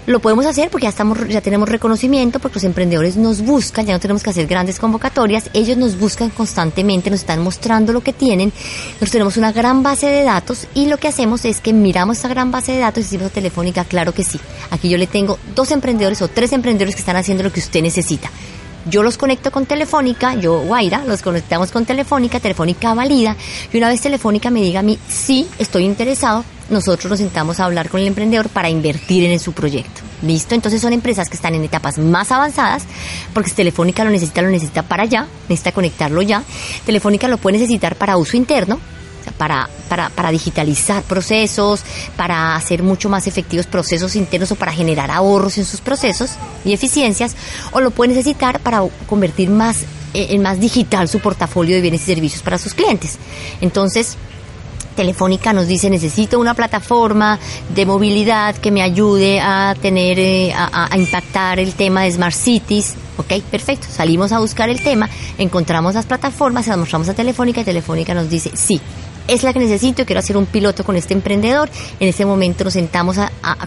Lo 0.10 0.20
podemos 0.20 0.48
hacer 0.48 0.72
porque 0.72 0.86
ya 0.86 0.90
estamos, 0.90 1.20
ya 1.28 1.40
tenemos 1.40 1.70
reconocimiento, 1.70 2.40
porque 2.40 2.56
los 2.56 2.64
emprendedores 2.64 3.16
nos 3.16 3.42
buscan, 3.42 3.86
ya 3.86 3.94
no 3.94 4.00
tenemos 4.00 4.24
que 4.24 4.32
hacer 4.32 4.48
grandes 4.48 4.80
convocatorias, 4.80 5.52
ellos 5.54 5.78
nos 5.78 6.00
buscan 6.00 6.32
constantemente, 6.32 7.12
nos 7.12 7.20
están 7.20 7.44
mostrando 7.44 7.94
lo 7.94 8.02
que 8.02 8.12
tienen, 8.12 8.52
nosotros 8.94 9.12
tenemos 9.12 9.38
una 9.38 9.52
gran 9.52 9.84
base 9.84 10.08
de 10.08 10.24
datos 10.24 10.66
y 10.74 10.88
lo 10.88 10.98
que 10.98 11.10
hacemos 11.10 11.46
es 11.46 11.62
que 11.62 11.74
miramos 11.74 12.18
esta 12.18 12.28
gran 12.28 12.50
base 12.50 12.72
de 12.72 12.80
datos 12.80 13.02
y 13.02 13.04
decimos 13.04 13.28
a 13.28 13.34
Telefónica, 13.36 13.86
claro 13.86 14.12
que 14.12 14.24
sí, 14.24 14.40
aquí 14.72 14.90
yo 14.90 14.98
le 14.98 15.06
tengo 15.06 15.38
dos 15.54 15.70
emprendedores 15.70 16.24
o 16.24 16.28
tres 16.28 16.54
emprendedores 16.54 16.96
que 16.96 17.02
están 17.02 17.16
haciendo 17.16 17.44
lo 17.44 17.54
que 17.54 17.60
usted 17.60 17.84
necesita. 17.84 18.32
Yo 18.90 19.04
los 19.04 19.16
conecto 19.16 19.52
con 19.52 19.68
Telefónica, 19.68 20.34
yo, 20.34 20.62
Guaira, 20.62 21.04
los 21.06 21.22
conectamos 21.22 21.70
con 21.70 21.86
Telefónica, 21.86 22.40
Telefónica 22.40 22.96
valida, 22.96 23.36
y 23.72 23.78
una 23.78 23.90
vez 23.90 24.02
Telefónica 24.02 24.50
me 24.50 24.64
diga 24.64 24.80
a 24.80 24.84
mí, 24.84 24.98
sí, 25.08 25.48
estoy 25.60 25.84
interesado, 25.84 26.44
nosotros 26.70 27.10
nos 27.10 27.20
sentamos 27.20 27.60
a 27.60 27.66
hablar 27.66 27.90
con 27.90 28.02
el 28.02 28.08
emprendedor 28.08 28.50
para 28.50 28.70
invertir 28.70 29.24
en 29.26 29.40
su 29.40 29.54
proyecto. 29.54 30.02
¿Listo? 30.22 30.54
Entonces 30.54 30.82
son 30.82 30.94
empresas 30.94 31.30
que 31.30 31.36
están 31.36 31.56
en 31.56 31.64
etapas 31.64 31.98
más 31.98 32.32
avanzadas, 32.32 32.84
porque 33.34 33.52
Telefónica 33.52 34.04
lo 34.04 34.10
necesita, 34.10 34.42
lo 34.42 34.50
necesita 34.50 34.84
para 34.84 35.04
allá, 35.04 35.28
necesita 35.48 35.72
conectarlo 35.72 36.22
ya. 36.22 36.44
Telefónica 36.86 37.28
lo 37.28 37.38
puede 37.38 37.58
necesitar 37.58 37.96
para 37.96 38.18
uso 38.18 38.36
interno, 38.36 38.80
para, 39.38 39.70
para, 39.88 40.10
para, 40.10 40.32
digitalizar 40.32 41.04
procesos, 41.04 41.82
para 42.18 42.56
hacer 42.56 42.84
mucho 42.84 43.10
más 43.10 43.28
efectivos 43.28 43.68
procesos 43.68 44.16
internos 44.16 44.52
o 44.52 44.56
para 44.56 44.72
generar 44.72 45.12
ahorros 45.12 45.58
en 45.58 45.66
sus 45.66 45.82
procesos 45.82 46.32
y 46.66 46.74
eficiencias, 46.74 47.36
o 47.72 47.80
lo 47.80 47.92
puede 47.92 48.14
necesitar 48.14 48.60
para 48.60 48.84
convertir 49.08 49.50
más 49.50 49.84
eh, 50.14 50.28
en 50.32 50.42
más 50.42 50.60
digital 50.60 51.08
su 51.08 51.20
portafolio 51.20 51.76
de 51.76 51.82
bienes 51.82 52.02
y 52.02 52.06
servicios 52.06 52.42
para 52.42 52.58
sus 52.58 52.74
clientes. 52.74 53.18
Entonces, 53.62 54.18
Telefónica 55.00 55.54
nos 55.54 55.68
dice 55.68 55.90
necesito 55.90 56.38
una 56.42 56.54
plataforma 56.54 57.40
de 57.74 57.86
movilidad 57.86 58.54
que 58.58 58.70
me 58.70 58.82
ayude 58.82 59.40
a 59.40 59.74
tener, 59.82 60.20
eh, 60.20 60.52
a, 60.54 60.90
impactar 60.98 61.58
el 61.58 61.74
tema 61.74 62.04
de 62.04 62.12
Smart 62.12 62.36
Cities. 62.36 62.96
Ok, 63.16 63.42
perfecto. 63.50 63.88
Salimos 63.90 64.34
a 64.34 64.40
buscar 64.40 64.70
el 64.70 64.84
tema, 64.84 65.10
encontramos 65.38 65.94
las 65.94 66.06
plataformas, 66.06 66.66
se 66.66 66.72
las 66.72 66.80
mostramos 66.80 67.08
a 67.08 67.14
Telefónica 67.14 67.62
y 67.62 67.64
Telefónica 67.64 68.14
nos 68.14 68.30
dice 68.30 68.52
sí, 68.56 68.82
es 69.30 69.44
la 69.44 69.54
que 69.54 69.60
necesito, 69.60 70.06
quiero 70.06 70.20
hacer 70.20 70.36
un 70.36 70.46
piloto 70.46 70.84
con 70.84 70.98
este 70.98 71.14
emprendedor. 71.14 71.70
En 72.02 72.10
ese 72.10 72.26
momento 72.26 72.66
nos 72.66 72.74
sentamos 72.74 73.16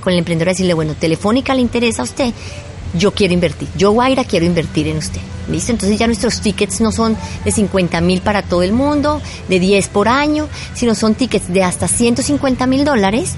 con 0.03 0.13
el 0.13 0.19
emprendedor 0.19 0.51
a 0.51 0.53
decirle, 0.53 0.75
bueno, 0.75 0.93
Telefónica 0.93 1.55
le 1.55 1.63
interesa 1.63 2.03
a 2.03 2.05
usted, 2.05 2.35
yo 2.95 3.13
quiero 3.13 3.35
invertir, 3.35 3.69
yo 3.77 3.93
Guaira 3.93 4.25
quiero 4.25 4.47
invertir 4.47 4.89
en 4.89 4.99
usted. 4.99 5.21
¿Listo? 5.49 5.73
Entonces 5.73 5.99
ya 5.99 6.07
nuestros 6.07 6.41
tickets 6.41 6.81
no 6.81 6.93
son 6.93 7.17
de 7.45 7.51
50 7.51 8.01
mil 8.01 8.21
para 8.21 8.43
todo 8.43 8.63
el 8.63 8.73
mundo, 8.73 9.21
de 9.49 9.59
10 9.59 9.89
por 9.89 10.07
año, 10.07 10.49
sino 10.75 10.95
son 10.95 11.15
tickets 11.15 11.53
de 11.53 11.65
hasta 11.65 11.89
150 11.89 12.67
mil 12.67 12.85
dólares 12.85 13.35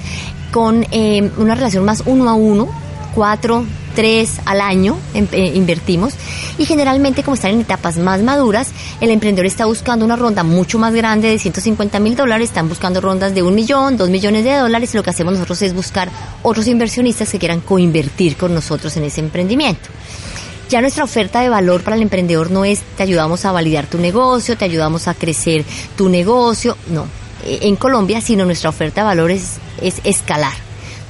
con 0.52 0.86
eh, 0.90 1.30
una 1.38 1.54
relación 1.54 1.84
más 1.84 2.02
uno 2.04 2.28
a 2.28 2.34
uno, 2.34 2.68
cuatro, 3.14 3.64
tres 3.94 4.40
al 4.44 4.60
año 4.60 4.98
eh, 5.14 5.52
invertimos. 5.54 6.14
Y 6.58 6.66
generalmente 6.66 7.22
como 7.22 7.34
están 7.34 7.52
en 7.52 7.60
etapas 7.60 7.96
más 7.98 8.22
maduras, 8.22 8.68
el 9.00 9.10
emprendedor 9.10 9.46
está 9.46 9.66
buscando 9.66 10.04
una 10.04 10.16
ronda 10.16 10.42
mucho 10.42 10.78
más 10.78 10.94
grande 10.94 11.28
de 11.28 11.38
150 11.38 11.98
mil 12.00 12.16
dólares, 12.16 12.48
están 12.48 12.68
buscando 12.68 13.00
rondas 13.00 13.34
de 13.34 13.42
un 13.42 13.54
millón, 13.54 13.96
dos 13.96 14.10
millones 14.10 14.44
de 14.44 14.56
dólares. 14.56 14.92
Y 14.94 14.96
lo 14.96 15.02
que 15.02 15.10
hacemos 15.10 15.34
nosotros 15.34 15.62
es 15.62 15.74
buscar 15.74 16.10
otros 16.42 16.66
inversionistas 16.66 17.30
que 17.30 17.38
quieran 17.38 17.60
coinvertir 17.60 18.36
con 18.36 18.54
nosotros 18.54 18.96
en 18.96 19.04
ese 19.04 19.20
emprendimiento. 19.20 19.88
Ya 20.68 20.80
nuestra 20.80 21.04
oferta 21.04 21.40
de 21.40 21.48
valor 21.48 21.82
para 21.82 21.96
el 21.96 22.02
emprendedor 22.02 22.50
no 22.50 22.64
es 22.64 22.80
te 22.96 23.02
ayudamos 23.02 23.44
a 23.44 23.52
validar 23.52 23.86
tu 23.86 23.98
negocio, 23.98 24.56
te 24.56 24.64
ayudamos 24.64 25.08
a 25.08 25.14
crecer 25.14 25.64
tu 25.96 26.08
negocio, 26.08 26.76
no, 26.88 27.06
en 27.44 27.76
Colombia, 27.76 28.20
sino 28.20 28.46
nuestra 28.46 28.70
oferta 28.70 29.02
de 29.02 29.06
valor 29.06 29.30
es, 29.30 29.58
es 29.82 30.00
escalar 30.04 30.54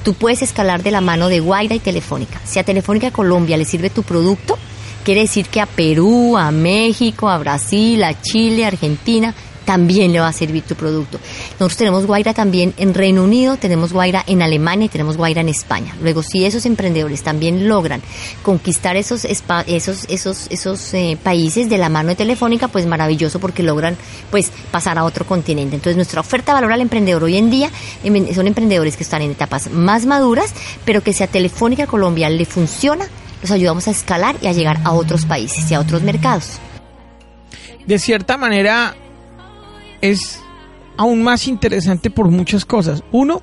tú 0.05 0.13
puedes 0.13 0.43
escalar 0.43 0.83
de 0.83 0.91
la 0.91 1.01
mano 1.01 1.29
de 1.29 1.39
Guaira 1.39 1.73
y 1.73 1.79
Telefónica. 1.79 2.39
Si 2.45 2.59
a 2.59 2.63
Telefónica 2.63 3.09
Colombia 3.09 3.57
le 3.57 3.65
sirve 3.65 3.89
tu 3.89 4.03
producto, 4.03 4.55
quiere 5.03 5.21
decir 5.21 5.47
que 5.47 5.59
a 5.59 5.65
Perú, 5.65 6.37
a 6.37 6.51
México, 6.51 7.27
a 7.27 7.39
Brasil, 7.39 8.03
a 8.03 8.21
Chile, 8.21 8.65
a 8.65 8.67
Argentina, 8.67 9.33
también 9.65 10.13
le 10.13 10.19
va 10.19 10.27
a 10.27 10.33
servir 10.33 10.63
tu 10.63 10.75
producto. 10.75 11.19
Nosotros 11.53 11.77
tenemos 11.77 12.05
Guaira 12.05 12.33
también 12.33 12.73
en 12.77 12.93
Reino 12.93 13.23
Unido, 13.23 13.57
tenemos 13.57 13.91
Guaira 13.91 14.23
en 14.27 14.41
Alemania 14.41 14.85
y 14.85 14.89
tenemos 14.89 15.17
Guaira 15.17 15.41
en 15.41 15.49
España. 15.49 15.93
Luego, 16.01 16.23
si 16.23 16.45
esos 16.45 16.65
emprendedores 16.65 17.23
también 17.23 17.67
logran 17.67 18.01
conquistar 18.43 18.95
esos 18.95 19.25
esos 19.25 20.05
esos 20.09 20.47
esos 20.49 20.93
eh, 20.93 21.17
países 21.21 21.69
de 21.69 21.77
la 21.77 21.89
mano 21.89 22.09
de 22.09 22.15
Telefónica, 22.15 22.67
pues 22.67 22.85
maravilloso 22.85 23.39
porque 23.39 23.63
logran 23.63 23.97
pues 24.31 24.51
pasar 24.71 24.97
a 24.97 25.03
otro 25.03 25.25
continente. 25.25 25.75
Entonces, 25.75 25.95
nuestra 25.95 26.21
oferta 26.21 26.51
de 26.51 26.55
valor 26.55 26.71
al 26.71 26.81
emprendedor 26.81 27.23
hoy 27.23 27.37
en 27.37 27.49
día 27.49 27.69
em, 28.03 28.33
son 28.33 28.47
emprendedores 28.47 28.95
que 28.95 29.03
están 29.03 29.21
en 29.21 29.31
etapas 29.31 29.69
más 29.71 30.05
maduras, 30.05 30.53
pero 30.85 31.01
que 31.01 31.13
si 31.13 31.23
a 31.23 31.27
Telefónica 31.27 31.87
Colombia 31.87 32.29
le 32.29 32.45
funciona, 32.45 33.07
los 33.41 33.51
ayudamos 33.51 33.87
a 33.87 33.91
escalar 33.91 34.35
y 34.41 34.47
a 34.47 34.53
llegar 34.53 34.79
a 34.83 34.91
otros 34.91 35.25
países 35.25 35.69
y 35.69 35.73
a 35.73 35.79
otros 35.79 36.01
mercados. 36.03 36.59
De 37.85 37.99
cierta 37.99 38.37
manera, 38.37 38.95
es 40.01 40.41
aún 40.97 41.23
más 41.23 41.47
interesante 41.47 42.09
por 42.09 42.29
muchas 42.29 42.65
cosas. 42.65 43.03
Uno, 43.11 43.41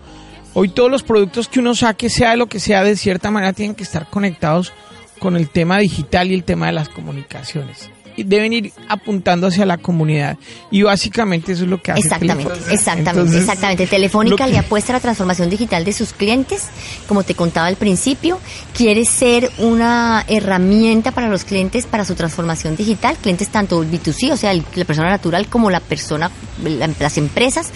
hoy 0.54 0.68
todos 0.68 0.90
los 0.90 1.02
productos 1.02 1.48
que 1.48 1.60
uno 1.60 1.74
saque, 1.74 2.10
sea 2.10 2.36
lo 2.36 2.46
que 2.46 2.60
sea, 2.60 2.84
de 2.84 2.96
cierta 2.96 3.30
manera 3.30 3.52
tienen 3.52 3.74
que 3.74 3.84
estar 3.84 4.08
conectados 4.08 4.72
con 5.18 5.36
el 5.36 5.48
tema 5.48 5.78
digital 5.78 6.30
y 6.30 6.34
el 6.34 6.44
tema 6.44 6.66
de 6.66 6.72
las 6.72 6.88
comunicaciones 6.88 7.90
deben 8.16 8.52
ir 8.52 8.72
apuntando 8.88 9.46
hacia 9.46 9.66
la 9.66 9.78
comunidad. 9.78 10.36
Y 10.70 10.82
básicamente 10.82 11.52
eso 11.52 11.64
es 11.64 11.70
lo 11.70 11.80
que 11.82 11.92
hace 11.92 12.00
Exactamente, 12.00 12.44
Telefónica. 12.44 12.72
exactamente, 12.74 13.10
Entonces, 13.20 13.40
exactamente. 13.42 13.86
Telefónica 13.86 14.44
que- 14.46 14.50
le 14.52 14.58
apuesta 14.58 14.92
a 14.92 14.96
la 14.96 15.00
transformación 15.00 15.50
digital 15.50 15.84
de 15.84 15.92
sus 15.92 16.12
clientes, 16.12 16.64
como 17.08 17.22
te 17.22 17.34
contaba 17.34 17.66
al 17.66 17.76
principio, 17.76 18.38
quiere 18.76 19.04
ser 19.04 19.50
una 19.58 20.24
herramienta 20.28 21.10
para 21.12 21.28
los 21.28 21.44
clientes 21.44 21.86
para 21.86 22.04
su 22.04 22.14
transformación 22.14 22.76
digital, 22.76 23.16
clientes 23.20 23.48
tanto 23.48 23.84
B2C, 23.84 24.32
o 24.32 24.36
sea, 24.36 24.50
el- 24.52 24.64
la 24.74 24.84
persona 24.84 25.10
natural 25.10 25.46
como 25.48 25.70
la 25.70 25.80
persona, 25.80 26.30
la- 26.62 26.88
las 26.98 27.18
empresas, 27.18 27.70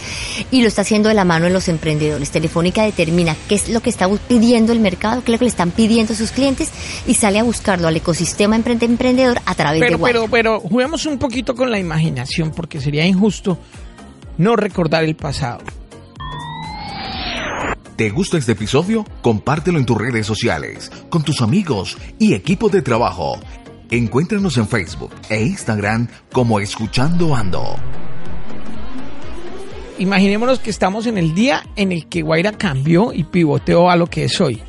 y 0.51 0.62
lo 0.62 0.68
está 0.68 0.83
haciendo 0.83 1.09
de 1.09 1.14
la 1.14 1.25
mano 1.25 1.46
de 1.46 1.51
los 1.53 1.68
emprendedores. 1.68 2.31
Telefónica 2.31 2.83
determina 2.83 3.37
qué 3.49 3.55
es 3.57 3.68
lo 3.68 3.81
que 3.81 3.90
está 3.90 4.09
pidiendo 4.29 4.72
el 4.72 4.81
mercado, 4.81 5.22
qué 5.25 5.33
es 5.33 5.35
lo 5.35 5.38
que 5.38 5.44
le 5.44 5.51
están 5.51 5.70
pidiendo 5.70 6.14
sus 6.14 6.31
clientes 6.31 6.70
y 7.07 7.14
sale 7.14 7.38
a 7.38 7.42
buscarlo 7.42 7.88
al 7.88 7.96
ecosistema 7.96 8.57
emprende- 8.57 8.85
emprendedor 8.87 9.40
a 9.46 9.55
través 9.55 9.81
de 9.81 9.87
pero, 9.87 9.99
Guay. 9.99 10.12
Pero, 10.29 10.61
pero 10.61 10.61
juguemos 10.61 11.07
un 11.07 11.19
poquito 11.19 11.55
con 11.55 11.71
la 11.71 11.79
imaginación 11.79 12.51
porque 12.51 12.81
sería 12.81 13.07
injusto 13.07 13.59
no 14.39 14.57
recordar 14.57 15.05
el 15.05 15.17
pasado. 15.17 15.61
¿Te 17.97 18.11
gusta 18.11 18.37
este 18.37 18.53
episodio? 18.53 19.07
Compártelo 19.23 19.79
en 19.79 19.87
tus 19.87 19.97
redes 19.97 20.27
sociales, 20.27 20.93
con 21.09 21.23
tus 21.23 21.41
amigos 21.41 21.97
y 22.19 22.35
equipo 22.35 22.69
de 22.69 22.83
trabajo. 22.83 23.39
Encuéntranos 23.91 24.59
en 24.59 24.69
Facebook 24.69 25.12
e 25.31 25.43
Instagram 25.43 26.09
como 26.31 26.61
Escuchando 26.61 27.35
Ando. 27.35 27.77
Imaginémonos 29.99 30.59
que 30.59 30.69
estamos 30.69 31.07
en 31.07 31.17
el 31.17 31.35
día 31.35 31.65
en 31.75 31.91
el 31.91 32.07
que 32.07 32.21
Guaira 32.21 32.53
cambió 32.53 33.15
y 33.15 33.25
pivoteó 33.25 33.89
a 33.89 33.97
lo 33.97 34.09
que 34.09 34.25
es 34.25 34.39
hoy. 34.43 34.61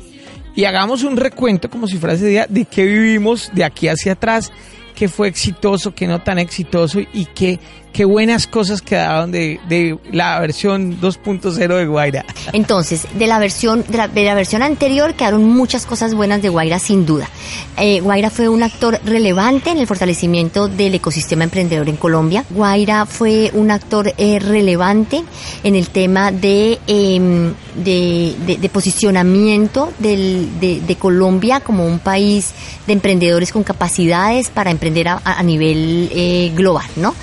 Y 0.54 0.64
hagamos 0.64 1.02
un 1.02 1.18
recuento 1.18 1.68
como 1.68 1.86
si 1.86 1.98
fuera 1.98 2.14
ese 2.14 2.28
día 2.28 2.46
de 2.48 2.64
qué 2.64 2.84
vivimos 2.86 3.50
de 3.52 3.64
aquí 3.64 3.88
hacia 3.88 4.12
atrás, 4.12 4.50
qué 4.98 5.08
fue 5.08 5.28
exitoso, 5.28 5.94
qué 5.94 6.08
no 6.08 6.20
tan 6.22 6.40
exitoso 6.40 6.98
y 7.12 7.26
qué, 7.26 7.60
qué 7.92 8.04
buenas 8.04 8.46
cosas 8.46 8.82
quedaron 8.82 9.30
de, 9.30 9.60
de 9.68 9.98
la 10.12 10.38
versión 10.40 11.00
2.0 11.00 11.76
de 11.76 11.86
Guaira. 11.86 12.24
Entonces, 12.52 13.06
de 13.14 13.26
la 13.26 13.38
versión 13.38 13.84
de 13.88 14.24
la, 14.24 14.34
versión 14.34 14.62
anterior 14.62 15.14
quedaron 15.14 15.44
muchas 15.44 15.86
cosas 15.86 16.14
buenas 16.14 16.42
de 16.42 16.48
Guaira 16.48 16.78
sin 16.78 17.06
duda. 17.06 17.28
Eh, 17.76 18.00
Guaira 18.00 18.30
fue 18.30 18.48
un 18.48 18.62
actor 18.62 19.00
relevante 19.04 19.70
en 19.70 19.78
el 19.78 19.86
fortalecimiento 19.86 20.68
del 20.68 20.94
ecosistema 20.94 21.44
emprendedor 21.44 21.88
en 21.88 21.96
Colombia. 21.96 22.44
Guaira 22.50 23.06
fue 23.06 23.50
un 23.54 23.70
actor 23.70 24.12
eh, 24.16 24.38
relevante 24.38 25.22
en 25.62 25.74
el 25.74 25.88
tema 25.90 26.32
de, 26.32 26.78
eh, 26.86 27.52
de, 27.76 28.70
posicionamiento 28.72 29.92
de 29.98 30.96
Colombia 30.98 31.60
como 31.60 31.86
un 31.86 31.98
país 31.98 32.52
de 32.86 32.94
emprendedores 32.94 33.52
con 33.52 33.62
capacidades 33.62 34.48
para 34.50 34.70
emprender 34.70 35.08
a, 35.08 35.20
a 35.24 35.42
nivel 35.42 36.10
eh, 36.12 36.50
global, 36.54 36.86
¿no? 36.96 37.14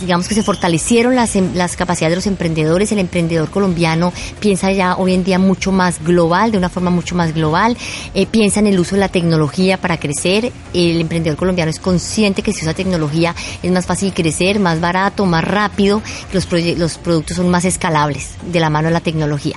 Digamos 0.00 0.28
que 0.28 0.34
se 0.34 0.42
fortalecieron 0.42 1.14
las, 1.14 1.36
em- 1.36 1.54
las 1.54 1.76
capacidades 1.76 2.12
de 2.12 2.16
los 2.16 2.26
emprendedores, 2.26 2.92
el 2.92 2.98
emprendedor 2.98 3.50
colombiano 3.50 4.12
piensa 4.40 4.72
ya 4.72 4.96
hoy 4.96 5.14
en 5.14 5.24
día 5.24 5.38
mucho 5.38 5.72
más 5.72 6.02
global, 6.02 6.52
de 6.52 6.58
una 6.58 6.68
forma 6.68 6.90
mucho 6.90 7.14
más 7.14 7.34
global, 7.34 7.76
eh, 8.14 8.26
piensa 8.26 8.60
en 8.60 8.66
el 8.66 8.78
uso 8.78 8.94
de 8.96 9.00
la 9.00 9.08
tecnología 9.08 9.78
para 9.80 9.98
crecer, 9.98 10.52
el 10.72 11.00
emprendedor 11.00 11.36
colombiano 11.36 11.70
es 11.70 11.78
consciente 11.78 12.42
que 12.42 12.52
si 12.52 12.62
usa 12.62 12.74
tecnología 12.74 13.34
es 13.62 13.70
más 13.70 13.86
fácil 13.86 14.12
crecer, 14.12 14.60
más 14.60 14.80
barato, 14.80 15.26
más 15.26 15.44
rápido, 15.44 16.02
los, 16.32 16.48
los 16.76 16.98
productos 16.98 17.36
son 17.36 17.48
más 17.50 17.64
escalables 17.64 18.30
de 18.50 18.60
la 18.60 18.70
mano 18.70 18.88
de 18.88 18.94
la 18.94 19.00
tecnología. 19.00 19.56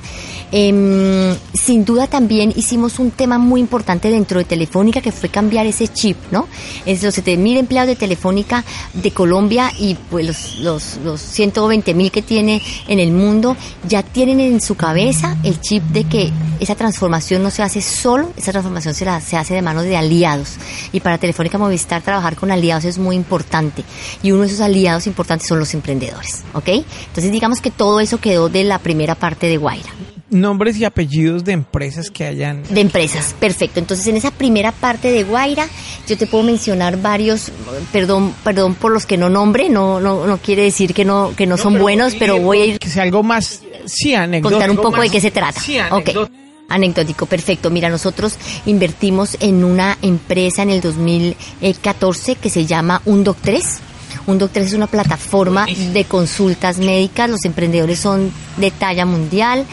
Em, 0.51 1.35
sin 1.53 1.83
duda 1.83 2.07
también 2.07 2.53
hicimos 2.55 2.99
un 2.99 3.11
tema 3.11 3.37
muy 3.37 3.59
importante 3.59 4.09
dentro 4.09 4.39
de 4.39 4.45
Telefónica 4.45 5.01
que 5.01 5.11
fue 5.11 5.27
cambiar 5.27 5.65
ese 5.65 5.89
chip, 5.89 6.17
¿no? 6.31 6.47
Es 6.85 7.03
los 7.03 7.17
7.000 7.17 7.57
empleados 7.57 7.89
de 7.89 7.95
Telefónica 7.97 8.63
de 8.93 9.11
Colombia 9.11 9.71
y 9.77 9.95
pues 10.09 10.25
los, 10.27 10.59
los, 10.59 10.97
los 10.97 11.21
120 11.21 11.93
mil 11.93 12.11
que 12.11 12.21
tiene 12.21 12.61
en 12.87 12.99
el 12.99 13.11
mundo, 13.11 13.55
ya 13.87 14.03
tienen 14.03 14.39
en 14.39 14.61
su 14.61 14.75
cabeza 14.75 15.37
el 15.43 15.59
chip 15.59 15.83
de 15.85 16.03
que 16.03 16.31
esa 16.59 16.75
transformación 16.75 17.43
no 17.43 17.51
se 17.51 17.63
hace 17.63 17.81
solo, 17.81 18.31
esa 18.35 18.51
transformación 18.51 18.93
se, 18.93 19.05
la, 19.05 19.21
se 19.21 19.37
hace 19.37 19.53
de 19.53 19.61
manos 19.61 19.83
de 19.83 19.97
aliados. 19.97 20.55
Y 20.91 20.99
para 20.99 21.17
Telefónica 21.17 21.57
Movistar 21.57 22.01
trabajar 22.01 22.35
con 22.35 22.51
aliados 22.51 22.85
es 22.85 22.97
muy 22.97 23.15
importante. 23.15 23.83
Y 24.21 24.31
uno 24.31 24.41
de 24.41 24.47
esos 24.47 24.61
aliados 24.61 25.07
importantes 25.07 25.47
son 25.47 25.59
los 25.59 25.73
emprendedores, 25.73 26.43
¿ok? 26.53 26.69
Entonces 26.69 27.31
digamos 27.31 27.61
que 27.61 27.71
todo 27.71 27.99
eso 27.99 28.19
quedó 28.19 28.49
de 28.49 28.63
la 28.63 28.79
primera 28.79 29.15
parte 29.15 29.47
de 29.47 29.57
Guaira 29.57 29.91
nombres 30.29 30.77
y 30.77 30.85
apellidos 30.85 31.43
de 31.43 31.53
empresas 31.53 32.11
que 32.11 32.25
hayan. 32.25 32.63
De 32.69 32.81
empresas, 32.81 33.35
perfecto. 33.39 33.79
Entonces, 33.79 34.07
en 34.07 34.17
esa 34.17 34.31
primera 34.31 34.71
parte 34.71 35.11
de 35.11 35.23
Guaira, 35.23 35.67
yo 36.07 36.17
te 36.17 36.27
puedo 36.27 36.43
mencionar 36.43 37.01
varios, 37.01 37.51
perdón, 37.91 38.33
perdón 38.43 38.75
por 38.75 38.91
los 38.91 39.05
que 39.05 39.17
no 39.17 39.29
nombre, 39.29 39.69
no, 39.69 39.99
no, 39.99 40.25
no 40.25 40.37
quiere 40.37 40.63
decir 40.63 40.93
que 40.93 41.05
no, 41.05 41.33
que 41.35 41.45
no, 41.45 41.57
son 41.57 41.77
buenos, 41.79 42.15
pero 42.15 42.39
voy 42.39 42.61
a 42.61 42.65
ir. 42.65 42.79
Que 42.79 42.89
sea 42.89 43.03
algo 43.03 43.23
más, 43.23 43.61
sí, 43.85 44.13
anecdótico. 44.13 44.59
Contar 44.59 44.71
un 44.71 44.77
poco 44.77 45.01
de 45.01 45.09
qué 45.09 45.21
se 45.21 45.31
trata. 45.31 45.59
Sí, 45.59 45.77
anecdótico. 45.77 46.29
Anecdótico, 46.69 47.25
perfecto. 47.27 47.69
Mira, 47.69 47.89
nosotros 47.89 48.35
invertimos 48.65 49.37
en 49.39 49.63
una 49.63 49.97
empresa 50.01 50.63
en 50.63 50.69
el 50.71 50.81
2014 50.81 52.35
que 52.35 52.49
se 52.49 52.65
llama 52.65 53.01
Undoc 53.05 53.37
3. 53.41 53.79
Undoc 54.27 54.51
3 54.51 54.67
es 54.67 54.73
una 54.73 54.87
plataforma 54.87 55.65
de 55.65 56.03
consultas 56.03 56.79
médicas. 56.79 57.29
Los 57.29 57.45
emprendedores 57.45 57.99
son 57.99 58.31
de 58.57 58.71
talla 58.71 59.05
mundial. 59.05 59.65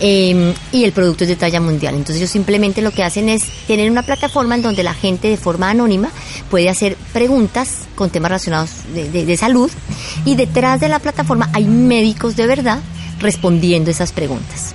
Em, 0.00 0.54
y 0.70 0.84
el 0.84 0.92
producto 0.92 1.24
es 1.24 1.28
de 1.28 1.36
talla 1.36 1.60
mundial. 1.60 1.94
Entonces 1.94 2.16
ellos 2.16 2.30
simplemente 2.30 2.82
lo 2.82 2.92
que 2.92 3.02
hacen 3.02 3.28
es 3.28 3.42
tener 3.66 3.90
una 3.90 4.02
plataforma 4.02 4.54
en 4.54 4.62
donde 4.62 4.82
la 4.82 4.94
gente 4.94 5.28
de 5.28 5.36
forma 5.36 5.70
anónima 5.70 6.10
puede 6.50 6.68
hacer 6.68 6.96
preguntas 7.12 7.88
con 7.96 8.10
temas 8.10 8.30
relacionados 8.30 8.70
de, 8.94 9.36
salud 9.36 9.70
y 10.24 10.36
detrás 10.36 10.80
de 10.80 10.88
la 10.88 10.98
plataforma 10.98 11.50
hay 11.52 11.64
médicos 11.64 12.36
de 12.36 12.46
verdad 12.46 12.78
respondiendo 13.18 13.90
esas 13.90 14.12
preguntas. 14.12 14.74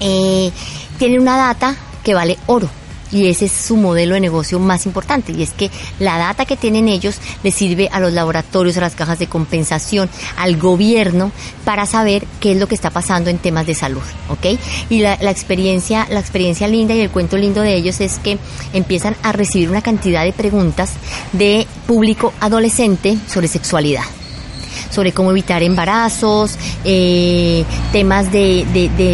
Eh, 0.00 0.50
tienen 0.98 1.20
una 1.20 1.36
data 1.36 1.76
que 2.02 2.14
vale 2.14 2.36
oro 2.46 2.68
y 3.14 3.28
ese 3.28 3.44
es 3.46 3.52
su 3.52 3.76
modelo 3.76 4.14
de 4.14 4.20
negocio 4.20 4.58
más 4.58 4.86
importante 4.86 5.32
y 5.32 5.42
es 5.42 5.50
que 5.50 5.70
la 6.00 6.18
data 6.18 6.44
que 6.44 6.56
tienen 6.56 6.88
ellos 6.88 7.16
les 7.42 7.54
sirve 7.54 7.88
a 7.92 8.00
los 8.00 8.12
laboratorios, 8.12 8.76
a 8.76 8.80
las 8.80 8.96
cajas 8.96 9.18
de 9.18 9.28
compensación, 9.28 10.10
al 10.36 10.56
gobierno 10.56 11.30
para 11.64 11.86
saber 11.86 12.26
qué 12.40 12.52
es 12.52 12.58
lo 12.58 12.66
que 12.66 12.74
está 12.74 12.90
pasando 12.90 13.30
en 13.30 13.38
temas 13.38 13.66
de 13.66 13.74
salud, 13.74 14.02
¿ok? 14.28 14.58
Y 14.90 15.00
la, 15.00 15.16
la 15.20 15.30
experiencia, 15.30 16.06
la 16.10 16.20
experiencia 16.20 16.66
linda 16.66 16.94
y 16.94 17.00
el 17.00 17.10
cuento 17.10 17.36
lindo 17.36 17.62
de 17.62 17.76
ellos 17.76 18.00
es 18.00 18.18
que 18.18 18.38
empiezan 18.72 19.16
a 19.22 19.32
recibir 19.32 19.70
una 19.70 19.82
cantidad 19.82 20.24
de 20.24 20.32
preguntas 20.32 20.90
de 21.32 21.66
público 21.86 22.32
adolescente 22.40 23.16
sobre 23.28 23.46
sexualidad 23.46 24.04
sobre 24.94 25.12
cómo 25.12 25.30
evitar 25.30 25.62
embarazos, 25.62 26.56
eh, 26.84 27.64
temas 27.92 28.32
de, 28.32 28.64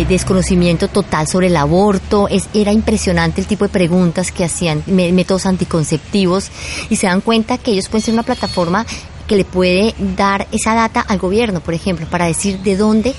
desconocimiento 0.09 0.89
total 0.89 1.26
sobre 1.26 1.49
el 1.49 1.57
aborto. 1.57 2.28
Es, 2.28 2.49
era 2.55 2.72
impresionante 2.72 3.41
el 3.41 3.47
tipo 3.47 3.64
de 3.64 3.70
preguntas 3.70 4.31
que 4.31 4.45
hacían, 4.45 4.83
métodos 4.87 5.47
anticonceptivos, 5.47 6.51
y 6.89 6.97
se 6.97 7.07
dan 7.07 7.20
cuenta 7.20 7.59
que 7.59 7.72
ellos 7.72 7.89
pueden 7.89 8.05
ser 8.05 8.14
una 8.14 8.22
plataforma 8.22 8.87
que 9.26 9.37
le 9.37 9.45
puede 9.45 9.95
dar 10.16 10.47
esa 10.53 10.74
data 10.74 11.01
al 11.01 11.18
gobierno, 11.18 11.61
por 11.61 11.74
ejemplo, 11.74 12.07
para 12.07 12.26
decir 12.26 12.59
de 12.61 12.76
dónde 12.76 13.14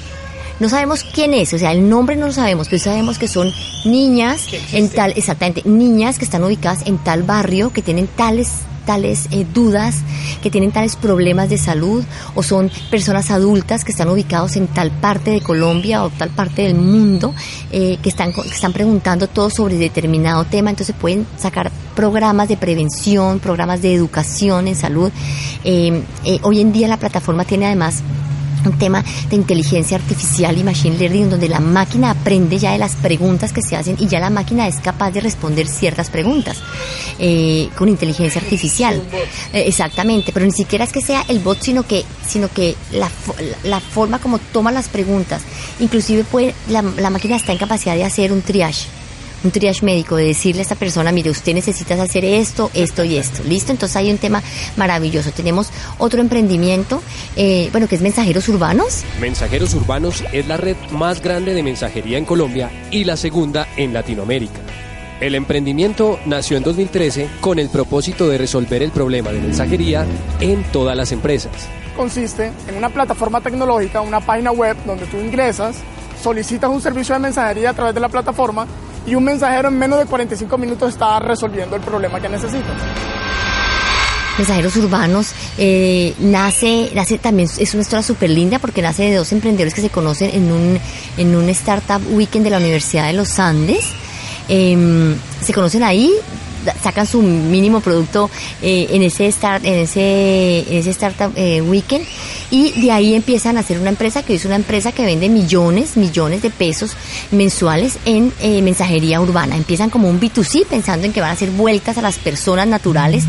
no 0.60 0.70
sabemos 0.70 1.04
quién 1.04 1.34
es, 1.34 1.54
o 1.54 1.58
sea, 1.58 1.72
el 1.72 1.90
nombre 1.90 2.16
no 2.16 2.28
lo 2.28 2.34
sabemos, 2.34 2.68
pero 2.70 2.84
sabemos 2.84 3.18
que 3.18 3.28
son 3.28 3.52
niñas 3.84 4.46
en 4.74 4.90
tal, 4.90 5.12
exactamente, 5.16 5.64
niñas 5.66 6.20
que 6.20 6.26
están 6.26 6.44
ubicadas 6.44 6.86
en 6.86 7.00
tal 7.00 7.24
barrio, 7.24 7.74
que 7.74 7.82
tienen 7.82 8.06
tales 8.06 8.52
tales 8.86 9.28
eh, 9.32 9.46
dudas, 9.54 9.98
que 10.42 10.52
tienen 10.52 10.72
tales 10.72 10.96
problemas 10.96 11.50
de 11.50 11.58
salud, 11.58 12.04
o 12.36 12.44
son 12.44 12.72
personas 12.90 13.32
adultas 13.32 13.84
que 13.84 13.92
están 13.92 14.10
ubicados 14.10 14.56
en 14.56 14.68
tal 14.68 14.92
parte 14.92 15.32
de 15.32 15.42
Colombia 15.42 16.04
o 16.04 16.10
tal 16.10 16.30
parte 16.30 16.64
del 16.64 16.76
mundo, 16.76 17.34
eh, 17.72 17.98
que, 18.02 18.10
están, 18.10 18.34
que 18.34 18.42
están 18.42 18.74
preguntando 18.74 19.28
todo 19.28 19.50
sobre 19.50 19.78
determinado 19.78 20.46
tema, 20.46 20.70
entonces 20.70 20.96
pueden 21.00 21.26
sacar 21.38 21.72
programas 21.96 22.48
de 22.48 22.58
prevención, 22.58 23.40
programas 23.40 23.82
de 23.82 23.94
educación 23.94 24.68
en 24.68 24.76
salud. 24.76 25.12
Eh, 25.64 26.04
hoy 26.44 26.62
en 26.62 26.72
día 26.72 26.88
la 26.88 26.98
plataforma 26.98 27.46
tiene 27.46 27.68
además 27.68 28.04
un 28.70 28.78
tema 28.78 29.04
de 29.30 29.36
inteligencia 29.36 29.98
artificial 29.98 30.58
y 30.58 30.64
machine 30.64 30.98
learning 30.98 31.30
donde 31.30 31.50
la 31.50 31.60
máquina 31.60 32.12
aprende 32.12 32.58
ya 32.58 32.72
de 32.72 32.78
las 32.78 32.96
preguntas 32.96 33.54
que 33.54 33.62
se 33.62 33.76
hacen 33.76 33.96
y 34.00 34.08
ya 34.08 34.20
la 34.20 34.30
máquina 34.30 34.68
es 34.68 34.78
capaz 34.78 35.12
de 35.12 35.22
responder 35.22 35.68
ciertas 35.68 36.10
preguntas 36.10 36.62
eh, 37.20 37.70
con 37.78 37.90
inteligencia 37.90 38.42
artificial. 38.42 39.02
Eh, 39.54 39.64
exactamente, 39.68 40.32
pero 40.32 40.46
ni 40.46 40.52
siquiera 40.52 40.86
es 40.86 40.92
que 40.92 41.02
sea 41.02 41.24
el 41.28 41.40
bot, 41.40 41.62
sino 41.62 41.84
que, 41.84 42.04
sino 42.28 42.50
que 42.50 42.76
la, 42.92 43.10
la 43.64 43.80
forma 43.80 44.20
como 44.20 44.40
toma 44.40 44.72
las 44.72 44.90
preguntas, 44.90 45.42
inclusive 45.80 46.24
puede, 46.24 46.54
la, 46.70 46.82
la 46.82 47.10
máquina 47.10 47.36
está 47.36 47.52
en 47.52 47.58
capacidad 47.58 47.96
de 47.96 48.04
hacer 48.04 48.32
un 48.32 48.42
triage 48.42 49.01
un 49.44 49.52
triage 49.52 49.86
médico, 49.86 50.16
de 50.16 50.26
decirle 50.26 50.62
a 50.62 50.64
esta 50.64 50.76
persona, 50.76 51.12
mire, 51.12 51.30
usted 51.30 51.54
necesita 51.54 52.02
hacer 52.02 52.26
esto, 52.26 52.70
esto 52.74 53.04
y 53.04 53.18
esto. 53.18 53.44
¿Listo? 53.44 53.72
Entonces 53.72 53.96
hay 53.96 54.12
un 54.12 54.18
tema 54.18 54.44
maravilloso. 54.78 55.32
Tenemos 55.32 55.70
otro 55.98 56.22
emprendimiento, 56.22 57.02
eh, 57.36 57.70
bueno, 57.72 57.88
que 57.88 57.96
es 57.96 58.02
Mensajeros 58.02 58.48
Urbanos. 58.50 59.04
Mensajeros 59.20 59.74
Urbanos 59.74 60.24
es 60.32 60.48
la 60.48 60.58
red 60.58 60.76
más 60.92 61.22
grande 61.22 61.54
de 61.54 61.64
mensajería 61.64 62.18
en 62.18 62.26
Colombia 62.26 62.70
y 62.92 63.04
la 63.04 63.18
segunda 63.18 63.68
en 63.78 63.94
Latinoamérica. 63.94 64.60
El 65.20 65.36
emprendimiento 65.36 66.20
nació 66.26 66.58
en 66.58 66.64
2013 66.64 67.30
con 67.42 67.60
el 67.60 67.70
propósito 67.70 68.28
de 68.28 68.40
resolver 68.40 68.82
el 68.82 68.90
problema 68.90 69.32
de 69.32 69.40
mensajería 69.40 70.06
en 70.40 70.64
todas 70.72 70.98
las 70.98 71.12
empresas. 71.12 71.52
Consiste 71.96 72.52
en 72.68 72.76
una 72.76 72.90
plataforma 72.90 73.40
tecnológica, 73.40 74.02
una 74.02 74.20
página 74.20 74.52
web 74.52 74.76
donde 74.84 75.06
tú 75.06 75.18
ingresas, 75.18 75.76
solicitas 76.24 76.72
un 76.72 76.82
servicio 76.82 77.14
de 77.14 77.20
mensajería 77.20 77.70
a 77.70 77.74
través 77.74 77.94
de 77.94 78.00
la 78.00 78.10
plataforma 78.10 78.66
y 79.06 79.16
un 79.16 79.24
mensajero 79.24 79.70
en 79.70 79.78
menos 79.78 80.00
de 80.00 80.06
45 80.06 80.58
minutos 80.58 80.94
está 80.94 81.20
resolviendo 81.20 81.76
el 81.76 81.82
problema 81.82 82.20
que 82.20 82.30
necesita. 82.30 82.70
Mensajeros 84.38 84.76
Urbanos 84.78 85.34
eh, 85.58 86.16
nace, 86.20 86.92
nace 86.96 87.18
también, 87.18 87.50
es 87.58 87.74
una 87.74 87.82
historia 87.82 88.02
súper 88.02 88.30
linda 88.30 88.60
porque 88.60 88.82
nace 88.82 89.04
de 89.04 89.16
dos 89.16 89.32
emprendedores 89.34 89.74
que 89.74 89.82
se 89.82 89.90
conocen 89.90 90.32
en 90.34 90.52
un, 90.52 90.80
en 91.18 91.36
un 91.36 91.50
Startup 91.50 92.02
Weekend 92.12 92.46
de 92.46 92.50
la 92.50 92.58
Universidad 92.58 93.08
de 93.08 93.14
los 93.14 93.38
Andes. 93.40 93.86
Em, 94.48 95.16
se 95.42 95.54
conocen 95.54 95.84
ahí, 95.84 96.12
sacan 96.82 97.08
su 97.08 97.22
mínimo 97.22 97.82
producto 97.82 98.30
eh, 98.62 98.88
en 98.92 99.04
ese 99.04 99.32
start, 99.32 99.66
en 99.66 99.80
ese, 99.80 100.66
en 100.70 100.78
ese 100.78 100.92
startup 100.92 101.32
eh, 101.36 101.62
weekend 101.62 102.06
y 102.50 102.82
de 102.82 102.92
ahí 102.92 103.16
empiezan 103.16 103.58
a 103.58 103.62
hacer 103.62 103.80
una 103.80 103.90
empresa 103.90 104.24
que 104.24 104.36
es 104.36 104.46
una 104.46 104.56
empresa 104.56 104.92
que 104.92 105.06
vende 105.06 105.30
millones, 105.30 105.98
millones 105.98 106.42
de 106.42 106.50
pesos 106.50 106.96
mensuales 107.32 107.98
en 108.06 108.34
eh, 108.42 108.62
mensajería 108.62 109.22
urbana. 109.22 109.56
Empiezan 109.56 109.90
como 109.90 110.10
un 110.10 110.20
B2C 110.20 110.66
pensando 110.66 111.06
en 111.06 111.14
que 111.14 111.22
van 111.22 111.30
a 111.32 111.34
hacer 111.34 111.52
vueltas 111.52 111.98
a 111.98 112.02
las 112.02 112.18
personas 112.18 112.68
naturales 112.68 113.24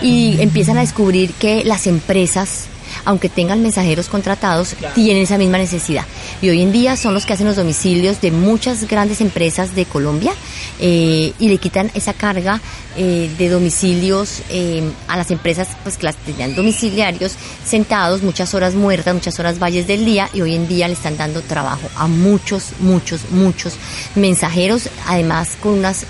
y 0.00 0.40
empiezan 0.40 0.78
a 0.78 0.80
descubrir 0.80 1.32
que 1.34 1.64
las 1.64 1.86
empresas 1.86 2.66
aunque 3.04 3.28
tengan 3.28 3.62
mensajeros 3.62 4.08
contratados, 4.08 4.74
tienen 4.94 5.24
esa 5.24 5.38
misma 5.38 5.58
necesidad. 5.58 6.04
Y 6.40 6.48
hoy 6.48 6.62
en 6.62 6.72
día 6.72 6.96
son 6.96 7.14
los 7.14 7.26
que 7.26 7.32
hacen 7.32 7.46
los 7.46 7.56
domicilios 7.56 8.20
de 8.20 8.30
muchas 8.30 8.88
grandes 8.88 9.20
empresas 9.20 9.74
de 9.74 9.84
Colombia 9.84 10.32
eh, 10.80 11.32
y 11.38 11.48
le 11.48 11.58
quitan 11.58 11.90
esa 11.94 12.12
carga 12.12 12.60
eh, 12.96 13.30
de 13.38 13.48
domicilios 13.48 14.42
eh, 14.50 14.82
a 15.08 15.16
las 15.16 15.30
empresas 15.30 15.68
pues 15.82 15.96
que 15.96 16.04
las 16.04 16.16
tenían 16.16 16.54
domiciliarios 16.54 17.34
sentados 17.64 18.22
muchas 18.22 18.54
horas 18.54 18.74
muertas, 18.74 19.14
muchas 19.14 19.38
horas 19.38 19.58
valles 19.58 19.86
del 19.86 20.04
día 20.04 20.28
y 20.32 20.42
hoy 20.42 20.54
en 20.54 20.68
día 20.68 20.88
le 20.88 20.94
están 20.94 21.16
dando 21.16 21.40
trabajo 21.40 21.88
a 21.96 22.06
muchos, 22.06 22.72
muchos, 22.80 23.30
muchos 23.30 23.74
mensajeros, 24.14 24.88
además 25.06 25.56
con 25.60 25.78
unas 25.78 26.06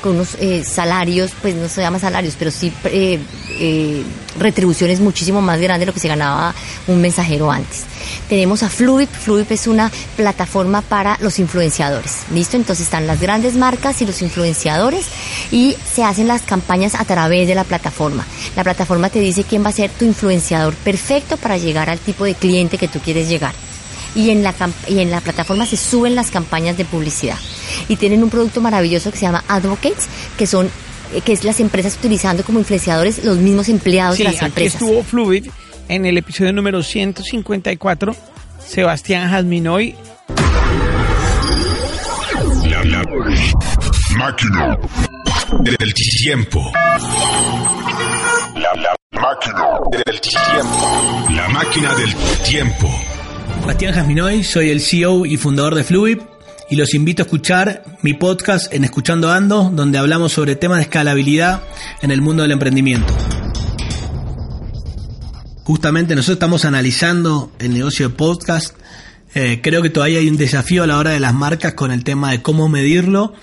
con 0.00 0.14
unos 0.16 0.34
eh, 0.40 0.64
salarios, 0.64 1.32
pues 1.40 1.54
no 1.54 1.68
se 1.68 1.80
llama 1.80 1.98
salarios, 1.98 2.34
pero 2.38 2.50
sí 2.50 2.72
eh, 2.84 3.18
eh, 3.58 4.02
retribuciones 4.38 5.00
muchísimo 5.00 5.40
más 5.40 5.60
grandes 5.60 5.80
de 5.80 5.86
lo 5.86 5.92
que 5.92 6.00
se 6.00 6.08
ganaba 6.08 6.54
un 6.86 7.00
mensajero 7.00 7.50
antes. 7.50 7.84
Tenemos 8.28 8.62
a 8.62 8.68
Fluid, 8.68 9.08
Fluid 9.08 9.50
es 9.50 9.66
una 9.66 9.90
plataforma 10.16 10.82
para 10.82 11.16
los 11.20 11.38
influenciadores, 11.38 12.22
¿listo? 12.32 12.56
Entonces 12.56 12.84
están 12.84 13.06
las 13.06 13.20
grandes 13.20 13.54
marcas 13.54 14.00
y 14.02 14.06
los 14.06 14.22
influenciadores 14.22 15.06
y 15.50 15.76
se 15.92 16.04
hacen 16.04 16.28
las 16.28 16.42
campañas 16.42 16.94
a 16.94 17.04
través 17.04 17.48
de 17.48 17.54
la 17.54 17.64
plataforma. 17.64 18.24
La 18.56 18.64
plataforma 18.64 19.10
te 19.10 19.20
dice 19.20 19.44
quién 19.44 19.64
va 19.64 19.70
a 19.70 19.72
ser 19.72 19.90
tu 19.90 20.04
influenciador 20.04 20.74
perfecto 20.74 21.36
para 21.36 21.58
llegar 21.58 21.90
al 21.90 21.98
tipo 21.98 22.24
de 22.24 22.34
cliente 22.34 22.78
que 22.78 22.88
tú 22.88 23.00
quieres 23.00 23.28
llegar 23.28 23.67
y 24.18 24.30
en 24.30 24.42
la, 24.42 24.52
y 24.88 24.98
en 24.98 25.12
la 25.12 25.20
plataforma 25.20 25.64
se 25.64 25.76
suben 25.76 26.16
las 26.16 26.32
campañas 26.32 26.76
de 26.76 26.84
publicidad. 26.84 27.38
Y 27.86 27.94
tienen 27.94 28.24
un 28.24 28.30
producto 28.30 28.60
maravilloso 28.60 29.12
que 29.12 29.16
se 29.16 29.26
llama 29.26 29.44
Advocates, 29.46 30.08
que 30.36 30.44
son 30.48 30.68
eh, 31.14 31.20
que 31.20 31.32
es 31.32 31.44
las 31.44 31.60
empresas 31.60 31.96
utilizando 31.96 32.42
como 32.42 32.58
influenciadores 32.58 33.24
los 33.24 33.38
mismos 33.38 33.68
empleados 33.68 34.18
de 34.18 34.24
las 34.24 34.42
empresas. 34.42 34.82
estuvo 34.82 35.04
Fluid 35.04 35.46
en 35.88 36.04
el 36.04 36.18
episodio 36.18 36.52
número 36.52 36.82
154, 36.82 38.16
Sebastián 38.66 39.30
Jasminoy. 39.30 39.94
La, 42.68 42.82
la 42.82 43.04
máquina 44.18 44.76
del 45.60 45.94
tiempo. 45.94 46.72
La, 48.56 48.74
la 48.74 48.96
máquina 49.12 49.78
del 49.92 50.20
tiempo. 50.20 51.26
La 51.30 51.48
máquina 51.48 51.94
del 51.94 52.14
tiempo. 52.42 53.07
Bastián 53.66 53.94
Jasminoy, 53.94 54.44
soy 54.44 54.70
el 54.70 54.80
CEO 54.80 55.26
y 55.26 55.36
fundador 55.36 55.74
de 55.74 55.84
Fluid 55.84 56.18
y 56.70 56.76
los 56.76 56.94
invito 56.94 57.22
a 57.22 57.24
escuchar 57.24 57.84
mi 58.02 58.14
podcast 58.14 58.72
en 58.72 58.84
Escuchando 58.84 59.30
Ando, 59.30 59.70
donde 59.74 59.98
hablamos 59.98 60.32
sobre 60.32 60.56
temas 60.56 60.78
de 60.78 60.82
escalabilidad 60.82 61.62
en 62.02 62.10
el 62.10 62.20
mundo 62.20 62.42
del 62.42 62.52
emprendimiento. 62.52 63.12
Justamente 65.64 66.14
nosotros 66.14 66.36
estamos 66.36 66.64
analizando 66.64 67.52
el 67.58 67.74
negocio 67.74 68.08
de 68.08 68.14
podcast. 68.14 68.74
Eh, 69.34 69.60
creo 69.62 69.82
que 69.82 69.90
todavía 69.90 70.18
hay 70.18 70.28
un 70.28 70.36
desafío 70.36 70.82
a 70.82 70.86
la 70.86 70.98
hora 70.98 71.10
de 71.10 71.20
las 71.20 71.34
marcas 71.34 71.74
con 71.74 71.90
el 71.92 72.04
tema 72.04 72.30
de 72.30 72.42
cómo 72.42 72.68
medirlo, 72.68 73.34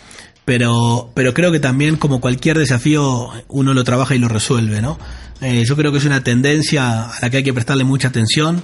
pero, 0.43 1.11
pero 1.13 1.33
creo 1.33 1.51
que 1.51 1.59
también 1.59 1.97
como 1.97 2.21
cualquier 2.21 2.57
desafío 2.57 3.29
uno 3.47 3.73
lo 3.73 3.83
trabaja 3.83 4.15
y 4.15 4.19
lo 4.19 4.27
resuelve, 4.27 4.81
¿no? 4.81 4.97
Eh, 5.41 5.63
yo 5.67 5.75
creo 5.75 5.91
que 5.91 5.97
es 5.97 6.05
una 6.05 6.23
tendencia 6.23 7.03
a 7.03 7.19
la 7.21 7.29
que 7.29 7.37
hay 7.37 7.43
que 7.43 7.53
prestarle 7.53 7.83
mucha 7.83 8.07
atención. 8.07 8.63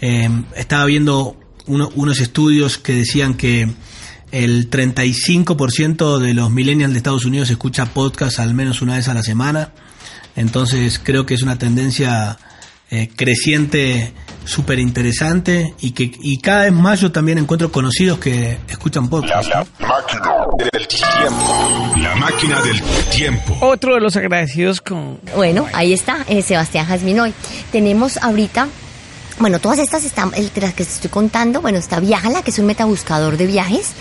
Eh, 0.00 0.28
estaba 0.54 0.84
viendo 0.84 1.36
unos 1.66 2.20
estudios 2.20 2.78
que 2.78 2.92
decían 2.92 3.34
que 3.34 3.68
el 4.32 4.70
35% 4.70 6.18
de 6.18 6.34
los 6.34 6.50
millennials 6.50 6.92
de 6.92 6.98
Estados 6.98 7.24
Unidos 7.24 7.50
escucha 7.50 7.86
podcast 7.86 8.38
al 8.38 8.54
menos 8.54 8.82
una 8.82 8.96
vez 8.96 9.08
a 9.08 9.14
la 9.14 9.22
semana. 9.22 9.72
Entonces 10.36 11.00
creo 11.02 11.26
que 11.26 11.34
es 11.34 11.42
una 11.42 11.58
tendencia 11.58 12.38
eh, 12.90 13.08
creciente 13.16 14.12
súper 14.44 14.78
interesante 14.78 15.74
y 15.80 15.90
que 15.90 16.12
y 16.20 16.38
cada 16.38 16.64
vez 16.64 16.72
más 16.72 17.00
yo 17.00 17.10
también 17.10 17.38
encuentro 17.38 17.72
conocidos 17.72 18.18
que 18.18 18.58
escuchan 18.68 19.08
podcast. 19.08 19.48
La, 19.48 19.66
máquina 19.80 20.32
del 20.72 20.86
tiempo. 20.86 21.92
La 21.96 22.14
máquina 22.14 22.62
del 22.62 22.80
tiempo. 23.10 23.56
Otro 23.60 23.94
de 23.94 24.00
los 24.00 24.16
agradecidos 24.16 24.80
con... 24.80 25.18
Bueno, 25.34 25.66
ahí 25.72 25.92
está, 25.92 26.24
eh, 26.28 26.42
Sebastián 26.42 26.86
Jasminoy. 26.86 27.32
Tenemos 27.72 28.18
ahorita 28.18 28.68
bueno, 29.38 29.58
todas 29.58 29.78
estas 29.78 30.04
están, 30.04 30.30
las 30.30 30.74
que 30.74 30.84
te 30.84 30.90
estoy 30.90 31.10
contando, 31.10 31.60
bueno, 31.60 31.78
está 31.78 32.00
Viajala, 32.00 32.42
que 32.42 32.50
es 32.50 32.58
un 32.58 32.66
metabuscador 32.66 33.36
de 33.36 33.46
viajes, 33.46 33.92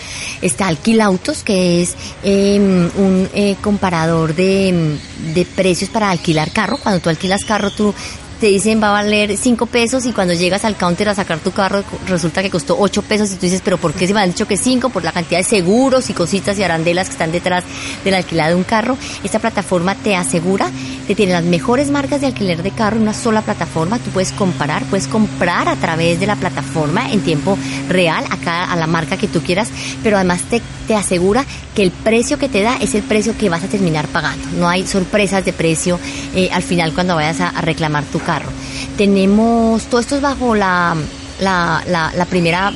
está 0.41 0.67
Alquilautos, 0.67 1.43
que 1.43 1.81
es 1.81 1.95
em, 2.23 2.89
un 2.97 3.29
eh, 3.33 3.55
comparador 3.61 4.33
de, 4.33 4.97
de, 5.33 5.45
precios 5.45 5.89
para 5.89 6.09
alquilar 6.09 6.51
carro. 6.51 6.77
Cuando 6.81 7.01
tú 7.01 7.09
alquilas 7.09 7.43
carro, 7.43 7.69
tú 7.69 7.93
te 8.39 8.47
dicen 8.47 8.81
va 8.81 8.89
a 8.89 9.03
valer 9.03 9.38
5 9.38 9.65
pesos 9.67 10.05
y 10.05 10.11
cuando 10.11 10.33
llegas 10.33 10.65
al 10.65 10.75
counter 10.75 11.09
a 11.09 11.15
sacar 11.15 11.39
tu 11.39 11.51
carro 11.51 11.83
resulta 12.07 12.41
que 12.41 12.49
costó 12.49 12.77
8 12.79 13.01
pesos 13.03 13.31
y 13.31 13.36
tú 13.36 13.41
dices, 13.41 13.61
pero 13.63 13.77
¿por 13.77 13.93
qué 13.93 14.07
se 14.07 14.13
me 14.13 14.21
han 14.21 14.31
dicho 14.31 14.47
que 14.47 14.57
5? 14.57 14.89
Por 14.89 15.03
la 15.03 15.11
cantidad 15.11 15.39
de 15.39 15.43
seguros 15.43 16.09
y 16.09 16.13
cositas 16.13 16.57
y 16.59 16.63
arandelas 16.63 17.07
que 17.07 17.13
están 17.13 17.31
detrás 17.31 17.63
del 18.03 18.15
alquiler 18.15 18.49
de 18.49 18.55
un 18.55 18.63
carro. 18.63 18.97
Esta 19.23 19.39
plataforma 19.39 19.95
te 19.95 20.15
asegura 20.15 20.69
que 21.07 21.15
tiene 21.15 21.33
las 21.33 21.43
mejores 21.43 21.89
marcas 21.89 22.21
de 22.21 22.27
alquiler 22.27 22.63
de 22.63 22.71
carro 22.71 22.97
en 22.97 23.03
una 23.03 23.13
sola 23.13 23.41
plataforma. 23.41 23.99
Tú 23.99 24.09
puedes 24.11 24.31
comparar, 24.31 24.83
puedes 24.86 25.07
comprar 25.07 25.67
a 25.69 25.75
través 25.75 26.19
de 26.19 26.27
la 26.27 26.36
plataforma 26.36 27.11
en 27.11 27.21
tiempo 27.21 27.57
real 27.89 28.25
a, 28.45 28.71
a 28.71 28.75
la 28.75 28.88
marca 28.88 29.17
que 29.17 29.27
tú 29.27 29.41
quieras, 29.41 29.69
pero 30.03 30.17
además 30.17 30.41
te, 30.49 30.61
te 30.88 30.95
asegura 30.95 31.45
que 31.73 31.83
el 31.83 31.91
precio 31.91 32.38
que 32.38 32.49
te 32.49 32.61
da 32.61 32.77
es 32.77 32.95
el 32.95 33.03
precio 33.03 33.38
que 33.38 33.49
vas 33.49 33.63
a 33.63 33.67
terminar 33.67 34.07
pagando. 34.07 34.47
No 34.57 34.67
hay 34.67 34.86
sorpresas 34.86 35.43
de 35.45 35.53
precio 35.53 35.99
eh, 36.36 36.49
al 36.51 36.63
final 36.63 36.93
cuando 36.93 37.15
vayas 37.15 37.41
a, 37.41 37.49
a 37.49 37.61
reclamar 37.61 38.03
tu 38.05 38.19
carro. 38.26 38.49
Tenemos, 38.97 39.84
todo 39.84 40.01
esto 40.01 40.15
es 40.15 40.21
bajo 40.21 40.55
la, 40.55 40.95
la, 41.39 41.84
la, 41.88 42.26
primera 42.26 42.71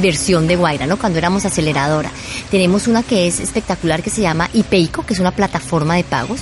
versión 0.00 0.46
de 0.46 0.56
Guaira, 0.56 0.86
¿no? 0.86 0.98
Cuando 0.98 1.18
éramos 1.18 1.44
aceleradora. 1.44 2.10
Tenemos 2.50 2.86
una 2.86 3.02
que 3.02 3.26
es 3.26 3.40
espectacular 3.40 4.02
que 4.02 4.10
se 4.10 4.22
llama 4.22 4.48
IPEICO, 4.52 5.04
que 5.04 5.14
es 5.14 5.20
una 5.20 5.32
plataforma 5.32 5.96
de 5.96 6.04
pagos 6.04 6.40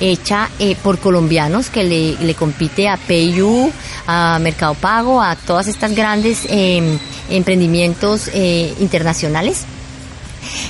hecha 0.00 0.50
eh, 0.58 0.76
por 0.82 0.98
colombianos 0.98 1.70
que 1.70 1.84
le, 1.84 2.34
compite 2.34 2.88
a 2.88 2.96
PayU, 2.96 3.70
a 4.06 4.38
Mercado 4.40 4.74
Pago, 4.74 5.22
a 5.22 5.36
todas 5.36 5.68
estas 5.68 5.94
grandes 5.94 6.46
eh, 6.48 6.98
emprendimientos 7.30 8.28
eh, 8.34 8.74
internacionales 8.80 9.64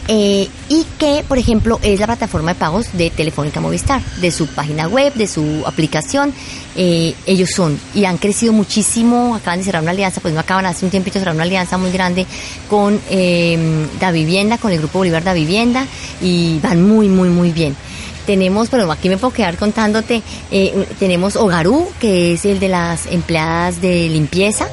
eh, 0.08 0.48
y 0.68 0.84
que, 0.98 1.24
por 1.26 1.38
ejemplo, 1.38 1.78
es 1.82 2.00
la 2.00 2.06
plataforma 2.06 2.54
de 2.54 2.58
pagos 2.58 2.86
de 2.92 3.10
Telefónica 3.10 3.60
Movistar, 3.60 4.02
de 4.20 4.30
su 4.30 4.46
página 4.46 4.88
web, 4.88 5.12
de 5.14 5.26
su 5.26 5.62
aplicación. 5.66 6.32
Eh, 6.74 7.14
ellos 7.26 7.50
son 7.50 7.78
y 7.94 8.06
han 8.06 8.16
crecido 8.16 8.52
muchísimo, 8.52 9.34
acaban 9.34 9.58
de 9.58 9.64
cerrar 9.64 9.82
una 9.82 9.90
alianza, 9.90 10.20
pues 10.20 10.32
no 10.32 10.40
acaban 10.40 10.64
hace 10.64 10.84
un 10.84 10.90
tiempito 10.90 11.14
de 11.14 11.20
cerrar 11.20 11.34
una 11.34 11.44
alianza 11.44 11.76
muy 11.76 11.90
grande 11.90 12.26
con 12.68 12.98
eh, 13.10 13.86
Da 14.00 14.10
Vivienda, 14.10 14.58
con 14.58 14.72
el 14.72 14.78
Grupo 14.78 14.98
Bolívar 14.98 15.22
Da 15.22 15.34
Vivienda 15.34 15.86
y 16.22 16.58
van 16.60 16.82
muy, 16.86 17.08
muy, 17.08 17.28
muy 17.28 17.52
bien 17.52 17.76
tenemos, 18.26 18.68
pero 18.68 18.90
aquí 18.90 19.08
me 19.08 19.18
puedo 19.18 19.32
quedar 19.32 19.56
contándote, 19.56 20.22
eh, 20.50 20.86
tenemos 20.98 21.36
Hogarú, 21.36 21.88
que 21.98 22.34
es 22.34 22.44
el 22.44 22.60
de 22.60 22.68
las 22.68 23.06
empleadas 23.06 23.80
de 23.80 24.08
limpieza. 24.08 24.68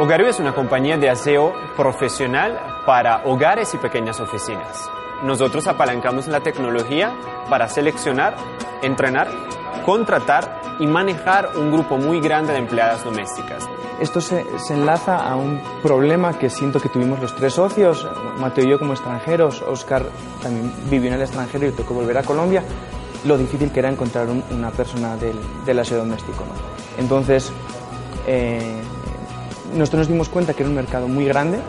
Hogaru 0.00 0.28
es 0.28 0.40
una 0.40 0.54
compañía 0.54 0.96
de 0.96 1.10
aseo 1.10 1.52
profesional 1.76 2.58
para 2.86 3.22
hogares 3.26 3.74
y 3.74 3.76
pequeñas 3.76 4.18
oficinas. 4.18 4.88
Nosotros 5.22 5.66
apalancamos 5.66 6.26
la 6.26 6.40
tecnología 6.40 7.12
para 7.50 7.68
seleccionar, 7.68 8.34
entrenar, 8.80 9.28
contratar 9.84 10.58
y 10.78 10.86
manejar 10.86 11.50
un 11.54 11.70
grupo 11.70 11.98
muy 11.98 12.18
grande 12.18 12.54
de 12.54 12.60
empleadas 12.60 13.04
domésticas. 13.04 13.68
Esto 14.00 14.22
se, 14.22 14.46
enlaza 14.70 15.18
a 15.18 15.36
un 15.36 15.60
problema 15.82 16.38
que 16.38 16.48
siento 16.48 16.80
que 16.80 16.88
tuvimos 16.88 17.20
los 17.20 17.36
tres 17.36 17.52
socios, 17.52 18.08
Mateo 18.38 18.64
y 18.64 18.70
yo 18.70 18.78
como 18.78 18.94
extranjeros, 18.94 19.60
Oscar 19.60 20.06
también 20.42 20.72
vivió 20.88 21.08
en 21.08 21.16
el 21.16 21.20
extranjero 21.20 21.66
y 21.66 21.72
tocó 21.72 21.92
volver 21.92 22.16
a 22.16 22.22
Colombia, 22.22 22.62
lo 23.26 23.36
difícil 23.36 23.70
que 23.70 23.80
era 23.80 23.90
encontrar 23.90 24.30
un, 24.30 24.42
una 24.50 24.70
persona 24.70 25.14
del, 25.18 25.78
aseo 25.78 25.98
doméstico. 25.98 26.42
Entonces, 26.96 27.52
eh, 28.26 28.80
nosotros 29.74 30.00
nos 30.00 30.08
dimos 30.08 30.28
cuenta 30.28 30.54
que 30.54 30.62
era 30.62 30.70
un 30.70 30.76
mercado 30.76 31.08
muy 31.08 31.24
grande, 31.24 31.60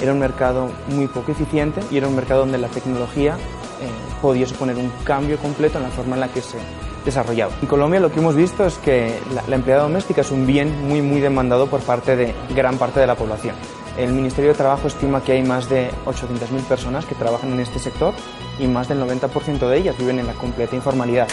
era 0.00 0.12
un 0.12 0.18
mercado 0.18 0.70
muy 0.88 1.06
poco 1.06 1.32
eficiente 1.32 1.80
y 1.90 1.96
era 1.96 2.08
un 2.08 2.16
mercado 2.16 2.40
donde 2.40 2.58
la 2.58 2.68
tecnología 2.68 3.34
eh, 3.80 3.88
podía 4.20 4.46
suponer 4.46 4.76
un 4.76 4.90
cambio 5.04 5.38
completo 5.38 5.78
en 5.78 5.84
la 5.84 5.90
forma 5.90 6.14
en 6.14 6.20
la 6.20 6.28
que 6.28 6.40
se 6.40 6.58
desarrollaba. 7.04 7.52
En 7.62 7.68
Colombia 7.68 8.00
lo 8.00 8.10
que 8.10 8.18
hemos 8.18 8.34
visto 8.34 8.66
es 8.66 8.78
que 8.78 9.18
la, 9.34 9.42
la 9.48 9.56
empleada 9.56 9.82
doméstica 9.82 10.22
es 10.22 10.30
un 10.30 10.46
bien 10.46 10.88
muy 10.88 11.00
muy 11.02 11.20
demandado 11.20 11.66
por 11.68 11.80
parte 11.80 12.16
de 12.16 12.34
gran 12.54 12.78
parte 12.78 13.00
de 13.00 13.06
la 13.06 13.14
población. 13.14 13.54
El 13.96 14.12
Ministerio 14.12 14.50
de 14.50 14.56
Trabajo 14.56 14.88
estima 14.88 15.22
que 15.22 15.32
hay 15.32 15.42
más 15.42 15.70
de 15.70 15.90
800.000 16.04 16.62
personas 16.68 17.06
que 17.06 17.14
trabajan 17.14 17.52
en 17.52 17.60
este 17.60 17.78
sector 17.78 18.12
y 18.58 18.66
más 18.66 18.88
del 18.88 19.00
90% 19.00 19.68
de 19.68 19.78
ellas 19.78 19.96
viven 19.96 20.18
en 20.18 20.26
la 20.26 20.34
completa 20.34 20.76
informalidad 20.76 21.28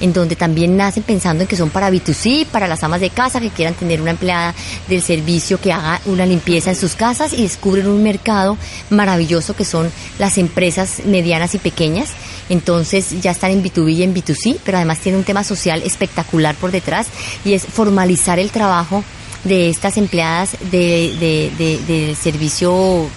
en 0.00 0.12
donde 0.12 0.36
también 0.36 0.76
nacen 0.76 1.02
pensando 1.02 1.42
en 1.42 1.48
que 1.48 1.56
son 1.56 1.70
para 1.70 1.90
B2C, 1.90 2.46
para 2.46 2.66
las 2.66 2.82
amas 2.82 3.00
de 3.00 3.10
casa 3.10 3.40
que 3.40 3.50
quieran 3.50 3.74
tener 3.74 4.00
una 4.00 4.12
empleada 4.12 4.54
del 4.88 5.02
servicio 5.02 5.60
que 5.60 5.72
haga 5.72 6.00
una 6.06 6.26
limpieza 6.26 6.70
en 6.70 6.76
sus 6.76 6.94
casas 6.94 7.32
y 7.32 7.42
descubren 7.42 7.86
un 7.86 8.02
mercado 8.02 8.56
maravilloso 8.90 9.54
que 9.54 9.64
son 9.64 9.90
las 10.18 10.38
empresas 10.38 11.02
medianas 11.04 11.54
y 11.54 11.58
pequeñas. 11.58 12.10
Entonces 12.48 13.20
ya 13.20 13.30
están 13.30 13.52
en 13.52 13.62
B2B 13.62 13.92
y 13.92 14.02
en 14.02 14.14
B2C, 14.14 14.58
pero 14.64 14.78
además 14.78 14.98
tiene 15.00 15.18
un 15.18 15.24
tema 15.24 15.44
social 15.44 15.82
espectacular 15.84 16.54
por 16.56 16.70
detrás 16.70 17.06
y 17.44 17.54
es 17.54 17.64
formalizar 17.64 18.38
el 18.38 18.50
trabajo 18.50 19.04
de 19.44 19.70
estas 19.70 19.96
empleadas 19.96 20.56
de, 20.70 21.50
de, 21.56 21.80
del 21.86 22.16
servicio 22.16 23.08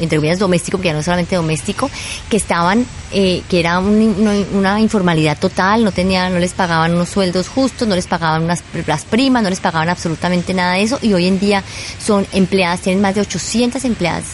entre 0.00 0.18
comillas 0.18 0.38
doméstico, 0.38 0.78
porque 0.78 0.88
ya 0.88 0.92
no 0.92 1.00
es 1.00 1.04
solamente 1.04 1.36
doméstico, 1.36 1.90
que 2.28 2.36
estaban, 2.36 2.86
eh, 3.12 3.42
que 3.48 3.60
era 3.60 3.78
un, 3.78 4.46
una, 4.52 4.80
informalidad 4.80 5.38
total, 5.38 5.84
no 5.84 5.92
tenían, 5.92 6.32
no 6.32 6.38
les 6.38 6.52
pagaban 6.52 6.94
unos 6.94 7.08
sueldos 7.08 7.48
justos, 7.48 7.86
no 7.88 7.94
les 7.94 8.06
pagaban 8.06 8.42
unas 8.42 8.62
las 8.86 9.04
primas, 9.04 9.42
no 9.42 9.50
les 9.50 9.60
pagaban 9.60 9.88
absolutamente 9.88 10.54
nada 10.54 10.74
de 10.74 10.82
eso, 10.82 10.98
y 11.02 11.12
hoy 11.12 11.26
en 11.26 11.38
día 11.38 11.62
son 12.04 12.26
empleadas, 12.32 12.80
tienen 12.80 13.02
más 13.02 13.14
de 13.14 13.20
800 13.22 13.84
empleadas 13.84 14.24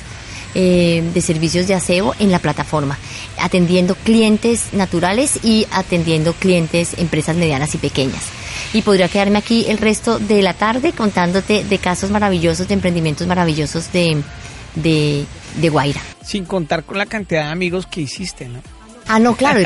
eh, 0.52 1.08
de 1.14 1.20
servicios 1.20 1.68
de 1.68 1.74
aseo 1.74 2.12
en 2.18 2.32
la 2.32 2.40
plataforma, 2.40 2.98
atendiendo 3.38 3.94
clientes 3.94 4.72
naturales 4.72 5.38
y 5.44 5.68
atendiendo 5.70 6.32
clientes, 6.32 6.94
empresas 6.98 7.36
medianas 7.36 7.72
y 7.76 7.78
pequeñas. 7.78 8.24
Y 8.72 8.82
podría 8.82 9.08
quedarme 9.08 9.38
aquí 9.38 9.66
el 9.68 9.78
resto 9.78 10.18
de 10.18 10.42
la 10.42 10.54
tarde 10.54 10.92
contándote 10.92 11.62
de 11.62 11.78
casos 11.78 12.10
maravillosos, 12.10 12.66
de 12.66 12.74
emprendimientos 12.74 13.28
maravillosos 13.28 13.92
de, 13.92 14.24
de 15.56 15.68
Guaira. 15.68 16.00
Sin 16.22 16.44
contar 16.44 16.84
con 16.84 16.98
la 16.98 17.06
cantidad 17.06 17.44
de 17.44 17.50
amigos 17.50 17.86
que 17.86 18.00
hiciste, 18.00 18.48
¿no? 18.48 18.60
Ah, 19.12 19.18
no, 19.18 19.34
claro, 19.34 19.58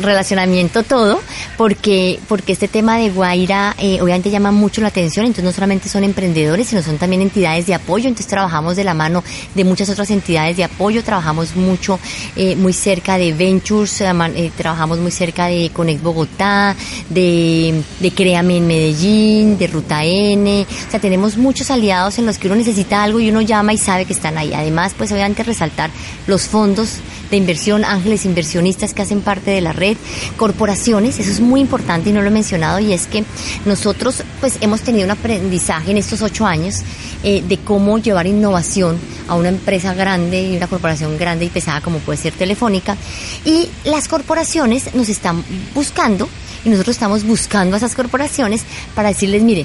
relacionamiento 0.00 0.82
todo, 0.82 1.20
porque, 1.56 2.18
porque 2.26 2.54
este 2.54 2.66
tema 2.66 2.98
de 2.98 3.10
Guaira 3.10 3.76
eh, 3.78 4.00
obviamente 4.02 4.30
llama 4.30 4.50
mucho 4.50 4.80
la 4.80 4.88
atención, 4.88 5.26
entonces 5.26 5.44
no 5.44 5.52
solamente 5.52 5.88
son 5.88 6.02
emprendedores, 6.02 6.66
sino 6.66 6.82
son 6.82 6.98
también 6.98 7.22
entidades 7.22 7.68
de 7.68 7.74
apoyo, 7.74 8.08
entonces 8.08 8.26
trabajamos 8.26 8.74
de 8.74 8.82
la 8.82 8.94
mano 8.94 9.22
de 9.54 9.62
muchas 9.62 9.88
otras 9.90 10.10
entidades 10.10 10.56
de 10.56 10.64
apoyo, 10.64 11.04
trabajamos 11.04 11.54
mucho, 11.54 12.00
eh, 12.34 12.56
muy 12.56 12.72
cerca 12.72 13.16
de 13.16 13.32
Ventures, 13.32 14.00
eh, 14.00 14.12
eh, 14.34 14.50
trabajamos 14.56 14.98
muy 14.98 15.12
cerca 15.12 15.46
de 15.46 15.70
Connect 15.72 16.02
Bogotá, 16.02 16.74
de, 17.10 17.80
de 18.00 18.10
Créame 18.10 18.56
en 18.56 18.66
Medellín, 18.66 19.56
de 19.56 19.68
Ruta 19.68 20.02
N, 20.02 20.66
o 20.88 20.90
sea, 20.90 20.98
tenemos 20.98 21.36
muchos 21.36 21.70
aliados 21.70 22.18
en 22.18 22.26
los 22.26 22.38
que 22.38 22.48
uno 22.48 22.56
necesita 22.56 23.04
algo 23.04 23.20
y 23.20 23.30
uno 23.30 23.40
llama 23.40 23.72
y 23.72 23.78
sabe 23.78 24.04
que 24.04 24.14
están 24.14 24.36
ahí. 24.36 24.52
Además, 24.52 24.96
pues 24.98 25.12
obviamente 25.12 25.44
resaltar 25.44 25.90
los 26.26 26.48
fondos 26.48 26.98
de 27.32 27.38
inversión, 27.38 27.82
ángeles 27.84 28.26
inversionistas 28.26 28.92
que 28.92 29.00
hacen 29.00 29.22
parte 29.22 29.50
de 29.50 29.62
la 29.62 29.72
red, 29.72 29.96
corporaciones, 30.36 31.18
eso 31.18 31.30
es 31.30 31.40
muy 31.40 31.62
importante 31.62 32.10
y 32.10 32.12
no 32.12 32.20
lo 32.20 32.28
he 32.28 32.30
mencionado, 32.30 32.78
y 32.78 32.92
es 32.92 33.06
que 33.06 33.24
nosotros 33.64 34.22
pues 34.38 34.58
hemos 34.60 34.82
tenido 34.82 35.06
un 35.06 35.12
aprendizaje 35.12 35.92
en 35.92 35.96
estos 35.96 36.20
ocho 36.20 36.44
años 36.44 36.82
eh, 37.24 37.42
de 37.48 37.56
cómo 37.56 37.98
llevar 37.98 38.26
innovación 38.26 38.98
a 39.28 39.34
una 39.34 39.48
empresa 39.48 39.94
grande 39.94 40.42
y 40.42 40.56
una 40.58 40.66
corporación 40.66 41.16
grande 41.16 41.46
y 41.46 41.48
pesada 41.48 41.80
como 41.80 42.00
puede 42.00 42.18
ser 42.18 42.34
Telefónica, 42.34 42.98
y 43.46 43.66
las 43.84 44.08
corporaciones 44.08 44.94
nos 44.94 45.08
están 45.08 45.42
buscando 45.74 46.28
y 46.66 46.68
nosotros 46.68 46.96
estamos 46.96 47.24
buscando 47.24 47.76
a 47.76 47.78
esas 47.78 47.94
corporaciones 47.94 48.62
para 48.94 49.08
decirles, 49.08 49.42
mire, 49.42 49.64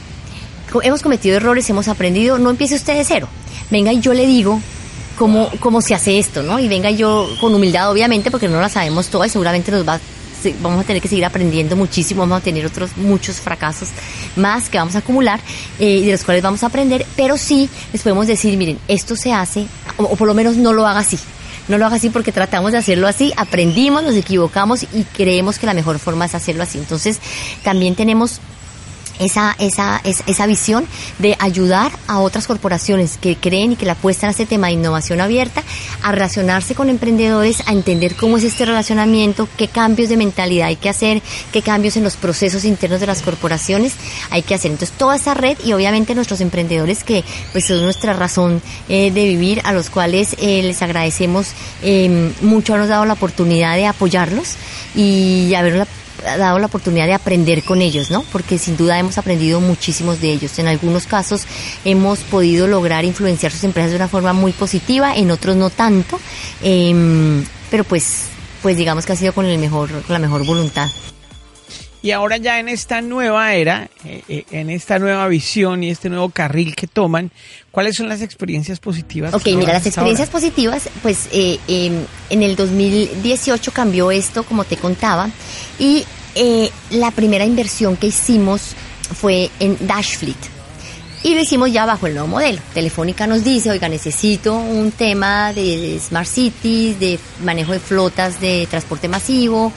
hemos 0.83 1.01
cometido 1.01 1.35
errores, 1.35 1.69
hemos 1.69 1.89
aprendido, 1.89 2.39
no 2.39 2.49
empiece 2.49 2.75
usted 2.75 2.95
de 2.95 3.03
cero. 3.03 3.27
Venga 3.69 3.91
y 3.91 3.99
yo 3.99 4.13
le 4.13 4.25
digo 4.25 4.61
cómo, 5.17 5.49
cómo 5.59 5.81
se 5.81 5.93
hace 5.93 6.19
esto, 6.19 6.43
¿no? 6.43 6.59
Y 6.59 6.67
venga 6.67 6.91
yo 6.91 7.27
con 7.41 7.53
humildad, 7.53 7.91
obviamente, 7.91 8.31
porque 8.31 8.47
no 8.47 8.61
la 8.61 8.69
sabemos 8.69 9.07
todas 9.07 9.27
y 9.27 9.31
seguramente 9.31 9.71
nos 9.71 9.87
va 9.87 9.99
vamos 10.61 10.81
a 10.81 10.83
tener 10.87 11.01
que 11.01 11.07
seguir 11.07 11.25
aprendiendo 11.25 11.75
muchísimo, 11.75 12.21
vamos 12.21 12.37
a 12.37 12.43
tener 12.43 12.65
otros 12.65 12.95
muchos 12.95 13.37
fracasos 13.37 13.89
más 14.35 14.69
que 14.69 14.77
vamos 14.77 14.95
a 14.95 14.99
acumular 14.99 15.39
eh, 15.79 15.97
y 15.97 16.05
de 16.05 16.11
los 16.11 16.23
cuales 16.23 16.43
vamos 16.43 16.63
a 16.63 16.67
aprender, 16.67 17.05
pero 17.15 17.37
sí 17.37 17.69
les 17.91 18.01
podemos 18.01 18.27
decir, 18.27 18.55
miren, 18.55 18.79
esto 18.87 19.15
se 19.15 19.33
hace, 19.33 19.65
o, 19.97 20.03
o 20.03 20.15
por 20.15 20.27
lo 20.27 20.33
menos 20.33 20.55
no 20.55 20.73
lo 20.73 20.87
haga 20.87 20.99
así. 20.99 21.17
No 21.67 21.77
lo 21.77 21.85
haga 21.85 21.97
así 21.97 22.09
porque 22.09 22.31
tratamos 22.31 22.71
de 22.71 22.77
hacerlo 22.77 23.07
así, 23.07 23.33
aprendimos, 23.35 24.01
nos 24.01 24.15
equivocamos 24.15 24.83
y 24.83 25.03
creemos 25.03 25.59
que 25.59 25.65
la 25.65 25.73
mejor 25.73 25.99
forma 25.99 26.25
es 26.25 26.33
hacerlo 26.33 26.63
así. 26.63 26.77
Entonces, 26.77 27.19
también 27.61 27.93
tenemos 27.93 28.39
esa, 29.19 29.55
esa, 29.59 30.01
es- 30.03 30.23
esa 30.27 30.45
visión 30.47 30.85
de 31.19 31.35
ayudar 31.39 31.91
a 32.07 32.19
otras 32.19 32.47
corporaciones 32.47 33.17
que 33.17 33.35
creen 33.35 33.73
y 33.73 33.75
que 33.75 33.85
le 33.85 33.91
apuestan 33.91 34.27
a 34.29 34.31
este 34.31 34.45
tema 34.45 34.67
de 34.67 34.73
innovación 34.73 35.21
abierta 35.21 35.63
a 36.03 36.11
relacionarse 36.11 36.75
con 36.75 36.89
emprendedores, 36.89 37.61
a 37.67 37.71
entender 37.71 38.15
cómo 38.15 38.37
es 38.37 38.43
este 38.43 38.65
relacionamiento, 38.65 39.47
qué 39.57 39.67
cambios 39.67 40.09
de 40.09 40.17
mentalidad 40.17 40.67
hay 40.67 40.75
que 40.75 40.89
hacer, 40.89 41.21
qué 41.51 41.61
cambios 41.61 41.97
en 41.97 42.03
los 42.03 42.15
procesos 42.15 42.65
internos 42.65 42.99
de 42.99 43.07
las 43.07 43.21
corporaciones 43.21 43.93
hay 44.29 44.41
que 44.43 44.55
hacer. 44.55 44.71
Entonces, 44.71 44.97
toda 44.97 45.15
esa 45.15 45.33
red 45.33 45.57
y 45.63 45.73
obviamente 45.73 46.15
nuestros 46.15 46.41
emprendedores 46.41 47.03
que 47.03 47.23
pues 47.51 47.65
son 47.65 47.81
nuestra 47.81 48.13
razón 48.13 48.61
eh, 48.89 49.11
de 49.11 49.23
vivir, 49.25 49.61
a 49.63 49.73
los 49.73 49.89
cuales 49.89 50.35
eh, 50.39 50.61
les 50.63 50.81
agradecemos 50.81 51.47
eh, 51.83 52.31
mucho 52.41 52.73
habernos 52.73 52.89
dado 52.89 53.05
la 53.05 53.13
oportunidad 53.13 53.75
de 53.75 53.85
apoyarlos 53.87 54.55
y 54.95 55.53
habernos 55.55 55.87
ha 55.87 56.06
dado 56.35 56.59
la 56.59 56.65
oportunidad 56.65 57.05
de 57.05 57.13
aprender 57.13 57.63
con 57.63 57.81
ellos, 57.81 58.11
¿no? 58.11 58.23
Porque 58.31 58.57
sin 58.57 58.75
duda 58.75 58.99
hemos 58.99 59.17
aprendido 59.17 59.61
muchísimos 59.61 60.19
de 60.19 60.31
ellos. 60.31 60.59
En 60.59 60.67
algunos 60.67 61.05
casos 61.07 61.45
hemos 61.85 62.19
podido 62.19 62.67
lograr 62.67 63.05
influenciar 63.05 63.51
sus 63.51 63.63
empresas 63.63 63.91
de 63.91 63.97
una 63.97 64.07
forma 64.09 64.33
muy 64.33 64.51
positiva, 64.51 65.15
en 65.15 65.31
otros 65.31 65.55
no 65.55 65.69
tanto, 65.69 66.19
em, 66.61 67.45
pero 67.71 67.83
pues, 67.83 68.25
pues 68.61 68.75
digamos 68.75 69.05
que 69.05 69.13
ha 69.13 69.15
sido 69.15 69.33
con 69.33 69.45
el 69.45 69.57
mejor, 69.57 69.89
con 69.89 70.13
la 70.13 70.19
mejor 70.19 70.45
voluntad. 70.45 70.89
Y 72.01 72.11
ahora 72.11 72.37
ya 72.37 72.59
en 72.59 72.69
esta 72.69 73.01
nueva 73.01 73.53
era, 73.55 73.89
eh, 74.05 74.21
eh, 74.29 74.45
en 74.51 74.69
esta 74.69 74.99
nueva 74.99 75.27
visión 75.27 75.83
y 75.83 75.89
este 75.89 76.09
nuevo 76.09 76.29
carril 76.29 76.75
que 76.75 76.85
toman, 76.85 77.31
¿cuáles 77.71 77.95
son 77.95 78.07
las 78.07 78.21
experiencias 78.21 78.79
positivas? 78.79 79.33
Ok, 79.33 79.45
mira, 79.47 79.73
las 79.73 79.81
ahora? 79.81 79.87
experiencias 79.87 80.29
positivas, 80.29 80.89
pues 81.01 81.27
eh, 81.31 81.59
eh, 81.67 82.05
en 82.29 82.43
el 82.43 82.55
2018 82.55 83.71
cambió 83.71 84.11
esto, 84.11 84.43
como 84.43 84.63
te 84.63 84.77
contaba, 84.77 85.29
y 85.79 86.05
eh, 86.37 86.71
la 86.91 87.11
primera 87.11 87.45
inversión 87.45 87.97
que 87.97 88.07
hicimos 88.07 88.75
fue 89.19 89.49
en 89.59 89.77
Dashfleet. 89.87 90.37
Y 91.23 91.33
lo 91.33 91.41
hicimos 91.41 91.71
ya 91.73 91.85
bajo 91.85 92.07
el 92.07 92.13
nuevo 92.13 92.27
modelo. 92.27 92.61
Telefónica 92.73 93.25
nos 93.25 93.43
dice, 93.43 93.71
oiga, 93.71 93.89
necesito 93.89 94.55
un 94.55 94.91
tema 94.91 95.51
de 95.51 95.99
Smart 95.99 96.27
Cities, 96.27 96.99
de 96.99 97.19
manejo 97.43 97.71
de 97.73 97.79
flotas 97.79 98.39
de 98.39 98.67
transporte 98.69 99.07
masivo. 99.07 99.73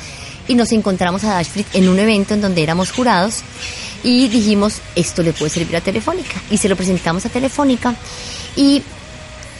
Y 0.48 0.54
nos 0.54 0.70
encontramos 0.72 1.24
a 1.24 1.34
Dashfleet 1.34 1.66
en 1.74 1.88
un 1.88 1.98
evento 1.98 2.34
en 2.34 2.40
donde 2.40 2.62
éramos 2.62 2.92
jurados 2.92 3.42
y 4.02 4.28
dijimos, 4.28 4.80
esto 4.96 5.22
le 5.22 5.32
puede 5.32 5.50
servir 5.50 5.76
a 5.76 5.80
Telefónica. 5.80 6.40
Y 6.50 6.58
se 6.58 6.68
lo 6.68 6.76
presentamos 6.76 7.24
a 7.26 7.28
Telefónica 7.28 7.94
y, 8.56 8.82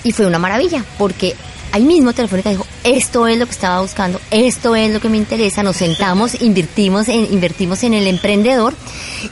y 0.04 0.12
fue 0.12 0.26
una 0.26 0.38
maravilla, 0.38 0.84
porque 0.98 1.34
ahí 1.72 1.82
mismo 1.84 2.12
Telefónica 2.12 2.50
dijo, 2.50 2.66
esto 2.84 3.26
es 3.26 3.38
lo 3.38 3.46
que 3.46 3.52
estaba 3.52 3.80
buscando, 3.80 4.20
esto 4.30 4.76
es 4.76 4.92
lo 4.92 5.00
que 5.00 5.08
me 5.08 5.16
interesa, 5.16 5.62
nos 5.62 5.76
sentamos, 5.76 6.40
invertimos 6.42 7.08
en, 7.08 7.32
invertimos 7.32 7.82
en 7.84 7.94
el 7.94 8.06
emprendedor 8.06 8.74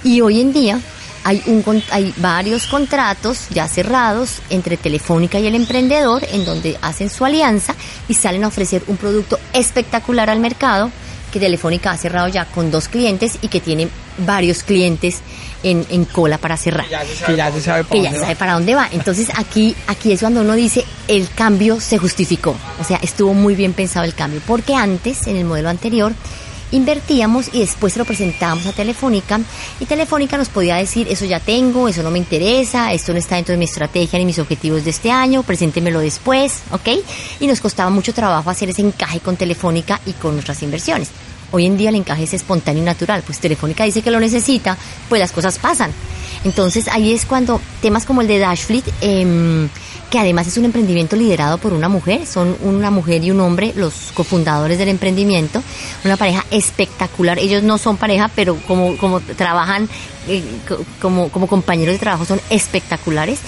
y 0.04 0.20
hoy 0.20 0.40
en 0.40 0.52
día 0.52 0.80
hay, 1.24 1.42
hay 1.90 2.14
varios 2.18 2.66
contratos 2.66 3.48
ya 3.50 3.68
cerrados 3.68 4.40
entre 4.50 4.76
Telefónica 4.76 5.38
y 5.38 5.46
el 5.46 5.54
emprendedor 5.54 6.24
en 6.32 6.44
donde 6.44 6.78
hacen 6.80 7.10
su 7.10 7.24
alianza 7.24 7.74
y 8.08 8.14
salen 8.14 8.44
a 8.44 8.48
ofrecer 8.48 8.82
un 8.86 8.96
producto 8.96 9.38
espectacular 9.52 10.30
al 10.30 10.40
mercado 10.40 10.90
que 11.32 11.40
Telefónica 11.40 11.90
ha 11.90 11.98
cerrado 11.98 12.28
ya 12.28 12.46
con 12.46 12.70
dos 12.70 12.88
clientes 12.88 13.38
y 13.42 13.48
que 13.48 13.60
tiene 13.60 13.88
varios 14.18 14.62
clientes 14.62 15.20
en, 15.62 15.86
en 15.90 16.04
cola 16.04 16.38
para 16.38 16.56
cerrar. 16.56 16.86
Que 16.86 17.36
ya 17.36 17.52
se 17.52 17.60
sabe 17.60 17.84
para 17.84 18.00
Que 18.00 18.02
dónde 18.02 18.20
sabe 18.20 18.36
para 18.36 18.52
dónde 18.54 18.74
va. 18.74 18.88
Entonces 18.92 19.28
aquí, 19.36 19.74
aquí 19.86 20.12
es 20.12 20.20
cuando 20.20 20.40
uno 20.40 20.54
dice 20.54 20.84
el 21.06 21.28
cambio 21.30 21.80
se 21.80 21.98
justificó. 21.98 22.56
O 22.80 22.84
sea, 22.84 22.98
estuvo 23.02 23.34
muy 23.34 23.54
bien 23.54 23.72
pensado 23.72 24.04
el 24.04 24.14
cambio. 24.14 24.40
Porque 24.46 24.74
antes, 24.74 25.26
en 25.26 25.36
el 25.36 25.44
modelo 25.44 25.68
anterior, 25.68 26.12
invertíamos 26.70 27.48
y 27.52 27.60
después 27.60 27.94
se 27.94 27.98
lo 27.98 28.04
presentábamos 28.04 28.66
a 28.66 28.72
Telefónica 28.72 29.40
y 29.80 29.86
Telefónica 29.86 30.36
nos 30.36 30.48
podía 30.48 30.76
decir 30.76 31.08
eso 31.08 31.24
ya 31.24 31.40
tengo, 31.40 31.88
eso 31.88 32.02
no 32.02 32.10
me 32.10 32.18
interesa, 32.18 32.92
esto 32.92 33.12
no 33.12 33.18
está 33.18 33.36
dentro 33.36 33.52
de 33.52 33.58
mi 33.58 33.64
estrategia 33.64 34.18
ni 34.18 34.26
mis 34.26 34.38
objetivos 34.38 34.84
de 34.84 34.90
este 34.90 35.10
año, 35.10 35.42
preséntemelo 35.42 36.00
después, 36.00 36.60
¿ok? 36.70 36.88
Y 37.40 37.46
nos 37.46 37.60
costaba 37.60 37.90
mucho 37.90 38.12
trabajo 38.12 38.50
hacer 38.50 38.68
ese 38.68 38.82
encaje 38.82 39.20
con 39.20 39.36
Telefónica 39.36 40.00
y 40.04 40.12
con 40.12 40.34
nuestras 40.34 40.62
inversiones. 40.62 41.10
Hoy 41.50 41.66
en 41.66 41.76
día 41.76 41.88
el 41.90 41.96
encaje 41.96 42.24
es 42.24 42.34
espontáneo 42.34 42.82
y 42.82 42.86
natural, 42.86 43.22
pues 43.24 43.38
Telefónica 43.38 43.84
dice 43.84 44.02
que 44.02 44.10
lo 44.10 44.20
necesita, 44.20 44.76
pues 45.08 45.20
las 45.20 45.32
cosas 45.32 45.58
pasan. 45.58 45.90
Entonces 46.44 46.88
ahí 46.88 47.12
es 47.12 47.24
cuando 47.24 47.60
temas 47.80 48.04
como 48.04 48.20
el 48.20 48.28
de 48.28 48.38
Dashfleet, 48.38 48.84
em, 49.00 49.68
que 50.10 50.18
además 50.18 50.46
es 50.46 50.56
un 50.56 50.64
emprendimiento 50.64 51.16
liderado 51.16 51.58
por 51.58 51.72
una 51.74 51.88
mujer, 51.88 52.26
son 52.26 52.56
una 52.62 52.90
mujer 52.90 53.22
y 53.24 53.30
un 53.30 53.40
hombre 53.40 53.72
los 53.76 53.92
cofundadores 54.14 54.78
del 54.78 54.88
emprendimiento, 54.88 55.62
una 56.04 56.16
pareja 56.16 56.44
espectacular. 56.50 57.38
Ellos 57.38 57.62
no 57.62 57.76
son 57.78 57.96
pareja, 57.98 58.30
pero 58.34 58.56
como, 58.66 58.96
como 58.96 59.20
trabajan 59.20 59.88
eh, 60.28 60.42
co- 60.66 60.84
como, 61.00 61.28
como 61.30 61.46
compañeros 61.46 61.94
de 61.94 61.98
trabajo 61.98 62.24
son 62.24 62.40
espectaculares. 62.50 63.38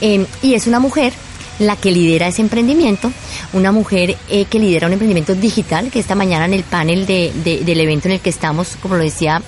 Em, 0.00 0.26
y 0.42 0.54
es 0.54 0.66
una 0.66 0.80
mujer 0.80 1.12
la 1.58 1.76
que 1.76 1.90
lidera 1.90 2.28
ese 2.28 2.42
emprendimiento, 2.42 3.12
una 3.52 3.72
mujer 3.72 4.16
eh, 4.28 4.44
que 4.44 4.58
lidera 4.58 4.86
un 4.86 4.92
emprendimiento 4.92 5.34
digital, 5.34 5.90
que 5.90 5.98
esta 5.98 6.14
mañana 6.14 6.44
en 6.44 6.54
el 6.54 6.62
panel 6.64 7.06
de- 7.06 7.32
de- 7.44 7.60
del 7.64 7.80
evento 7.80 8.08
en 8.08 8.14
el 8.14 8.20
que 8.20 8.30
estamos, 8.30 8.76
como 8.80 8.96
lo 8.96 9.02
decía 9.04 9.42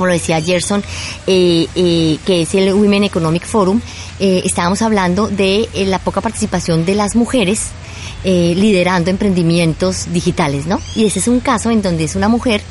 como 0.00 0.08
lo 0.08 0.14
decía 0.14 0.40
Gerson, 0.40 0.82
eh, 1.26 1.66
eh, 1.74 2.16
que 2.24 2.40
es 2.40 2.54
el 2.54 2.72
Women 2.72 3.04
Economic 3.04 3.44
Forum, 3.44 3.82
eh, 4.18 4.40
estábamos 4.46 4.80
hablando 4.80 5.28
de 5.28 5.68
eh, 5.74 5.84
la 5.84 5.98
poca 5.98 6.22
participación 6.22 6.86
de 6.86 6.94
las 6.94 7.16
mujeres 7.16 7.66
eh, 8.24 8.54
liderando 8.56 9.10
emprendimientos 9.10 10.10
digitales, 10.10 10.64
¿no? 10.64 10.80
Y 10.96 11.04
ese 11.04 11.18
es 11.18 11.28
un 11.28 11.40
caso 11.40 11.70
en 11.70 11.82
donde 11.82 12.04
es 12.04 12.16
una 12.16 12.28
mujer, 12.28 12.62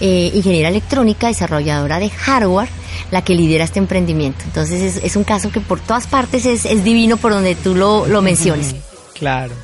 ingeniera 0.00 0.70
electrónica, 0.70 1.28
desarrolladora 1.28 2.00
de 2.00 2.10
hardware, 2.10 2.68
la 3.12 3.22
que 3.22 3.36
lidera 3.36 3.62
este 3.62 3.78
emprendimiento. 3.78 4.40
Entonces 4.44 4.82
es, 4.82 5.04
es 5.04 5.14
un 5.14 5.22
caso 5.22 5.52
que 5.52 5.60
por 5.60 5.78
todas 5.78 6.08
partes 6.08 6.46
es, 6.46 6.64
es 6.64 6.82
divino 6.82 7.16
por 7.16 7.30
donde 7.30 7.54
tú 7.54 7.76
lo, 7.76 8.08
lo 8.08 8.22
menciones. 8.22 8.74
Claro. 9.14 9.54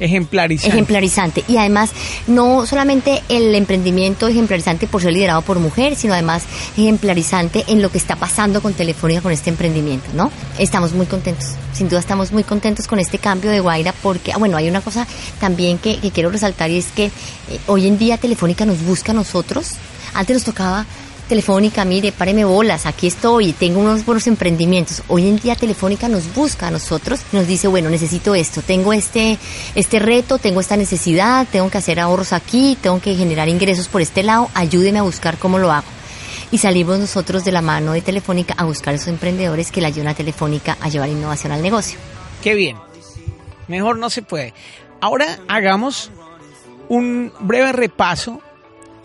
Ejemplarizante. 0.00 0.74
Ejemplarizante. 0.74 1.44
Y 1.48 1.56
además, 1.56 1.90
no 2.26 2.66
solamente 2.66 3.22
el 3.28 3.54
emprendimiento 3.54 4.28
ejemplarizante 4.28 4.86
por 4.86 5.02
ser 5.02 5.12
liderado 5.12 5.42
por 5.42 5.58
mujer, 5.58 5.96
sino 5.96 6.12
además 6.12 6.44
ejemplarizante 6.76 7.64
en 7.68 7.82
lo 7.82 7.90
que 7.90 7.98
está 7.98 8.16
pasando 8.16 8.62
con 8.62 8.74
Telefónica 8.74 9.20
con 9.20 9.32
este 9.32 9.50
emprendimiento, 9.50 10.08
¿no? 10.14 10.30
Estamos 10.58 10.92
muy 10.92 11.06
contentos. 11.06 11.48
Sin 11.72 11.88
duda 11.88 12.00
estamos 12.00 12.32
muy 12.32 12.44
contentos 12.44 12.86
con 12.86 12.98
este 12.98 13.18
cambio 13.18 13.50
de 13.50 13.60
Guaira 13.60 13.92
porque, 14.02 14.32
ah, 14.32 14.38
bueno, 14.38 14.56
hay 14.56 14.68
una 14.68 14.80
cosa 14.80 15.06
también 15.40 15.78
que, 15.78 15.98
quiero 16.12 16.30
resaltar 16.30 16.70
y 16.70 16.78
es 16.78 16.86
que 16.86 17.06
eh, 17.06 17.10
hoy 17.66 17.86
en 17.86 17.98
día 17.98 18.16
Telefónica 18.18 18.64
nos 18.64 18.82
busca 18.82 19.12
a 19.12 19.14
nosotros. 19.14 19.72
Antes 20.14 20.34
nos 20.34 20.44
tocaba 20.44 20.86
Telefónica, 21.28 21.84
mire, 21.84 22.10
páreme 22.10 22.46
bolas, 22.46 22.86
aquí 22.86 23.06
estoy, 23.06 23.52
tengo 23.52 23.80
unos 23.80 24.06
buenos 24.06 24.26
emprendimientos. 24.26 25.02
Hoy 25.08 25.28
en 25.28 25.36
día 25.36 25.56
Telefónica 25.56 26.08
nos 26.08 26.34
busca 26.34 26.68
a 26.68 26.70
nosotros, 26.70 27.20
nos 27.32 27.46
dice, 27.46 27.68
bueno, 27.68 27.90
necesito 27.90 28.34
esto, 28.34 28.62
tengo 28.62 28.94
este, 28.94 29.38
este 29.74 29.98
reto, 29.98 30.38
tengo 30.38 30.60
esta 30.60 30.78
necesidad, 30.78 31.46
tengo 31.52 31.68
que 31.68 31.76
hacer 31.76 32.00
ahorros 32.00 32.32
aquí, 32.32 32.78
tengo 32.80 32.98
que 33.02 33.14
generar 33.14 33.46
ingresos 33.50 33.88
por 33.88 34.00
este 34.00 34.22
lado, 34.22 34.48
ayúdeme 34.54 35.00
a 35.00 35.02
buscar 35.02 35.36
cómo 35.36 35.58
lo 35.58 35.70
hago. 35.70 35.86
Y 36.50 36.58
salimos 36.58 36.98
nosotros 36.98 37.44
de 37.44 37.52
la 37.52 37.60
mano 37.60 37.92
de 37.92 38.00
Telefónica 38.00 38.54
a 38.56 38.64
buscar 38.64 38.94
a 38.94 38.96
esos 38.96 39.08
emprendedores 39.08 39.70
que 39.70 39.82
la 39.82 39.88
ayudan 39.88 40.08
a 40.08 40.14
Telefónica 40.14 40.78
a 40.80 40.88
llevar 40.88 41.10
innovación 41.10 41.52
al 41.52 41.60
negocio. 41.60 41.98
Qué 42.42 42.54
bien. 42.54 42.78
Mejor 43.66 43.98
no 43.98 44.08
se 44.08 44.22
puede. 44.22 44.54
Ahora 45.02 45.40
hagamos 45.46 46.10
un 46.88 47.34
breve 47.40 47.72
repaso 47.72 48.40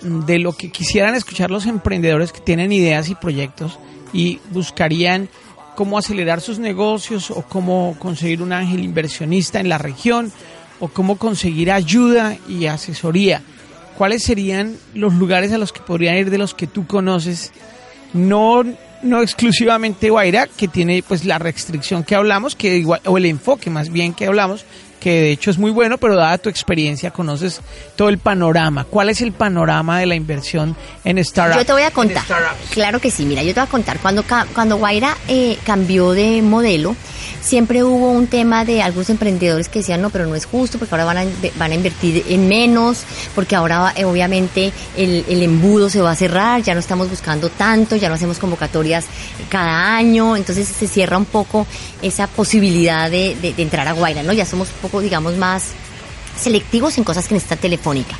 de 0.03 0.39
lo 0.39 0.53
que 0.53 0.69
quisieran 0.69 1.15
escuchar 1.15 1.51
los 1.51 1.65
emprendedores 1.65 2.31
que 2.31 2.41
tienen 2.41 2.71
ideas 2.71 3.09
y 3.09 3.15
proyectos 3.15 3.79
y 4.11 4.39
buscarían 4.51 5.29
cómo 5.75 5.97
acelerar 5.97 6.41
sus 6.41 6.59
negocios 6.59 7.31
o 7.31 7.41
cómo 7.43 7.95
conseguir 7.99 8.41
un 8.41 8.53
ángel 8.53 8.83
inversionista 8.83 9.59
en 9.59 9.69
la 9.69 9.77
región 9.77 10.31
o 10.79 10.87
cómo 10.87 11.17
conseguir 11.17 11.71
ayuda 11.71 12.37
y 12.47 12.65
asesoría. 12.65 13.41
¿Cuáles 13.97 14.23
serían 14.23 14.75
los 14.93 15.13
lugares 15.13 15.51
a 15.51 15.57
los 15.57 15.71
que 15.71 15.81
podrían 15.81 16.17
ir 16.17 16.29
de 16.29 16.37
los 16.37 16.53
que 16.53 16.67
tú 16.67 16.87
conoces? 16.87 17.51
No, 18.13 18.63
no 19.01 19.21
exclusivamente 19.21 20.09
Guaira, 20.09 20.47
que 20.47 20.67
tiene 20.67 21.03
pues 21.07 21.25
la 21.25 21.39
restricción 21.39 22.03
que 22.03 22.15
hablamos, 22.15 22.55
que 22.55 22.77
igual, 22.77 23.01
o 23.05 23.17
el 23.17 23.25
enfoque 23.25 23.69
más 23.69 23.91
bien 23.91 24.13
que 24.13 24.25
hablamos, 24.25 24.65
que 25.03 25.19
de 25.19 25.31
hecho 25.31 25.51
es 25.51 25.57
muy 25.57 25.69
bueno, 25.69 25.97
pero 25.97 26.15
dada 26.15 26.37
tu 26.37 26.47
experiencia 26.47 27.11
conoces 27.11 27.59
todo 27.97 28.07
el 28.07 28.19
panorama. 28.19 28.85
¿Cuál 28.85 29.09
es 29.09 29.19
el 29.19 29.33
panorama 29.33 29.99
de 29.99 30.05
la 30.05 30.15
inversión 30.15 30.77
en 31.03 31.23
startups? 31.23 31.59
Yo 31.59 31.65
te 31.65 31.73
voy 31.73 31.81
a 31.81 31.91
contar. 31.91 32.23
Claro 32.71 33.01
que 33.01 33.11
sí, 33.11 33.25
mira, 33.25 33.43
yo 33.43 33.53
te 33.53 33.59
voy 33.59 33.67
a 33.67 33.69
contar. 33.69 33.99
Cuando, 33.99 34.23
cuando 34.53 34.77
Guaira 34.77 35.17
eh, 35.27 35.57
cambió 35.65 36.11
de 36.11 36.41
modelo, 36.41 36.95
siempre 37.41 37.83
hubo 37.83 38.11
un 38.11 38.27
tema 38.27 38.63
de 38.63 38.81
algunos 38.81 39.09
emprendedores 39.09 39.67
que 39.67 39.79
decían, 39.79 40.01
no, 40.01 40.09
pero 40.09 40.25
no 40.25 40.35
es 40.35 40.45
justo, 40.45 40.79
porque 40.79 40.95
ahora 40.95 41.03
van 41.03 41.17
a, 41.17 41.25
van 41.57 41.71
a 41.73 41.75
invertir 41.75 42.23
en 42.29 42.47
menos, 42.47 43.03
porque 43.35 43.57
ahora 43.57 43.93
eh, 43.97 44.05
obviamente 44.05 44.71
el, 44.95 45.25
el, 45.27 45.43
embudo 45.43 45.89
se 45.89 45.99
va 45.99 46.11
a 46.11 46.15
cerrar, 46.15 46.61
ya 46.61 46.73
no 46.73 46.79
estamos 46.79 47.09
buscando 47.09 47.49
tanto, 47.49 47.97
ya 47.97 48.07
no 48.07 48.15
hacemos 48.15 48.39
convocatorias 48.39 49.05
cada 49.49 49.97
año, 49.97 50.37
entonces 50.37 50.65
se 50.67 50.87
cierra 50.87 51.17
un 51.17 51.25
poco 51.25 51.67
esa 52.01 52.27
posibilidad 52.27 53.11
de, 53.11 53.35
de, 53.41 53.53
de 53.53 53.63
entrar 53.63 53.85
a 53.89 53.91
Guaira, 53.91 54.23
¿no? 54.23 54.31
Ya 54.31 54.45
somos 54.45 54.69
un 54.69 54.89
poco, 54.93 55.01
digamos, 55.01 55.37
más 55.37 55.71
selectivos 56.39 56.97
en 56.97 57.03
cosas 57.03 57.27
que 57.27 57.33
necesita 57.33 57.55
Telefónica. 57.55 58.15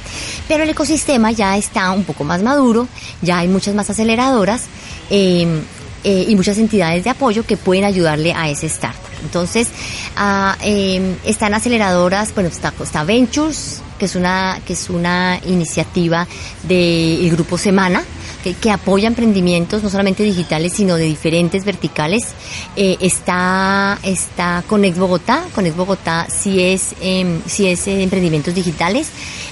Pero 0.47 0.63
el 0.63 0.69
ecosistema 0.69 1.31
ya 1.31 1.55
está 1.55 1.91
un 1.91 2.03
poco 2.03 2.23
más 2.23 2.41
maduro, 2.41 2.87
ya 3.21 3.39
hay 3.39 3.47
muchas 3.47 3.75
más 3.75 3.89
aceleradoras 3.89 4.63
eh, 5.09 5.61
eh, 6.03 6.25
y 6.27 6.35
muchas 6.35 6.57
entidades 6.57 7.03
de 7.03 7.11
apoyo 7.11 7.45
que 7.45 7.57
pueden 7.57 7.83
ayudarle 7.83 8.33
a 8.33 8.49
ese 8.49 8.65
startup. 8.67 9.01
Entonces, 9.23 9.69
ah, 10.15 10.57
eh, 10.61 11.15
están 11.25 11.53
aceleradoras, 11.53 12.33
bueno, 12.33 12.49
está, 12.49 12.73
está 12.83 13.03
Ventures, 13.03 13.81
que 13.99 14.05
es 14.05 14.15
una, 14.15 14.59
que 14.65 14.73
es 14.73 14.89
una 14.89 15.39
iniciativa 15.45 16.27
del 16.63 17.29
grupo 17.29 17.57
Semana, 17.57 18.03
que, 18.43 18.53
que, 18.53 18.71
apoya 18.71 19.07
emprendimientos 19.07 19.81
no 19.83 19.89
solamente 19.89 20.23
digitales, 20.23 20.73
sino 20.73 20.95
de 20.95 21.05
diferentes 21.05 21.63
verticales. 21.65 22.33
Eh, 22.75 22.97
está, 22.99 23.97
está 24.03 24.63
Connect 24.67 24.97
Bogotá, 24.97 25.43
Connect 25.55 25.75
Bogotá 25.75 26.27
sí 26.29 26.61
es, 26.61 26.93
eh, 27.01 27.39
sí 27.45 27.67
es 27.67 27.87
eh, 27.87 28.03
emprendimientos 28.03 28.53
digitales, 28.53 29.09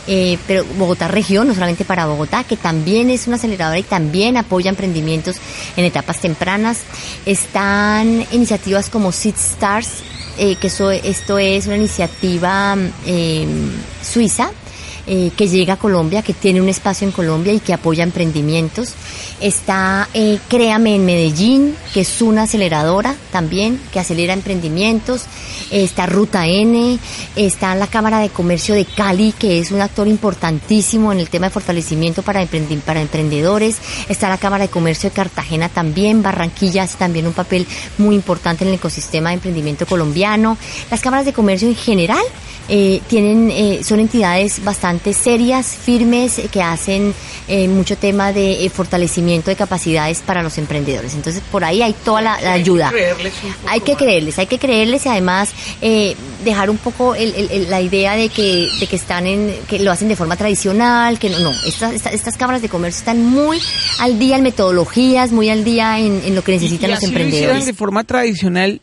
eh, 0.08 0.38
pero 0.48 0.66
Bogotá 0.78 1.08
región, 1.08 1.48
no 1.48 1.54
solamente 1.54 1.86
para 1.86 2.06
Bogotá, 2.06 2.44
que 2.44 2.58
también 2.58 3.10
es 3.10 3.28
una 3.28 3.36
aceleradora 3.36 3.78
y 3.80 3.84
también 3.84 4.36
apoya 4.38 4.70
emprendimientos 4.70 5.38
en 5.78 5.86
etapas 5.86 6.20
tempranas. 6.20 6.80
Están 7.26 8.26
iniciativas 8.32 8.90
como 8.90 9.12
Seed 9.12 9.36
Stars, 9.36 9.90
eh, 10.38 10.56
que 10.56 10.68
eso, 10.68 10.92
esto 10.92 11.38
es 11.38 11.68
una 11.68 11.78
iniciativa 11.78 12.76
eh, 13.06 13.46
suiza 14.02 14.52
eh, 15.14 15.30
que 15.36 15.50
llega 15.50 15.74
a 15.74 15.78
Colombia, 15.78 16.22
que 16.22 16.34
tiene 16.34 16.62
un 16.62 16.70
espacio 16.70 17.06
en 17.06 17.12
Colombia 17.12 17.52
y 17.52 17.60
que 17.60 17.74
apoya 17.74 18.02
emprendimientos. 18.02 18.94
Está 19.42 20.08
eh, 20.14 20.40
Créame 20.48 20.96
en 20.96 21.04
Medellín, 21.04 21.76
que 21.94 22.00
es 22.00 22.22
una 22.22 22.44
aceleradora 22.44 23.14
también, 23.30 23.78
que 23.92 24.00
acelera 24.00 24.32
emprendimientos. 24.32 25.26
Está 25.70 26.06
Ruta 26.06 26.48
N, 26.48 26.98
está 27.36 27.76
la 27.76 27.88
Cámara 27.88 28.20
de 28.20 28.30
Comercio 28.30 28.74
de 28.74 28.86
Cali, 28.86 29.34
que 29.38 29.60
es 29.60 29.72
un 29.72 29.82
actor 29.82 30.08
importantísimo 30.08 31.12
en 31.12 31.20
el 31.20 31.28
tema 31.28 31.48
de 31.48 31.54
fortalecimiento 31.56 32.22
para, 32.22 32.48
para 32.86 33.02
emprendedores. 33.02 33.80
Está 34.08 34.30
la 34.30 34.38
Cámara 34.38 34.64
de 34.64 34.70
Comercio 34.70 35.10
de 35.10 35.14
Cartagena 35.14 35.68
también. 35.68 36.24
Barranquilla 36.24 36.84
hace 36.84 36.98
también 36.98 37.28
un 37.28 37.34
papel 37.34 37.68
muy 37.98 38.16
importante 38.16 38.64
en 38.64 38.70
el 38.70 38.76
ecosistema 38.76 39.32
de 39.32 39.36
emprendimiento 39.36 39.86
colombiano. 39.86 40.58
Las 40.90 41.02
cámaras 41.02 41.26
de 41.26 41.34
comercio 41.34 41.68
en 41.68 41.76
general 41.76 42.24
eh, 42.74 43.02
tienen, 43.08 43.52
eh, 43.52 43.82
son 43.84 44.00
entidades 44.00 44.64
bastante 44.64 45.14
serias, 45.14 45.68
firmes, 45.76 46.40
eh, 46.40 46.48
que 46.52 46.62
hacen 46.62 47.14
eh, 47.48 47.68
mucho 47.68 47.98
tema 47.98 48.32
de 48.32 48.66
eh, 48.66 48.70
fortalecimiento 48.70 49.50
de 49.52 49.58
capacidades 49.58 50.22
para 50.26 50.42
los 50.42 50.58
emprendedores. 50.58 51.14
Entonces, 51.14 51.44
por 51.52 51.66
ahí 51.66 51.82
hay 51.82 51.94
toda 52.06 52.22
la, 52.22 52.40
la 52.42 52.54
ayuda. 52.54 52.88
Hay 52.88 52.94
que 52.94 52.96
creerles, 52.96 53.34
hay 53.68 53.80
que 53.82 53.96
creerles, 53.96 54.40
hay 54.40 54.48
que 54.48 54.58
creerles 54.58 55.06
y 55.06 55.10
además 55.10 55.50
eh, 55.82 56.16
dejar 56.46 56.70
un 56.70 56.78
poco 56.78 57.14
el, 57.14 57.36
el, 57.36 57.52
el, 57.52 57.70
la 57.70 57.82
idea 57.82 58.16
de 58.16 58.30
que, 58.30 58.70
de 58.80 58.88
que 58.88 58.96
están 58.96 59.28
en, 59.28 59.54
que 59.68 59.78
lo 59.80 59.92
hacen 59.92 60.08
de 60.08 60.16
forma 60.16 60.38
tradicional, 60.38 61.20
que 61.20 61.30
no, 61.30 61.40
no, 61.40 61.52
estas, 61.66 61.94
estas, 61.94 62.14
estas 62.14 62.38
cámaras 62.38 62.62
de 62.62 62.70
comercio 62.70 63.00
están 63.00 63.26
muy 63.26 63.60
al 64.00 64.18
día 64.18 64.38
en 64.38 64.44
metodologías, 64.44 65.34
muy 65.34 65.50
al 65.50 65.66
día 65.66 66.00
en, 66.00 66.22
en 66.26 66.36
lo 66.36 66.42
que 66.42 66.54
necesitan 66.54 66.90
y, 66.90 66.94
y 66.94 66.96
los 66.96 67.04
emprendedores. 67.04 67.66
de 67.66 67.74
forma 67.74 68.06
tradicional, 68.06 68.80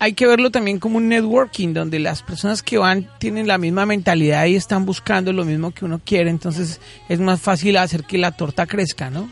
hay 0.00 0.14
que 0.14 0.26
verlo 0.26 0.50
también 0.50 0.78
como 0.78 0.96
un 0.96 1.08
networking, 1.08 1.74
donde 1.74 1.98
las 1.98 2.22
personas 2.22 2.62
que 2.62 2.78
van 2.78 3.06
tienen 3.18 3.46
la 3.46 3.58
misma 3.58 3.84
mentalidad 3.84 4.46
y 4.46 4.56
están 4.56 4.86
buscando 4.86 5.30
lo 5.32 5.44
mismo 5.44 5.72
que 5.72 5.84
uno 5.84 6.00
quiere, 6.02 6.30
entonces 6.30 6.80
es 7.10 7.20
más 7.20 7.40
fácil 7.40 7.76
hacer 7.76 8.04
que 8.04 8.16
la 8.16 8.32
torta 8.32 8.66
crezca, 8.66 9.10
¿no? 9.10 9.28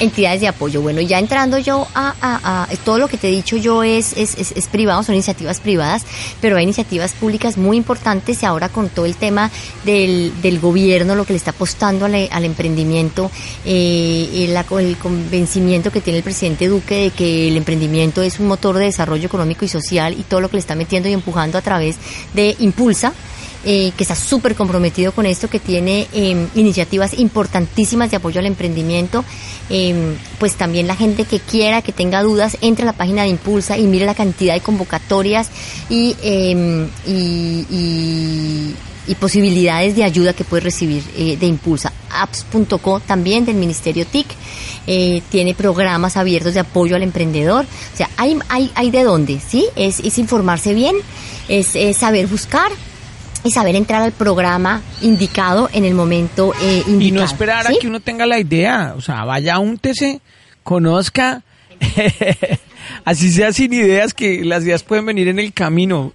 Entidades 0.00 0.40
de 0.40 0.48
apoyo. 0.48 0.82
Bueno, 0.82 1.00
ya 1.00 1.18
entrando 1.18 1.58
yo 1.58 1.86
a, 1.94 2.14
a, 2.20 2.64
a 2.64 2.76
todo 2.84 2.98
lo 2.98 3.08
que 3.08 3.16
te 3.16 3.28
he 3.28 3.30
dicho 3.30 3.56
yo 3.56 3.82
es, 3.82 4.12
es, 4.16 4.36
es, 4.36 4.52
es, 4.52 4.66
privado, 4.66 5.02
son 5.02 5.14
iniciativas 5.14 5.60
privadas, 5.60 6.04
pero 6.40 6.56
hay 6.56 6.64
iniciativas 6.64 7.12
públicas 7.12 7.56
muy 7.56 7.76
importantes 7.76 8.42
y 8.42 8.46
ahora 8.46 8.68
con 8.68 8.88
todo 8.88 9.06
el 9.06 9.14
tema 9.14 9.50
del, 9.84 10.32
del 10.42 10.58
gobierno, 10.58 11.14
lo 11.14 11.24
que 11.24 11.32
le 11.32 11.36
está 11.36 11.52
apostando 11.52 12.06
al, 12.06 12.28
al 12.30 12.44
emprendimiento, 12.44 13.30
eh, 13.64 14.48
el, 14.48 14.78
el 14.80 14.96
convencimiento 14.96 15.92
que 15.92 16.00
tiene 16.00 16.18
el 16.18 16.24
presidente 16.24 16.68
Duque 16.68 16.94
de 17.04 17.10
que 17.10 17.48
el 17.48 17.56
emprendimiento 17.56 18.22
es 18.22 18.40
un 18.40 18.48
motor 18.48 18.76
de 18.76 18.86
desarrollo 18.86 19.26
económico 19.26 19.64
y 19.64 19.68
social 19.68 20.14
y 20.18 20.22
todo 20.22 20.40
lo 20.40 20.48
que 20.48 20.56
le 20.56 20.60
está 20.60 20.74
metiendo 20.74 21.08
y 21.08 21.12
empujando 21.12 21.58
a 21.58 21.62
través 21.62 21.96
de 22.32 22.56
Impulsa, 22.58 23.12
eh, 23.66 23.92
que 23.96 24.04
está 24.04 24.14
súper 24.14 24.54
comprometido 24.54 25.12
con 25.12 25.24
esto, 25.24 25.48
que 25.48 25.58
tiene 25.58 26.06
eh, 26.12 26.46
iniciativas 26.54 27.18
importantísimas 27.18 28.10
de 28.10 28.18
apoyo 28.18 28.40
al 28.40 28.46
emprendimiento. 28.46 29.24
Eh, 29.70 30.16
pues 30.38 30.54
también 30.56 30.86
la 30.86 30.96
gente 30.96 31.24
que 31.24 31.40
quiera, 31.40 31.80
que 31.80 31.92
tenga 31.92 32.22
dudas, 32.22 32.58
entre 32.60 32.82
a 32.82 32.86
la 32.86 32.92
página 32.92 33.22
de 33.22 33.28
Impulsa 33.28 33.78
y 33.78 33.86
mire 33.86 34.04
la 34.04 34.14
cantidad 34.14 34.52
de 34.52 34.60
convocatorias 34.60 35.48
y, 35.88 36.14
y, 37.06 37.10
y, 37.10 38.74
y 39.06 39.14
posibilidades 39.14 39.96
de 39.96 40.04
ayuda 40.04 40.34
que 40.34 40.44
puede 40.44 40.64
recibir 40.64 41.02
de 41.02 41.46
Impulsa. 41.46 41.90
Apps.co 42.10 43.00
también 43.00 43.46
del 43.46 43.56
Ministerio 43.56 44.06
TIC. 44.06 44.26
Eh, 44.86 45.22
tiene 45.30 45.54
programas 45.54 46.18
abiertos 46.18 46.52
de 46.52 46.60
apoyo 46.60 46.96
al 46.96 47.02
emprendedor. 47.02 47.64
O 47.64 47.96
sea, 47.96 48.10
hay, 48.18 48.38
hay, 48.48 48.70
hay 48.74 48.90
de 48.90 49.02
dónde, 49.04 49.40
¿sí? 49.40 49.66
Es, 49.74 50.00
es 50.00 50.18
informarse 50.18 50.74
bien, 50.74 50.96
es 51.48 51.96
saber 51.96 52.26
buscar, 52.26 52.70
y 53.44 53.50
saber 53.50 53.76
entrar 53.76 54.02
al 54.02 54.12
programa 54.12 54.82
indicado 55.02 55.68
en 55.72 55.84
el 55.84 55.94
momento 55.94 56.52
eh, 56.62 56.82
indicado. 56.86 57.02
Y 57.02 57.12
no 57.12 57.22
esperar 57.22 57.66
¿sí? 57.66 57.76
a 57.76 57.80
que 57.80 57.86
uno 57.86 58.00
tenga 58.00 58.26
la 58.26 58.40
idea, 58.40 58.94
o 58.96 59.00
sea, 59.00 59.24
vaya, 59.24 59.58
úntese, 59.58 60.20
conozca, 60.62 61.42
así 63.04 63.30
sea 63.30 63.52
sin 63.52 63.72
ideas, 63.72 64.14
que 64.14 64.44
las 64.44 64.64
ideas 64.64 64.82
pueden 64.82 65.06
venir 65.06 65.28
en 65.28 65.38
el 65.38 65.52
camino. 65.52 66.12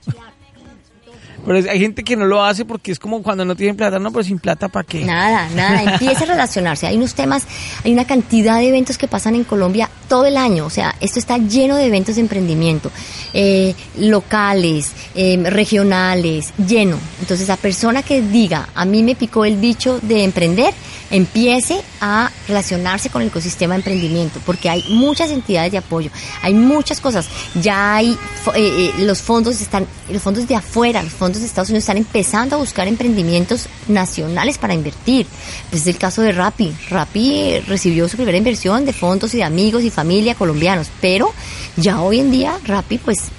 Pero 1.45 1.71
hay 1.71 1.79
gente 1.79 2.03
que 2.03 2.17
no 2.17 2.25
lo 2.25 2.43
hace 2.43 2.65
porque 2.65 2.91
es 2.91 2.99
como 2.99 3.23
cuando 3.23 3.45
no 3.45 3.55
tienen 3.55 3.77
plata, 3.77 3.97
no, 3.97 4.11
pero 4.11 4.23
sin 4.23 4.39
plata, 4.39 4.67
¿para 4.67 4.85
qué? 4.85 5.05
Nada, 5.05 5.47
nada, 5.55 5.83
empieza 5.83 6.23
a 6.25 6.27
relacionarse. 6.27 6.87
Hay 6.87 6.97
unos 6.97 7.15
temas, 7.15 7.47
hay 7.83 7.93
una 7.93 8.05
cantidad 8.05 8.57
de 8.57 8.67
eventos 8.67 8.97
que 8.97 9.07
pasan 9.07 9.35
en 9.35 9.45
Colombia 9.45 9.89
todo 10.09 10.25
el 10.25 10.35
año, 10.35 10.65
o 10.65 10.69
sea, 10.69 10.93
esto 10.99 11.19
está 11.19 11.37
lleno 11.37 11.77
de 11.77 11.85
eventos 11.85 12.15
de 12.15 12.21
emprendimiento, 12.21 12.91
eh, 13.31 13.73
locales, 13.97 14.91
eh, 15.15 15.41
regionales, 15.45 16.51
lleno. 16.57 16.97
Entonces, 17.21 17.47
la 17.47 17.55
persona 17.55 18.03
que 18.03 18.21
diga, 18.21 18.67
a 18.75 18.83
mí 18.83 19.03
me 19.03 19.15
picó 19.15 19.45
el 19.45 19.55
bicho 19.55 19.99
de 20.01 20.23
emprender, 20.25 20.73
empiece 21.11 21.81
a 22.01 22.31
relacionarse 22.47 23.09
con 23.09 23.21
el 23.21 23.29
ecosistema 23.29 23.73
de 23.73 23.79
emprendimiento, 23.79 24.39
porque 24.45 24.69
hay 24.69 24.83
muchas 24.89 25.31
entidades 25.31 25.71
de 25.71 25.77
apoyo, 25.77 26.11
hay 26.41 26.53
muchas 26.53 26.99
cosas. 26.99 27.27
Ya 27.61 27.95
hay 27.95 28.17
eh, 28.55 28.93
los 28.99 29.21
fondos 29.21 29.61
están, 29.61 29.85
los 30.09 30.21
fondos 30.21 30.47
de 30.47 30.55
afuera, 30.55 31.03
los 31.03 31.13
fondos 31.13 31.41
de 31.41 31.47
Estados 31.47 31.69
Unidos 31.69 31.83
están 31.83 31.97
empezando 31.97 32.55
a 32.55 32.59
buscar 32.59 32.87
emprendimientos 32.87 33.67
nacionales 33.87 34.57
para 34.57 34.73
invertir. 34.73 35.25
Pues 35.69 35.83
es 35.83 35.87
el 35.87 35.97
caso 35.97 36.21
de 36.21 36.31
Rappi. 36.31 36.73
Rappi 36.89 37.59
recibió 37.67 38.07
su 38.07 38.17
primera 38.17 38.37
inversión 38.37 38.85
de 38.85 38.93
fondos 38.93 39.33
y 39.33 39.37
de 39.37 39.43
amigos 39.43 39.83
y 39.83 39.89
familia 39.89 40.35
colombianos, 40.35 40.89
pero 41.01 41.33
ya 41.75 42.01
hoy 42.01 42.19
en 42.19 42.31
día 42.31 42.57
Rappi 42.65 42.97
pues 42.97 43.29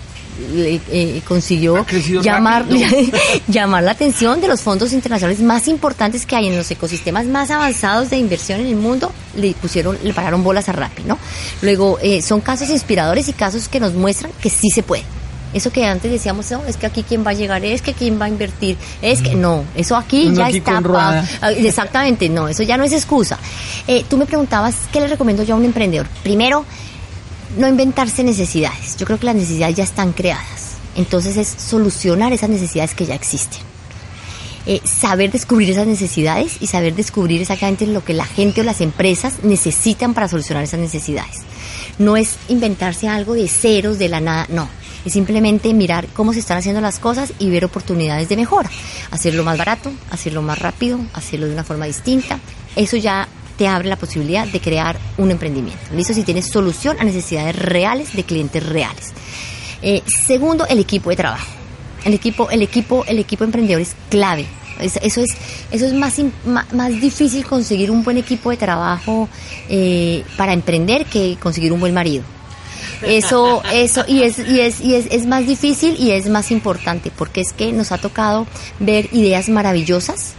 eh, 0.53 1.23
consiguió 1.27 1.85
llamar, 2.23 2.67
llamar 3.49 3.83
la 3.83 3.93
atención 3.93 4.41
de 4.41 4.49
los 4.49 4.61
fondos 4.61 4.93
internacionales 4.93 5.41
más 5.41 5.69
importantes 5.69 6.27
que 6.27 6.37
hay 6.37 6.49
en 6.49 6.57
los 6.57 6.71
ecosistemas 6.71 7.27
más 7.27 7.51
avanzados 7.51 8.11
de 8.11 8.17
inversión 8.17 8.61
en 8.61 8.67
el 8.67 8.77
mundo, 8.77 9.13
le 9.37 9.53
pusieron, 9.53 9.99
le 10.03 10.13
pararon 10.15 10.43
bolas 10.43 10.69
a 10.69 10.73
Rappi, 10.73 11.03
¿no? 11.05 11.19
Luego, 11.63 11.99
eh, 12.03 12.23
son 12.23 12.41
casos 12.41 12.71
inspiradores 12.71 13.29
y 13.29 13.33
casos 13.33 13.69
que 13.69 13.81
nos 13.81 13.95
muestran 13.95 14.33
que 14.41 14.51
sí 14.51 14.71
se 14.71 14.83
puede. 14.83 15.05
Eso 15.53 15.73
que 15.73 15.85
antes 15.85 16.11
decíamos, 16.11 16.49
no, 16.53 16.65
es 16.67 16.77
que 16.77 16.87
aquí 16.87 17.03
quién 17.03 17.27
va 17.27 17.31
a 17.31 17.35
llegar, 17.35 17.65
es 17.65 17.83
que 17.83 17.93
quién 17.93 18.21
va 18.21 18.27
a 18.27 18.29
invertir, 18.29 18.77
es 19.03 19.21
que 19.21 19.35
no, 19.35 19.65
eso 19.75 19.97
aquí 19.97 20.33
ya 20.33 20.49
está. 20.49 20.81
Ah, 21.41 21.51
exactamente, 21.51 22.29
no, 22.29 22.49
eso 22.49 22.63
ya 22.63 22.77
no 22.77 22.85
es 22.85 22.93
excusa. 22.93 23.37
Eh, 23.89 24.05
tú 24.09 24.17
me 24.17 24.27
preguntabas, 24.27 24.77
¿qué 24.93 25.01
le 25.01 25.09
recomiendo 25.09 25.43
yo 25.43 25.55
a 25.55 25.59
un 25.59 25.65
emprendedor? 25.65 26.07
Primero, 26.23 26.65
no 27.57 27.69
inventarse 27.69 28.25
necesidades. 28.25 28.97
Yo 28.97 29.07
creo 29.07 29.19
que 29.19 29.27
las 29.27 29.35
necesidades 29.35 29.77
ya 29.77 29.85
están 29.85 30.13
creadas. 30.13 30.77
Entonces 30.97 31.37
es 31.37 31.49
solucionar 31.49 32.33
esas 32.33 32.51
necesidades 32.51 32.95
que 32.95 33.07
ya 33.07 33.15
existen. 33.15 33.61
Eh, 34.67 34.81
saber 34.85 35.33
descubrir 35.33 35.71
esas 35.71 35.87
necesidades 35.87 36.59
y 36.61 36.67
saber 36.67 36.95
descubrir 36.95 37.41
exactamente 37.41 37.87
lo 37.87 38.05
que 38.05 38.13
la 38.13 38.27
gente 38.27 38.61
o 38.61 38.65
las 38.65 38.83
empresas 38.83 39.43
necesitan 39.43 40.13
para 40.13 40.29
solucionar 40.29 40.65
esas 40.65 40.81
necesidades. 40.81 41.39
No 41.99 42.17
es 42.17 42.37
inventarse 42.49 43.09
algo 43.09 43.35
de 43.35 43.49
ceros, 43.49 43.99
de 43.99 44.09
la 44.09 44.21
nada, 44.21 44.47
no. 44.51 44.69
Es 45.05 45.15
simplemente 45.15 45.73
mirar 45.73 46.09
cómo 46.13 46.35
se 46.35 46.41
están 46.41 46.59
haciendo 46.59 46.83
las 46.83 46.99
cosas 46.99 47.33
y 47.39 47.49
ver 47.49 47.65
oportunidades 47.65 48.29
de 48.29 48.37
mejora. 48.37 48.71
Hacerlo 49.11 49.45
más 49.45 49.57
barato, 49.57 49.91
hacerlo 50.11 50.43
más 50.43 50.59
rápido, 50.59 51.01
hacerlo 51.15 51.47
de 51.47 51.55
una 51.55 51.65
forma 51.65 51.87
distinta. 51.87 52.39
Eso 52.77 52.99
ya 52.99 53.27
te 53.61 53.69
abre 53.69 53.91
la 53.91 53.97
posibilidad 53.97 54.47
de 54.47 54.59
crear 54.59 54.99
un 55.19 55.31
emprendimiento. 55.31 55.83
¿Listo? 55.95 56.15
Si 56.15 56.23
tienes 56.23 56.47
solución 56.47 56.97
a 56.99 57.05
necesidades 57.05 57.55
reales 57.55 58.17
de 58.17 58.25
clientes 58.25 58.67
reales. 58.67 59.13
Eh, 59.83 60.01
segundo, 60.07 60.67
el 60.67 60.79
equipo 60.79 61.11
de 61.11 61.17
trabajo. 61.17 61.47
El 62.07 62.15
equipo, 62.15 62.49
el 62.49 62.63
equipo, 62.63 63.05
el 63.05 63.19
equipo 63.19 63.45
emprendedor 63.45 63.83
es 63.83 63.95
clave. 64.09 64.47
eso 64.81 65.21
es, 65.21 65.37
eso 65.71 65.85
es 65.85 65.93
más, 65.93 66.17
difícil 67.03 67.45
conseguir 67.45 67.91
un 67.91 68.03
buen 68.03 68.17
equipo 68.17 68.49
de 68.49 68.57
trabajo 68.57 69.29
eh, 69.69 70.25
para 70.39 70.55
emprender 70.55 71.05
que 71.05 71.37
conseguir 71.39 71.71
un 71.75 71.81
buen 71.81 71.93
marido. 71.93 72.25
Eso, 73.03 73.63
eso, 73.75 74.05
y 74.09 74.23
es, 74.23 74.39
y 74.39 74.61
es, 74.61 74.81
y 74.81 74.95
es, 74.95 75.05
es 75.11 75.27
más 75.27 75.47
difícil 75.47 75.97
y 75.99 76.13
es 76.13 76.31
más 76.31 76.51
importante, 76.51 77.13
porque 77.15 77.43
es 77.43 77.53
que 77.53 77.73
nos 77.73 77.93
ha 77.93 77.99
tocado 77.99 78.47
ver 78.79 79.11
ideas 79.13 79.51
maravillosas 79.51 80.35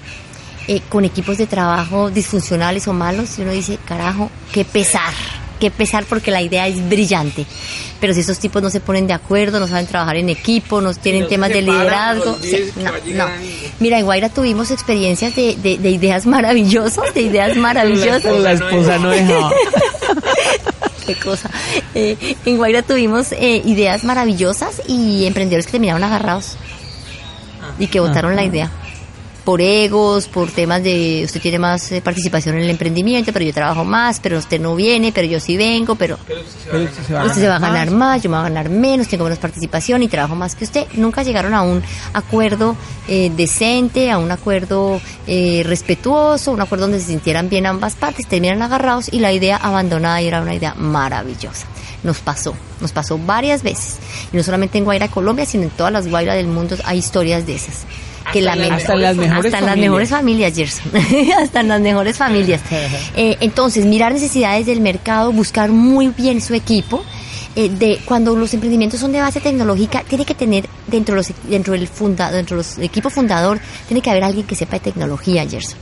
eh, 0.72 0.82
con 0.88 1.04
equipos 1.04 1.38
de 1.38 1.48
trabajo 1.48 2.10
disfuncionales 2.10 2.88
o 2.88 2.94
malos 2.94 3.38
y 3.38 3.42
uno 3.42 3.52
dice, 3.52 3.78
carajo, 3.84 4.32
qué 4.54 4.64
pesar, 4.64 5.14
qué 5.60 5.70
pesar 5.70 6.06
porque 6.06 6.32
la 6.32 6.42
idea 6.42 6.66
es 6.66 6.88
brillante. 6.88 7.46
Pero 8.00 8.14
si 8.14 8.22
esos 8.22 8.40
tipos 8.40 8.64
no 8.64 8.70
se 8.70 8.80
ponen 8.80 9.06
de 9.06 9.12
acuerdo, 9.12 9.60
no 9.60 9.68
saben 9.68 9.86
trabajar 9.86 10.16
en 10.16 10.30
equipo, 10.30 10.80
no 10.80 10.94
tienen 10.94 11.28
temas 11.28 11.50
de 11.50 11.62
liderazgo. 11.62 12.38
no, 12.78 12.92
no. 13.16 13.32
Mira, 13.82 14.00
en 14.00 14.06
Guaira 14.06 14.30
tuvimos 14.30 14.72
experiencias 14.72 15.36
de, 15.36 15.58
de, 15.58 15.90
ideas 15.90 16.26
maravillosas, 16.26 17.14
de 17.14 17.20
ideas 17.20 17.58
maravillosas. 17.58 18.40
La 18.40 18.54
esposa 18.54 18.98
no 18.98 19.10
dejaba. 19.10 19.52
qué 21.06 21.16
cosa. 21.16 21.50
Eh, 21.96 22.38
en 22.46 22.56
Guaira 22.56 22.82
tuvimos 22.82 23.34
eh, 23.34 23.62
ideas 23.66 24.06
maravillosas 24.06 24.82
y 24.88 25.26
emprendedores 25.26 25.66
que 25.66 25.74
terminaron 25.74 26.06
agarrados 26.06 26.56
y 27.78 27.88
que 27.88 28.00
votaron 28.00 28.38
la 28.38 28.46
idea 28.46 28.72
por 29.44 29.60
egos, 29.62 30.28
por 30.28 30.52
temas 30.52 30.84
de 30.84 31.24
usted 31.26 31.42
tiene 31.42 31.58
más 31.58 31.92
eh, 31.92 32.02
participación 32.02 32.56
en 32.56 32.64
el 32.64 32.70
emprendimiento, 32.70 33.34
pero 33.34 33.46
yo 33.46 33.54
trabajo 33.54 33.84
más, 33.84 34.20
pero 34.20 34.38
usted 34.38 34.60
no 34.60 34.76
viene, 34.76 35.12
pero 35.12 35.28
yo 35.28 35.40
sí 35.40 35.58
vengo, 35.58 35.96
pero, 35.96 36.16
usted 36.16 37.04
se 37.34 37.48
va, 37.48 37.56
a 37.56 37.60
ganar 37.60 37.92
más. 37.92 38.22
yo 38.22 38.30
me 38.30 38.38
voy 38.38 38.46
a 38.46 38.50
ganar 38.50 38.70
menos, 38.70 39.08
tengo 39.08 39.24
menos 39.24 39.40
participación 39.40 40.04
y 40.04 40.08
trabajo 40.08 40.36
más 40.36 40.56
que 40.56 40.64
usted. 40.64 40.86
Nunca 40.94 41.24
llegaron 41.24 41.54
a 41.54 41.64
un 41.64 41.82
acuerdo 42.14 42.76
eh, 43.08 43.32
decente, 43.36 44.12
a 44.12 44.20
un 44.20 44.32
acuerdo 44.32 45.02
eh, 45.26 45.64
respetuoso, 45.66 46.52
un 46.52 46.62
acuerdo 46.62 46.86
donde 46.86 47.00
se 47.00 47.08
sintieran 47.08 47.50
bien 47.50 47.66
ambas 47.66 47.96
partes, 47.96 48.28
terminan 48.28 48.62
agarrados 48.62 49.12
y 49.12 49.20
la 49.20 49.32
idea 49.32 49.58
abandonada 49.58 50.22
y 50.22 50.28
era 50.28 50.42
una 50.42 50.54
idea 50.54 50.76
maravillosa. 50.76 51.66
Nos 52.04 52.20
pasó, 52.20 52.56
nos 52.80 52.92
pasó 52.92 53.18
varias 53.18 53.64
veces. 53.64 53.98
Y 54.32 54.38
no 54.38 54.44
solamente 54.44 54.78
en 54.78 54.86
Guaira, 54.86 55.08
Colombia, 55.08 55.46
sino 55.46 55.64
en 55.64 55.70
todas 55.72 55.94
las 55.94 56.08
Guairas 56.08 56.36
del 56.36 56.48
mundo 56.48 56.76
hay 56.84 57.00
historias 57.00 57.46
de 57.46 57.56
esas 57.56 57.86
que 58.32 58.42
la 58.42 58.54
hasta 58.54 58.96
las 58.96 59.16
mejores 59.16 59.54
hasta 59.54 59.66
las 59.66 59.78
mejores 59.78 60.10
familias 60.10 60.56
Gerson. 60.56 60.92
Hasta 61.42 61.64
las 61.64 61.82
mejores 61.82 62.18
familias. 62.18 62.62
Eh, 63.16 63.38
entonces 63.40 63.86
mirar 63.86 64.14
necesidades 64.14 64.66
del 64.66 64.82
mercado 64.82 65.32
buscar 65.32 65.70
muy 65.70 66.08
bien 66.10 66.42
su 66.42 66.54
equipo 66.54 67.04
eh, 67.56 67.70
de 67.70 68.00
cuando 68.06 68.36
los 68.36 68.54
emprendimientos 68.54 69.00
son 69.00 69.12
de 69.12 69.22
base 69.22 69.40
tecnológica 69.40 70.04
tiene 70.08 70.26
que 70.26 70.36
tener 70.36 70.68
dentro 70.88 71.16
los 71.16 71.32
dentro 71.44 71.74
del 71.74 71.88
funda, 71.88 72.32
dentro 72.32 72.58
de 72.58 72.64
los 72.64 72.78
equipos 72.78 73.14
fundador 73.14 73.60
tiene 73.88 74.02
que 74.02 74.10
haber 74.10 74.24
alguien 74.24 74.46
que 74.46 74.56
sepa 74.56 74.74
de 74.74 74.80
tecnología 74.82 75.48
Gerson. 75.48 75.78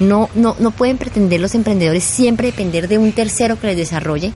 No 0.00 0.28
no 0.34 0.56
no 0.58 0.70
pueden 0.72 0.98
pretender 0.98 1.40
los 1.40 1.54
emprendedores 1.54 2.04
siempre 2.04 2.48
depender 2.48 2.88
de 2.88 2.98
un 2.98 3.12
tercero 3.12 3.58
que 3.60 3.68
les 3.68 3.76
desarrolle 3.76 4.34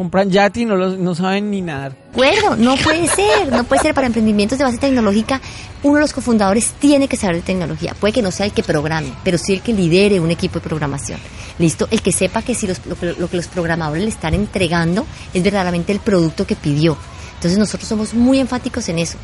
compran 0.00 0.30
Yati 0.30 0.62
y 0.62 0.64
no, 0.64 0.76
no 0.78 1.14
saben 1.14 1.50
ni 1.50 1.60
nadar. 1.60 1.94
Bueno, 2.14 2.56
no 2.56 2.74
puede 2.76 3.06
ser, 3.06 3.52
no 3.52 3.64
puede 3.64 3.82
ser 3.82 3.92
para 3.92 4.06
emprendimientos 4.06 4.56
de 4.56 4.64
base 4.64 4.78
tecnológica. 4.78 5.42
Uno 5.82 5.96
de 5.96 6.00
los 6.00 6.14
cofundadores 6.14 6.72
tiene 6.78 7.06
que 7.06 7.18
saber 7.18 7.36
de 7.36 7.42
tecnología. 7.42 7.94
Puede 8.00 8.14
que 8.14 8.22
no 8.22 8.30
sea 8.30 8.46
el 8.46 8.52
que 8.52 8.62
programe, 8.62 9.12
pero 9.22 9.36
sí 9.36 9.52
el 9.52 9.60
que 9.60 9.74
lidere 9.74 10.18
un 10.18 10.30
equipo 10.30 10.54
de 10.54 10.66
programación. 10.66 11.20
Listo, 11.58 11.86
el 11.90 12.00
que 12.00 12.12
sepa 12.12 12.40
que 12.40 12.54
si 12.54 12.66
lo, 12.66 12.72
lo 13.18 13.28
que 13.28 13.36
los 13.36 13.46
programadores 13.48 14.02
le 14.02 14.08
están 14.08 14.32
entregando 14.32 15.04
es 15.34 15.42
verdaderamente 15.42 15.92
el 15.92 16.00
producto 16.00 16.46
que 16.46 16.56
pidió. 16.56 16.96
Entonces 17.34 17.58
nosotros 17.58 17.86
somos 17.86 18.14
muy 18.14 18.38
enfáticos 18.38 18.88
en 18.88 19.00
eso. 19.00 19.18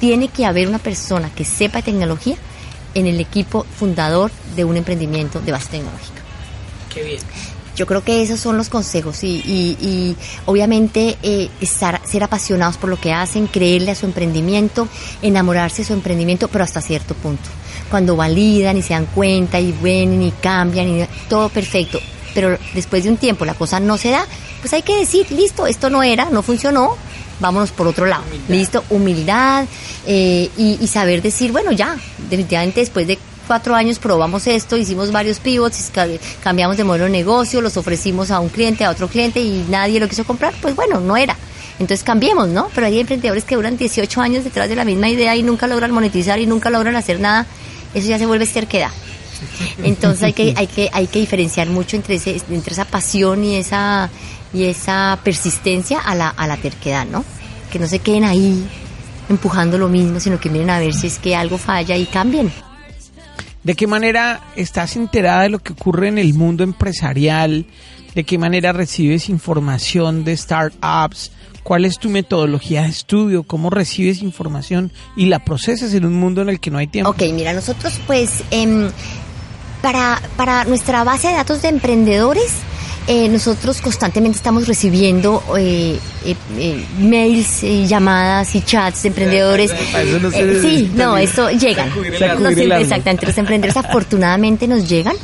Tiene 0.00 0.28
que 0.28 0.44
haber 0.44 0.68
una 0.68 0.80
persona 0.80 1.30
que 1.34 1.46
sepa 1.46 1.78
de 1.78 1.84
tecnología 1.84 2.36
en 2.92 3.06
el 3.06 3.20
equipo 3.20 3.64
fundador 3.64 4.30
de 4.54 4.66
un 4.66 4.76
emprendimiento 4.76 5.40
de 5.40 5.52
base 5.52 5.70
tecnológica. 5.70 6.20
Qué 6.92 7.04
bien. 7.04 7.20
Yo 7.80 7.86
creo 7.86 8.04
que 8.04 8.20
esos 8.20 8.38
son 8.38 8.58
los 8.58 8.68
consejos 8.68 9.24
y, 9.24 9.38
y, 9.38 10.14
obviamente 10.44 11.16
eh, 11.22 11.48
estar, 11.62 11.98
ser 12.04 12.22
apasionados 12.22 12.76
por 12.76 12.90
lo 12.90 13.00
que 13.00 13.14
hacen, 13.14 13.46
creerle 13.46 13.92
a 13.92 13.94
su 13.94 14.04
emprendimiento, 14.04 14.86
enamorarse 15.22 15.80
de 15.80 15.88
su 15.88 15.94
emprendimiento, 15.94 16.48
pero 16.48 16.62
hasta 16.62 16.82
cierto 16.82 17.14
punto. 17.14 17.48
Cuando 17.90 18.16
validan 18.16 18.76
y 18.76 18.82
se 18.82 18.92
dan 18.92 19.06
cuenta 19.06 19.58
y 19.58 19.72
ven 19.72 20.20
y 20.20 20.30
cambian 20.30 20.88
y 20.90 21.06
todo 21.30 21.48
perfecto, 21.48 21.98
pero 22.34 22.58
después 22.74 23.04
de 23.04 23.08
un 23.08 23.16
tiempo 23.16 23.46
la 23.46 23.54
cosa 23.54 23.80
no 23.80 23.96
se 23.96 24.10
da, 24.10 24.26
pues 24.60 24.74
hay 24.74 24.82
que 24.82 24.98
decir, 24.98 25.32
listo, 25.32 25.66
esto 25.66 25.88
no 25.88 26.02
era, 26.02 26.26
no 26.26 26.42
funcionó, 26.42 26.98
vámonos 27.40 27.70
por 27.70 27.86
otro 27.86 28.04
lado. 28.04 28.24
Listo, 28.48 28.84
humildad 28.90 29.64
eh, 30.06 30.50
y, 30.58 30.76
y, 30.82 30.86
saber 30.86 31.22
decir, 31.22 31.50
bueno, 31.50 31.72
ya, 31.72 31.96
definitivamente 32.28 32.80
después 32.80 33.06
de 33.06 33.18
cuatro 33.50 33.74
años 33.74 33.98
probamos 33.98 34.46
esto, 34.46 34.76
hicimos 34.76 35.10
varios 35.10 35.40
pivots, 35.40 35.90
cambiamos 36.40 36.76
de 36.76 36.84
modelo 36.84 37.06
de 37.06 37.10
negocio, 37.10 37.60
los 37.60 37.76
ofrecimos 37.76 38.30
a 38.30 38.38
un 38.38 38.48
cliente, 38.48 38.84
a 38.84 38.90
otro 38.90 39.08
cliente 39.08 39.40
y 39.40 39.66
nadie 39.68 39.98
lo 39.98 40.08
quiso 40.08 40.22
comprar, 40.22 40.54
pues 40.62 40.76
bueno, 40.76 41.00
no 41.00 41.16
era. 41.16 41.36
Entonces 41.80 42.04
cambiemos, 42.04 42.46
¿no? 42.46 42.68
Pero 42.76 42.86
hay 42.86 43.00
emprendedores 43.00 43.42
que 43.42 43.56
duran 43.56 43.76
18 43.76 44.20
años 44.20 44.44
detrás 44.44 44.68
de 44.68 44.76
la 44.76 44.84
misma 44.84 45.08
idea 45.08 45.34
y 45.34 45.42
nunca 45.42 45.66
logran 45.66 45.90
monetizar 45.90 46.38
y 46.38 46.46
nunca 46.46 46.70
logran 46.70 46.94
hacer 46.94 47.18
nada. 47.18 47.44
Eso 47.92 48.06
ya 48.06 48.20
se 48.20 48.26
vuelve 48.26 48.46
terquedad. 48.46 48.92
Entonces 49.82 50.22
hay 50.22 50.32
que, 50.32 50.54
hay 50.56 50.68
que, 50.68 50.88
hay 50.92 51.08
que 51.08 51.18
diferenciar 51.18 51.66
mucho 51.70 51.96
entre, 51.96 52.20
entre 52.22 52.72
esa 52.72 52.84
pasión 52.84 53.42
y 53.42 53.56
esa, 53.56 54.10
y 54.54 54.66
esa 54.66 55.18
persistencia 55.24 55.98
a 55.98 56.14
la, 56.14 56.28
a 56.28 56.46
la 56.46 56.56
terquedad, 56.56 57.04
¿no? 57.04 57.24
Que 57.72 57.80
no 57.80 57.88
se 57.88 57.98
queden 57.98 58.22
ahí 58.22 58.64
empujando 59.28 59.76
lo 59.76 59.88
mismo, 59.88 60.20
sino 60.20 60.38
que 60.38 60.50
miren 60.50 60.70
a 60.70 60.78
ver 60.78 60.94
si 60.94 61.08
es 61.08 61.18
que 61.18 61.34
algo 61.34 61.58
falla 61.58 61.96
y 61.96 62.06
cambien. 62.06 62.52
¿De 63.62 63.74
qué 63.74 63.86
manera 63.86 64.40
estás 64.56 64.96
enterada 64.96 65.42
de 65.42 65.50
lo 65.50 65.58
que 65.58 65.74
ocurre 65.74 66.08
en 66.08 66.18
el 66.18 66.34
mundo 66.34 66.64
empresarial? 66.64 67.66
¿De 68.14 68.24
qué 68.24 68.38
manera 68.38 68.72
recibes 68.72 69.28
información 69.28 70.24
de 70.24 70.36
startups? 70.36 71.30
¿Cuál 71.62 71.84
es 71.84 71.98
tu 71.98 72.08
metodología 72.08 72.82
de 72.82 72.88
estudio? 72.88 73.42
¿Cómo 73.42 73.68
recibes 73.68 74.22
información 74.22 74.92
y 75.14 75.26
la 75.26 75.44
procesas 75.44 75.92
en 75.92 76.06
un 76.06 76.14
mundo 76.14 76.40
en 76.40 76.48
el 76.48 76.58
que 76.58 76.70
no 76.70 76.78
hay 76.78 76.86
tiempo? 76.86 77.10
Ok, 77.10 77.22
mira, 77.34 77.52
nosotros 77.52 78.00
pues 78.06 78.42
em, 78.50 78.90
para, 79.82 80.22
para 80.36 80.64
nuestra 80.64 81.04
base 81.04 81.28
de 81.28 81.34
datos 81.34 81.60
de 81.60 81.68
emprendedores 81.68 82.54
eh, 83.06 83.28
nosotros 83.28 83.80
constantemente 83.80 84.36
estamos 84.36 84.66
recibiendo 84.66 85.42
eh, 85.58 85.98
eh, 86.24 86.36
eh, 86.58 86.84
mails, 86.98 87.62
y 87.62 87.86
llamadas 87.86 88.54
y 88.54 88.62
chats 88.62 89.02
de 89.02 89.08
emprendedores. 89.08 89.70
Eso 89.72 90.18
no 90.20 90.30
se 90.30 90.40
Eh, 90.40 90.58
sí, 90.60 90.90
no, 90.94 91.16
ni 91.16 91.24
esto 91.24 91.50
llegan. 91.50 91.90
arma. 91.90 92.80
exactamente, 92.80 93.26
los 93.26 93.38
emprendedores 93.38 93.76
afortunadamente 93.76 94.66
nos 94.68 94.88
llegan. 94.88 95.16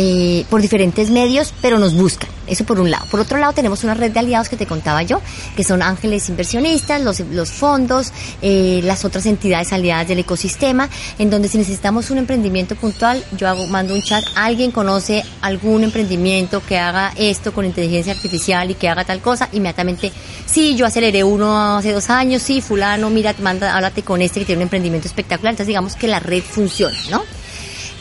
Eh, 0.00 0.44
por 0.48 0.62
diferentes 0.62 1.10
medios, 1.10 1.52
pero 1.60 1.80
nos 1.80 1.92
buscan. 1.94 2.30
Eso 2.46 2.62
por 2.62 2.78
un 2.78 2.88
lado. 2.88 3.04
Por 3.10 3.18
otro 3.18 3.36
lado, 3.36 3.52
tenemos 3.52 3.82
una 3.82 3.94
red 3.94 4.12
de 4.12 4.20
aliados 4.20 4.48
que 4.48 4.56
te 4.56 4.64
contaba 4.64 5.02
yo, 5.02 5.20
que 5.56 5.64
son 5.64 5.82
ángeles 5.82 6.28
inversionistas, 6.28 7.02
los, 7.02 7.18
los 7.18 7.50
fondos, 7.50 8.12
eh, 8.40 8.80
las 8.84 9.04
otras 9.04 9.26
entidades 9.26 9.72
aliadas 9.72 10.06
del 10.06 10.20
ecosistema, 10.20 10.88
en 11.18 11.30
donde 11.30 11.48
si 11.48 11.58
necesitamos 11.58 12.10
un 12.10 12.18
emprendimiento 12.18 12.76
puntual, 12.76 13.24
yo 13.36 13.48
hago, 13.48 13.66
mando 13.66 13.92
un 13.92 14.00
chat, 14.00 14.24
alguien 14.36 14.70
conoce 14.70 15.24
algún 15.42 15.82
emprendimiento 15.82 16.62
que 16.64 16.78
haga 16.78 17.12
esto 17.16 17.52
con 17.52 17.64
inteligencia 17.64 18.12
artificial 18.12 18.70
y 18.70 18.74
que 18.74 18.88
haga 18.88 19.04
tal 19.04 19.20
cosa, 19.20 19.48
inmediatamente, 19.50 20.12
sí, 20.46 20.76
yo 20.76 20.86
aceleré 20.86 21.24
uno 21.24 21.76
hace 21.76 21.90
dos 21.90 22.08
años, 22.08 22.40
sí, 22.40 22.60
fulano, 22.60 23.10
mira, 23.10 23.34
manda, 23.40 23.74
háblate 23.74 24.04
con 24.04 24.22
este 24.22 24.38
que 24.38 24.46
tiene 24.46 24.60
un 24.60 24.66
emprendimiento 24.66 25.08
espectacular, 25.08 25.54
entonces 25.54 25.66
digamos 25.66 25.96
que 25.96 26.06
la 26.06 26.20
red 26.20 26.44
funciona, 26.44 26.96
¿no? 27.10 27.24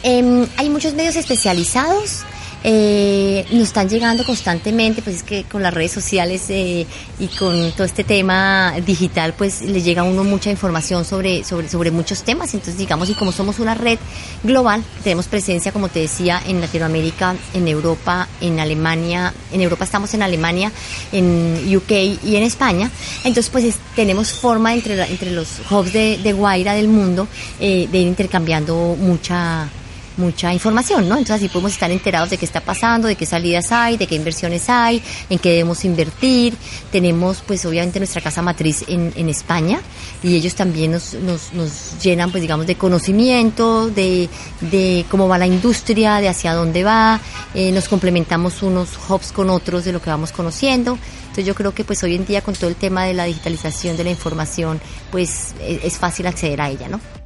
Em, 0.09 0.47
hay 0.55 0.69
muchos 0.69 0.93
medios 0.93 1.17
especializados. 1.17 2.21
eh, 2.63 3.45
nos 3.51 3.63
están 3.67 3.87
llegando 3.87 4.25
constantemente, 4.25 5.01
pues 5.01 5.17
es 5.17 5.23
que 5.23 5.43
con 5.43 5.61
las 5.61 5.73
redes 5.73 5.91
sociales 5.91 6.45
eh, 6.49 6.85
y 7.19 7.27
con 7.27 7.71
todo 7.73 7.83
este 7.85 8.03
tema 8.03 8.73
digital, 8.85 9.33
pues 9.37 9.61
le 9.61 9.81
llega 9.81 10.01
a 10.01 10.05
uno 10.05 10.23
mucha 10.23 10.49
información 10.49 11.05
sobre, 11.05 11.43
sobre, 11.43 11.69
sobre 11.69 11.91
muchos 11.91 12.23
temas. 12.23 12.53
Entonces, 12.55 12.77
digamos, 12.77 13.09
y 13.09 13.13
como 13.13 13.31
somos 13.31 13.59
una 13.59 13.75
red 13.75 13.99
global, 14.43 14.83
tenemos 15.03 15.27
presencia, 15.27 15.71
como 15.71 15.87
te 15.87 15.99
decía, 15.99 16.41
en 16.47 16.59
Latinoamérica, 16.59 17.35
en 17.53 17.67
Europa, 17.67 18.27
en 18.41 18.59
Alemania, 18.59 19.33
en 19.53 19.61
Europa 19.61 19.85
estamos 19.85 20.13
en 20.15 20.23
Alemania, 20.23 20.71
en 21.11 21.61
UK 21.77 21.91
y 22.25 22.35
en 22.37 22.43
España. 22.43 22.89
Entonces, 23.23 23.49
pues 23.51 23.63
es- 23.65 23.77
tenemos 23.95 24.31
forma 24.31 24.73
entre, 24.73 24.99
entre 25.09 25.31
los 25.31 25.47
hubs 25.69 25.93
de, 25.93 26.17
de 26.17 26.33
Guaira 26.33 26.73
del 26.73 26.87
mundo 26.87 27.27
eh, 27.59 27.87
de 27.91 27.97
ir 27.99 28.07
intercambiando 28.07 28.97
mucha 28.99 29.69
mucha 30.17 30.53
información, 30.53 31.07
¿no? 31.07 31.15
Entonces 31.15 31.37
así 31.37 31.49
podemos 31.49 31.73
estar 31.73 31.91
enterados 31.91 32.29
de 32.29 32.37
qué 32.37 32.45
está 32.45 32.61
pasando, 32.61 33.07
de 33.07 33.15
qué 33.15 33.25
salidas 33.25 33.71
hay, 33.71 33.97
de 33.97 34.07
qué 34.07 34.15
inversiones 34.15 34.69
hay, 34.69 35.01
en 35.29 35.39
qué 35.39 35.49
debemos 35.49 35.85
invertir. 35.85 36.55
Tenemos 36.91 37.43
pues 37.45 37.65
obviamente 37.65 37.99
nuestra 37.99 38.21
casa 38.21 38.41
matriz 38.41 38.83
en, 38.87 39.27
España 39.27 39.81
y 40.23 40.35
ellos 40.35 40.55
también 40.55 40.91
nos, 40.91 41.13
nos, 41.13 42.01
llenan 42.01 42.31
pues 42.31 42.41
digamos 42.41 42.65
de 42.65 42.75
conocimiento, 42.75 43.89
de, 43.89 44.29
de 44.61 45.05
cómo 45.09 45.27
va 45.27 45.37
la 45.37 45.47
industria, 45.47 46.17
de 46.17 46.29
hacia 46.29 46.53
dónde 46.53 46.83
va, 46.83 47.19
eh, 47.53 47.71
nos 47.71 47.89
complementamos 47.89 48.63
unos 48.63 48.97
hubs 49.09 49.31
con 49.31 49.49
otros 49.49 49.83
de 49.85 49.91
lo 49.91 50.01
que 50.01 50.09
vamos 50.09 50.31
conociendo. 50.31 50.97
Entonces 51.21 51.45
yo 51.45 51.55
creo 51.55 51.73
que 51.73 51.83
pues 51.83 52.01
hoy 52.03 52.15
en 52.15 52.25
día 52.25 52.41
con 52.41 52.55
todo 52.55 52.69
el 52.69 52.75
tema 52.75 53.03
de 53.03 53.13
la 53.13 53.25
digitalización 53.25 53.97
de 53.97 54.05
la 54.05 54.09
información 54.11 54.79
pues 55.11 55.53
es, 55.61 55.83
es 55.83 55.97
fácil 55.97 56.25
acceder 56.27 56.61
a 56.61 56.69
ella, 56.69 56.87
¿no? 56.87 57.16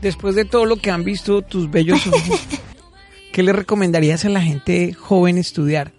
Después 0.00 0.34
de 0.34 0.44
todo 0.44 0.64
lo 0.66 0.76
que 0.76 0.90
han 0.90 1.04
visto 1.04 1.42
tus 1.42 1.70
bellos 1.70 2.06
ojos, 2.06 2.40
¿qué 3.32 3.42
le 3.42 3.52
recomendarías 3.52 4.24
a 4.24 4.28
la 4.28 4.40
gente 4.40 4.92
joven 4.92 5.38
estudiar? 5.38 5.92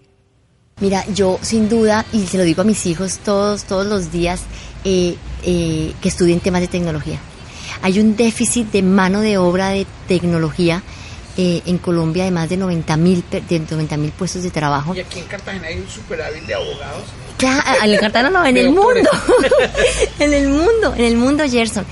Mira, 0.80 1.04
yo 1.12 1.38
sin 1.42 1.68
duda, 1.68 2.04
y 2.12 2.26
se 2.26 2.38
lo 2.38 2.44
digo 2.44 2.62
a 2.62 2.64
mis 2.64 2.86
hijos 2.86 3.18
todos, 3.18 3.64
todos 3.64 3.86
los 3.86 4.12
días, 4.12 4.42
eh, 4.84 5.16
eh, 5.44 5.92
que 6.00 6.08
estudien 6.08 6.38
temas 6.40 6.60
de 6.60 6.68
tecnología. 6.68 7.18
Hay 7.82 7.98
un 7.98 8.16
déficit 8.16 8.70
de 8.70 8.82
mano 8.82 9.20
de 9.20 9.38
obra 9.38 9.70
de 9.70 9.86
tecnología 10.06 10.82
eh, 11.36 11.62
en 11.66 11.78
Colombia 11.78 12.24
de 12.24 12.30
más 12.30 12.48
de 12.48 12.56
90 12.56 12.96
mil 12.96 13.24
de 13.30 13.60
90 13.60 13.96
mil 13.96 14.10
puestos 14.12 14.42
de 14.42 14.50
trabajo. 14.50 14.94
Y 14.94 15.00
aquí 15.00 15.18
en 15.18 15.26
Cartagena 15.26 15.66
hay 15.66 15.78
un 15.78 15.88
superávit 15.88 16.44
de 16.44 16.54
abogados. 16.54 17.04
Claro, 17.36 17.62
en 17.84 17.98
Cartagena 17.98 18.30
no, 18.30 18.46
en 18.46 18.56
el 18.56 18.70
mundo. 18.70 19.10
en 20.18 20.32
el 20.32 20.48
mundo, 20.48 20.94
en 20.96 21.04
el 21.04 21.16
mundo, 21.16 21.44
Gerson. 21.48 21.84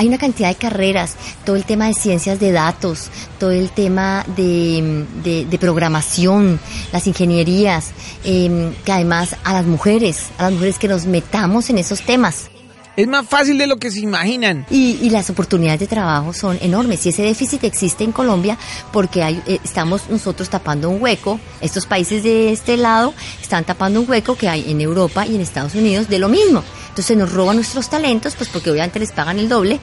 Hay 0.00 0.08
una 0.08 0.16
cantidad 0.16 0.48
de 0.48 0.54
carreras, 0.54 1.14
todo 1.44 1.56
el 1.56 1.64
tema 1.66 1.86
de 1.86 1.92
ciencias 1.92 2.40
de 2.40 2.52
datos, 2.52 3.10
todo 3.38 3.50
el 3.50 3.68
tema 3.70 4.24
de, 4.34 5.04
de- 5.22 5.44
de 5.44 5.58
programación, 5.58 6.58
las 6.90 7.06
ingenierías, 7.06 7.90
eh, 8.24 8.72
que 8.82 8.92
además 8.92 9.36
a 9.44 9.52
las 9.52 9.66
mujeres, 9.66 10.28
a 10.38 10.44
las 10.44 10.52
mujeres 10.54 10.78
que 10.78 10.88
nos 10.88 11.04
metamos 11.04 11.68
en 11.68 11.76
esos 11.76 12.00
temas. 12.00 12.48
Es 12.96 13.06
más 13.06 13.26
fácil 13.26 13.56
de 13.56 13.66
lo 13.66 13.76
que 13.78 13.90
se 13.90 14.00
imaginan. 14.00 14.66
Y, 14.70 14.98
y 15.02 15.10
las 15.10 15.30
oportunidades 15.30 15.80
de 15.80 15.86
trabajo 15.86 16.32
son 16.32 16.58
enormes. 16.60 17.04
Y 17.06 17.10
ese 17.10 17.22
déficit 17.22 17.64
existe 17.64 18.04
en 18.04 18.12
Colombia 18.12 18.58
porque 18.92 19.22
hay, 19.22 19.42
eh, 19.46 19.58
estamos 19.64 20.10
nosotros 20.10 20.50
tapando 20.50 20.90
un 20.90 21.00
hueco. 21.00 21.38
Estos 21.60 21.86
países 21.86 22.22
de 22.22 22.52
este 22.52 22.76
lado 22.76 23.14
están 23.40 23.64
tapando 23.64 24.00
un 24.00 24.10
hueco 24.10 24.36
que 24.36 24.48
hay 24.48 24.70
en 24.70 24.80
Europa 24.80 25.26
y 25.26 25.34
en 25.36 25.40
Estados 25.40 25.74
Unidos 25.74 26.08
de 26.08 26.18
lo 26.18 26.28
mismo. 26.28 26.62
Entonces 26.88 27.16
nos 27.16 27.32
roban 27.32 27.56
nuestros 27.56 27.88
talentos, 27.88 28.34
pues 28.34 28.48
porque 28.48 28.70
obviamente 28.70 28.98
les 28.98 29.12
pagan 29.12 29.38
el 29.38 29.48
doble. 29.48 29.80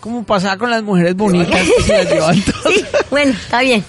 Como 0.00 0.24
pasaba 0.24 0.56
con 0.56 0.70
las 0.70 0.82
mujeres 0.82 1.16
bonitas 1.16 1.60
que 1.60 1.82
se 1.82 1.92
las 1.92 2.08
llevan 2.10 2.40
todas. 2.44 2.74
Sí, 2.74 2.84
bueno, 3.10 3.32
está 3.32 3.60
bien. 3.60 3.84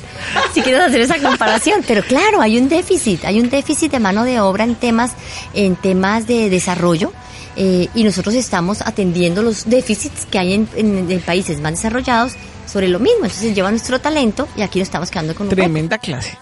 Si 0.53 0.61
quieres 0.61 0.81
hacer 0.81 1.01
esa 1.01 1.19
comparación, 1.19 1.83
pero 1.87 2.03
claro, 2.03 2.41
hay 2.41 2.57
un 2.57 2.69
déficit, 2.69 3.23
hay 3.23 3.39
un 3.39 3.49
déficit 3.49 3.91
de 3.91 3.99
mano 3.99 4.23
de 4.23 4.39
obra 4.39 4.63
en 4.63 4.75
temas, 4.75 5.13
en 5.53 5.75
temas 5.75 6.27
de 6.27 6.49
desarrollo. 6.49 7.13
Eh, 7.57 7.87
y 7.95 8.03
nosotros 8.03 8.35
estamos 8.35 8.81
atendiendo 8.81 9.41
los 9.41 9.65
déficits 9.69 10.25
que 10.29 10.37
hay 10.39 10.53
en, 10.53 10.69
en- 10.75 11.09
en 11.11 11.19
países 11.21 11.59
más 11.59 11.71
desarrollados 11.73 12.33
sobre 12.71 12.87
lo 12.87 12.99
mismo. 12.99 13.25
Entonces 13.25 13.55
lleva 13.55 13.71
nuestro 13.71 13.99
talento 13.99 14.47
y 14.55 14.61
aquí 14.61 14.79
nos 14.79 14.87
estamos 14.87 15.09
quedando 15.11 15.33
con 15.35 15.47
un. 15.47 15.49
Tremenda 15.55 15.97
clase. 15.97 16.37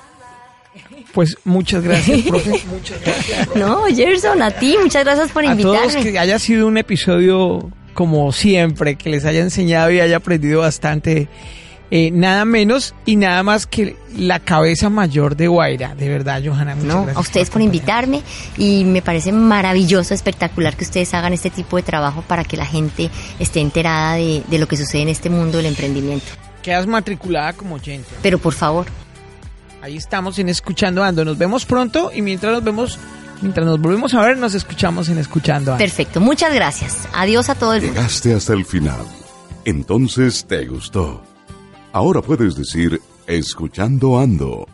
Pues 1.13 1.37
muchas 1.45 1.81
gracias, 1.83 2.23
profe. 2.23 2.61
Muchas 2.69 2.99
gracias. 3.05 3.45
profe. 3.47 3.59
No, 3.59 3.83
Gerson, 3.85 4.41
a 4.41 4.51
ti, 4.51 4.75
muchas 4.81 5.05
gracias 5.05 5.31
por 5.31 5.43
A 5.45 5.51
invitarme. 5.51 5.79
todos 5.87 5.95
que 6.03 6.19
haya 6.19 6.37
sido 6.39 6.67
un 6.67 6.77
episodio 6.77 7.71
como 7.93 8.33
siempre, 8.33 8.97
que 8.97 9.09
les 9.09 9.23
haya 9.23 9.39
enseñado 9.39 9.89
y 9.91 10.01
haya 10.01 10.17
aprendido 10.17 10.59
bastante. 10.61 11.29
Eh, 11.91 12.09
nada 12.11 12.45
menos 12.45 12.95
y 13.05 13.15
nada 13.15 13.43
más 13.43 13.67
que 13.67 13.95
la 14.17 14.39
cabeza 14.39 14.89
mayor 14.89 15.35
de 15.35 15.47
Guaira. 15.47 15.93
De 15.93 16.09
verdad, 16.09 16.41
Johanna, 16.43 16.73
muchas 16.75 16.87
No, 16.87 16.95
gracias. 17.03 17.17
a 17.17 17.19
ustedes 17.19 17.49
por 17.51 17.61
invitarme 17.61 18.23
y 18.57 18.83
me 18.85 19.01
parece 19.03 19.31
maravilloso, 19.31 20.13
espectacular 20.15 20.75
que 20.75 20.83
ustedes 20.83 21.13
hagan 21.13 21.33
este 21.33 21.51
tipo 21.51 21.77
de 21.77 21.83
trabajo 21.83 22.23
para 22.27 22.43
que 22.43 22.57
la 22.57 22.65
gente 22.65 23.11
esté 23.39 23.59
enterada 23.61 24.15
de, 24.15 24.43
de 24.47 24.57
lo 24.57 24.67
que 24.67 24.77
sucede 24.77 25.03
en 25.03 25.09
este 25.09 25.29
mundo 25.29 25.57
del 25.57 25.67
emprendimiento. 25.67 26.25
Quedas 26.63 26.87
matriculada 26.87 27.53
como 27.53 27.75
oyente. 27.75 28.09
Pero 28.21 28.39
por 28.39 28.53
favor, 28.53 28.87
Ahí 29.81 29.97
estamos 29.97 30.39
en 30.39 30.49
Escuchando 30.49 31.03
Ando. 31.03 31.23
Nos 31.23 31.37
vemos 31.37 31.63
pronto 31.63 32.11
y 32.11 32.23
mientras 32.23 32.51
nos 32.51 32.63
vemos, 32.63 32.97
mientras 33.43 33.67
nos 33.67 33.79
volvemos 33.79 34.15
a 34.15 34.21
ver, 34.25 34.35
nos 34.35 34.55
escuchamos 34.55 35.09
en 35.09 35.19
Escuchando 35.19 35.73
Ando. 35.73 35.83
perfecto, 35.83 36.19
muchas 36.19 36.51
gracias. 36.55 37.07
Adiós 37.13 37.49
a 37.49 37.53
todo 37.55 37.75
el 37.75 37.83
mundo. 37.83 37.95
Llegaste 38.01 38.33
hasta 38.33 38.53
el 38.53 38.65
final. 38.65 39.05
Entonces 39.63 40.45
te 40.47 40.65
gustó. 40.65 41.21
Ahora 41.95 42.21
puedes 42.21 42.55
decir, 42.57 42.99
escuchando 43.25 44.19
ando. 44.19 44.67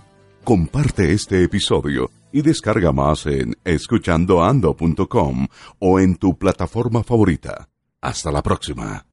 Comparte 0.44 1.14
este 1.14 1.44
episodio 1.44 2.10
y 2.32 2.42
descarga 2.42 2.92
más 2.92 3.28
en 3.28 3.56
escuchandoando.com 3.64 5.48
o 5.78 6.00
en 6.00 6.16
tu 6.16 6.36
plataforma 6.40 7.04
favorita. 7.04 7.70
Hasta 8.02 8.32
la 8.32 8.42
próxima. 8.42 9.06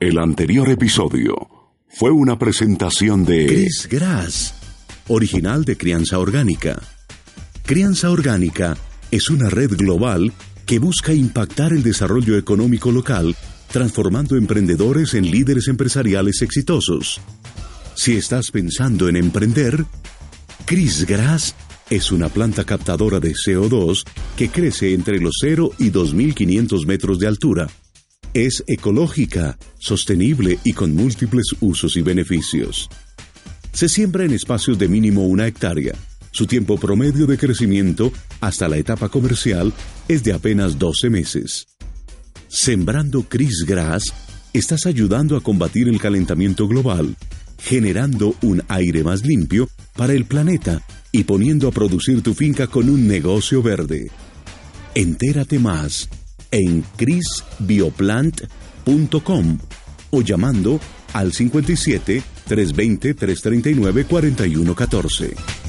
El 0.00 0.18
anterior 0.18 0.68
episodio 0.70 1.36
fue 1.86 2.10
una 2.10 2.36
presentación 2.36 3.24
de 3.24 3.46
Chris 3.46 3.86
Grass, 3.88 4.54
original 5.06 5.64
de 5.64 5.76
Crianza 5.76 6.18
Orgánica. 6.18 6.82
Crianza 7.64 8.10
Orgánica 8.10 8.76
es 9.12 9.30
una 9.30 9.48
red 9.50 9.70
global 9.76 10.32
que 10.66 10.80
busca 10.80 11.12
impactar 11.12 11.72
el 11.72 11.84
desarrollo 11.84 12.36
económico 12.36 12.90
local, 12.90 13.36
transformando 13.72 14.36
emprendedores 14.36 15.14
en 15.14 15.28
líderes 15.28 15.66
empresariales 15.66 16.42
exitosos. 16.42 17.20
Si 17.96 18.16
estás 18.16 18.50
pensando 18.50 19.08
en 19.08 19.16
emprender, 19.16 19.84
Chris 20.66 21.06
Grass 21.06 21.54
es 21.90 22.12
una 22.12 22.28
planta 22.28 22.64
captadora 22.64 23.18
de 23.18 23.32
CO2 23.32 24.04
que 24.36 24.50
crece 24.50 24.94
entre 24.94 25.18
los 25.18 25.34
0 25.40 25.72
y 25.78 25.90
2.500 25.90 26.86
metros 26.86 27.18
de 27.18 27.26
altura. 27.26 27.68
Es 28.34 28.62
ecológica, 28.66 29.58
sostenible 29.78 30.58
y 30.64 30.72
con 30.74 30.94
múltiples 30.94 31.46
usos 31.60 31.96
y 31.96 32.02
beneficios. 32.02 32.88
Se 33.72 33.88
siembra 33.88 34.24
en 34.24 34.32
espacios 34.32 34.78
de 34.78 34.88
mínimo 34.88 35.26
una 35.26 35.46
hectárea. 35.46 35.94
Su 36.30 36.46
tiempo 36.46 36.78
promedio 36.78 37.26
de 37.26 37.38
crecimiento 37.38 38.12
hasta 38.40 38.68
la 38.68 38.76
etapa 38.76 39.08
comercial 39.08 39.72
es 40.08 40.24
de 40.24 40.32
apenas 40.32 40.78
12 40.78 41.10
meses. 41.10 41.66
Sembrando 42.54 43.22
Chris 43.22 43.64
Grass, 43.66 44.12
estás 44.52 44.84
ayudando 44.84 45.38
a 45.38 45.40
combatir 45.40 45.88
el 45.88 45.98
calentamiento 45.98 46.68
global, 46.68 47.16
generando 47.58 48.36
un 48.42 48.62
aire 48.68 49.02
más 49.02 49.24
limpio 49.24 49.70
para 49.96 50.12
el 50.12 50.26
planeta 50.26 50.82
y 51.12 51.24
poniendo 51.24 51.66
a 51.66 51.72
producir 51.72 52.20
tu 52.20 52.34
finca 52.34 52.66
con 52.66 52.90
un 52.90 53.08
negocio 53.08 53.62
verde. 53.62 54.10
Entérate 54.94 55.58
más 55.58 56.10
en 56.50 56.84
chrisbioplant.com 56.98 59.58
o 60.10 60.20
llamando 60.20 60.78
al 61.14 61.32
57 61.32 62.22
320 62.46 63.14
339 63.14 64.04
4114. 64.04 65.61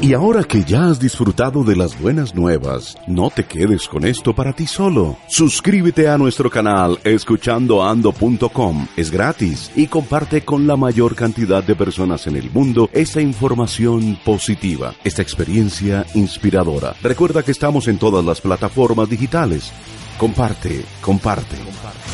Y 0.00 0.12
ahora 0.12 0.44
que 0.44 0.62
ya 0.62 0.88
has 0.88 1.00
disfrutado 1.00 1.64
de 1.64 1.74
las 1.74 2.00
buenas 2.00 2.32
nuevas, 2.32 2.96
no 3.08 3.30
te 3.30 3.44
quedes 3.44 3.88
con 3.88 4.06
esto 4.06 4.32
para 4.32 4.52
ti 4.52 4.64
solo. 4.64 5.16
Suscríbete 5.26 6.08
a 6.08 6.16
nuestro 6.16 6.48
canal 6.50 7.00
escuchandoando.com. 7.02 8.86
Es 8.96 9.10
gratis 9.10 9.72
y 9.74 9.88
comparte 9.88 10.44
con 10.44 10.68
la 10.68 10.76
mayor 10.76 11.16
cantidad 11.16 11.64
de 11.64 11.74
personas 11.74 12.28
en 12.28 12.36
el 12.36 12.48
mundo 12.48 12.88
esta 12.92 13.20
información 13.20 14.16
positiva, 14.24 14.94
esta 15.02 15.22
experiencia 15.22 16.06
inspiradora. 16.14 16.94
Recuerda 17.02 17.42
que 17.42 17.50
estamos 17.50 17.88
en 17.88 17.98
todas 17.98 18.24
las 18.24 18.40
plataformas 18.40 19.10
digitales. 19.10 19.72
Comparte, 20.16 20.84
comparte. 21.02 21.56
comparte. 21.56 22.07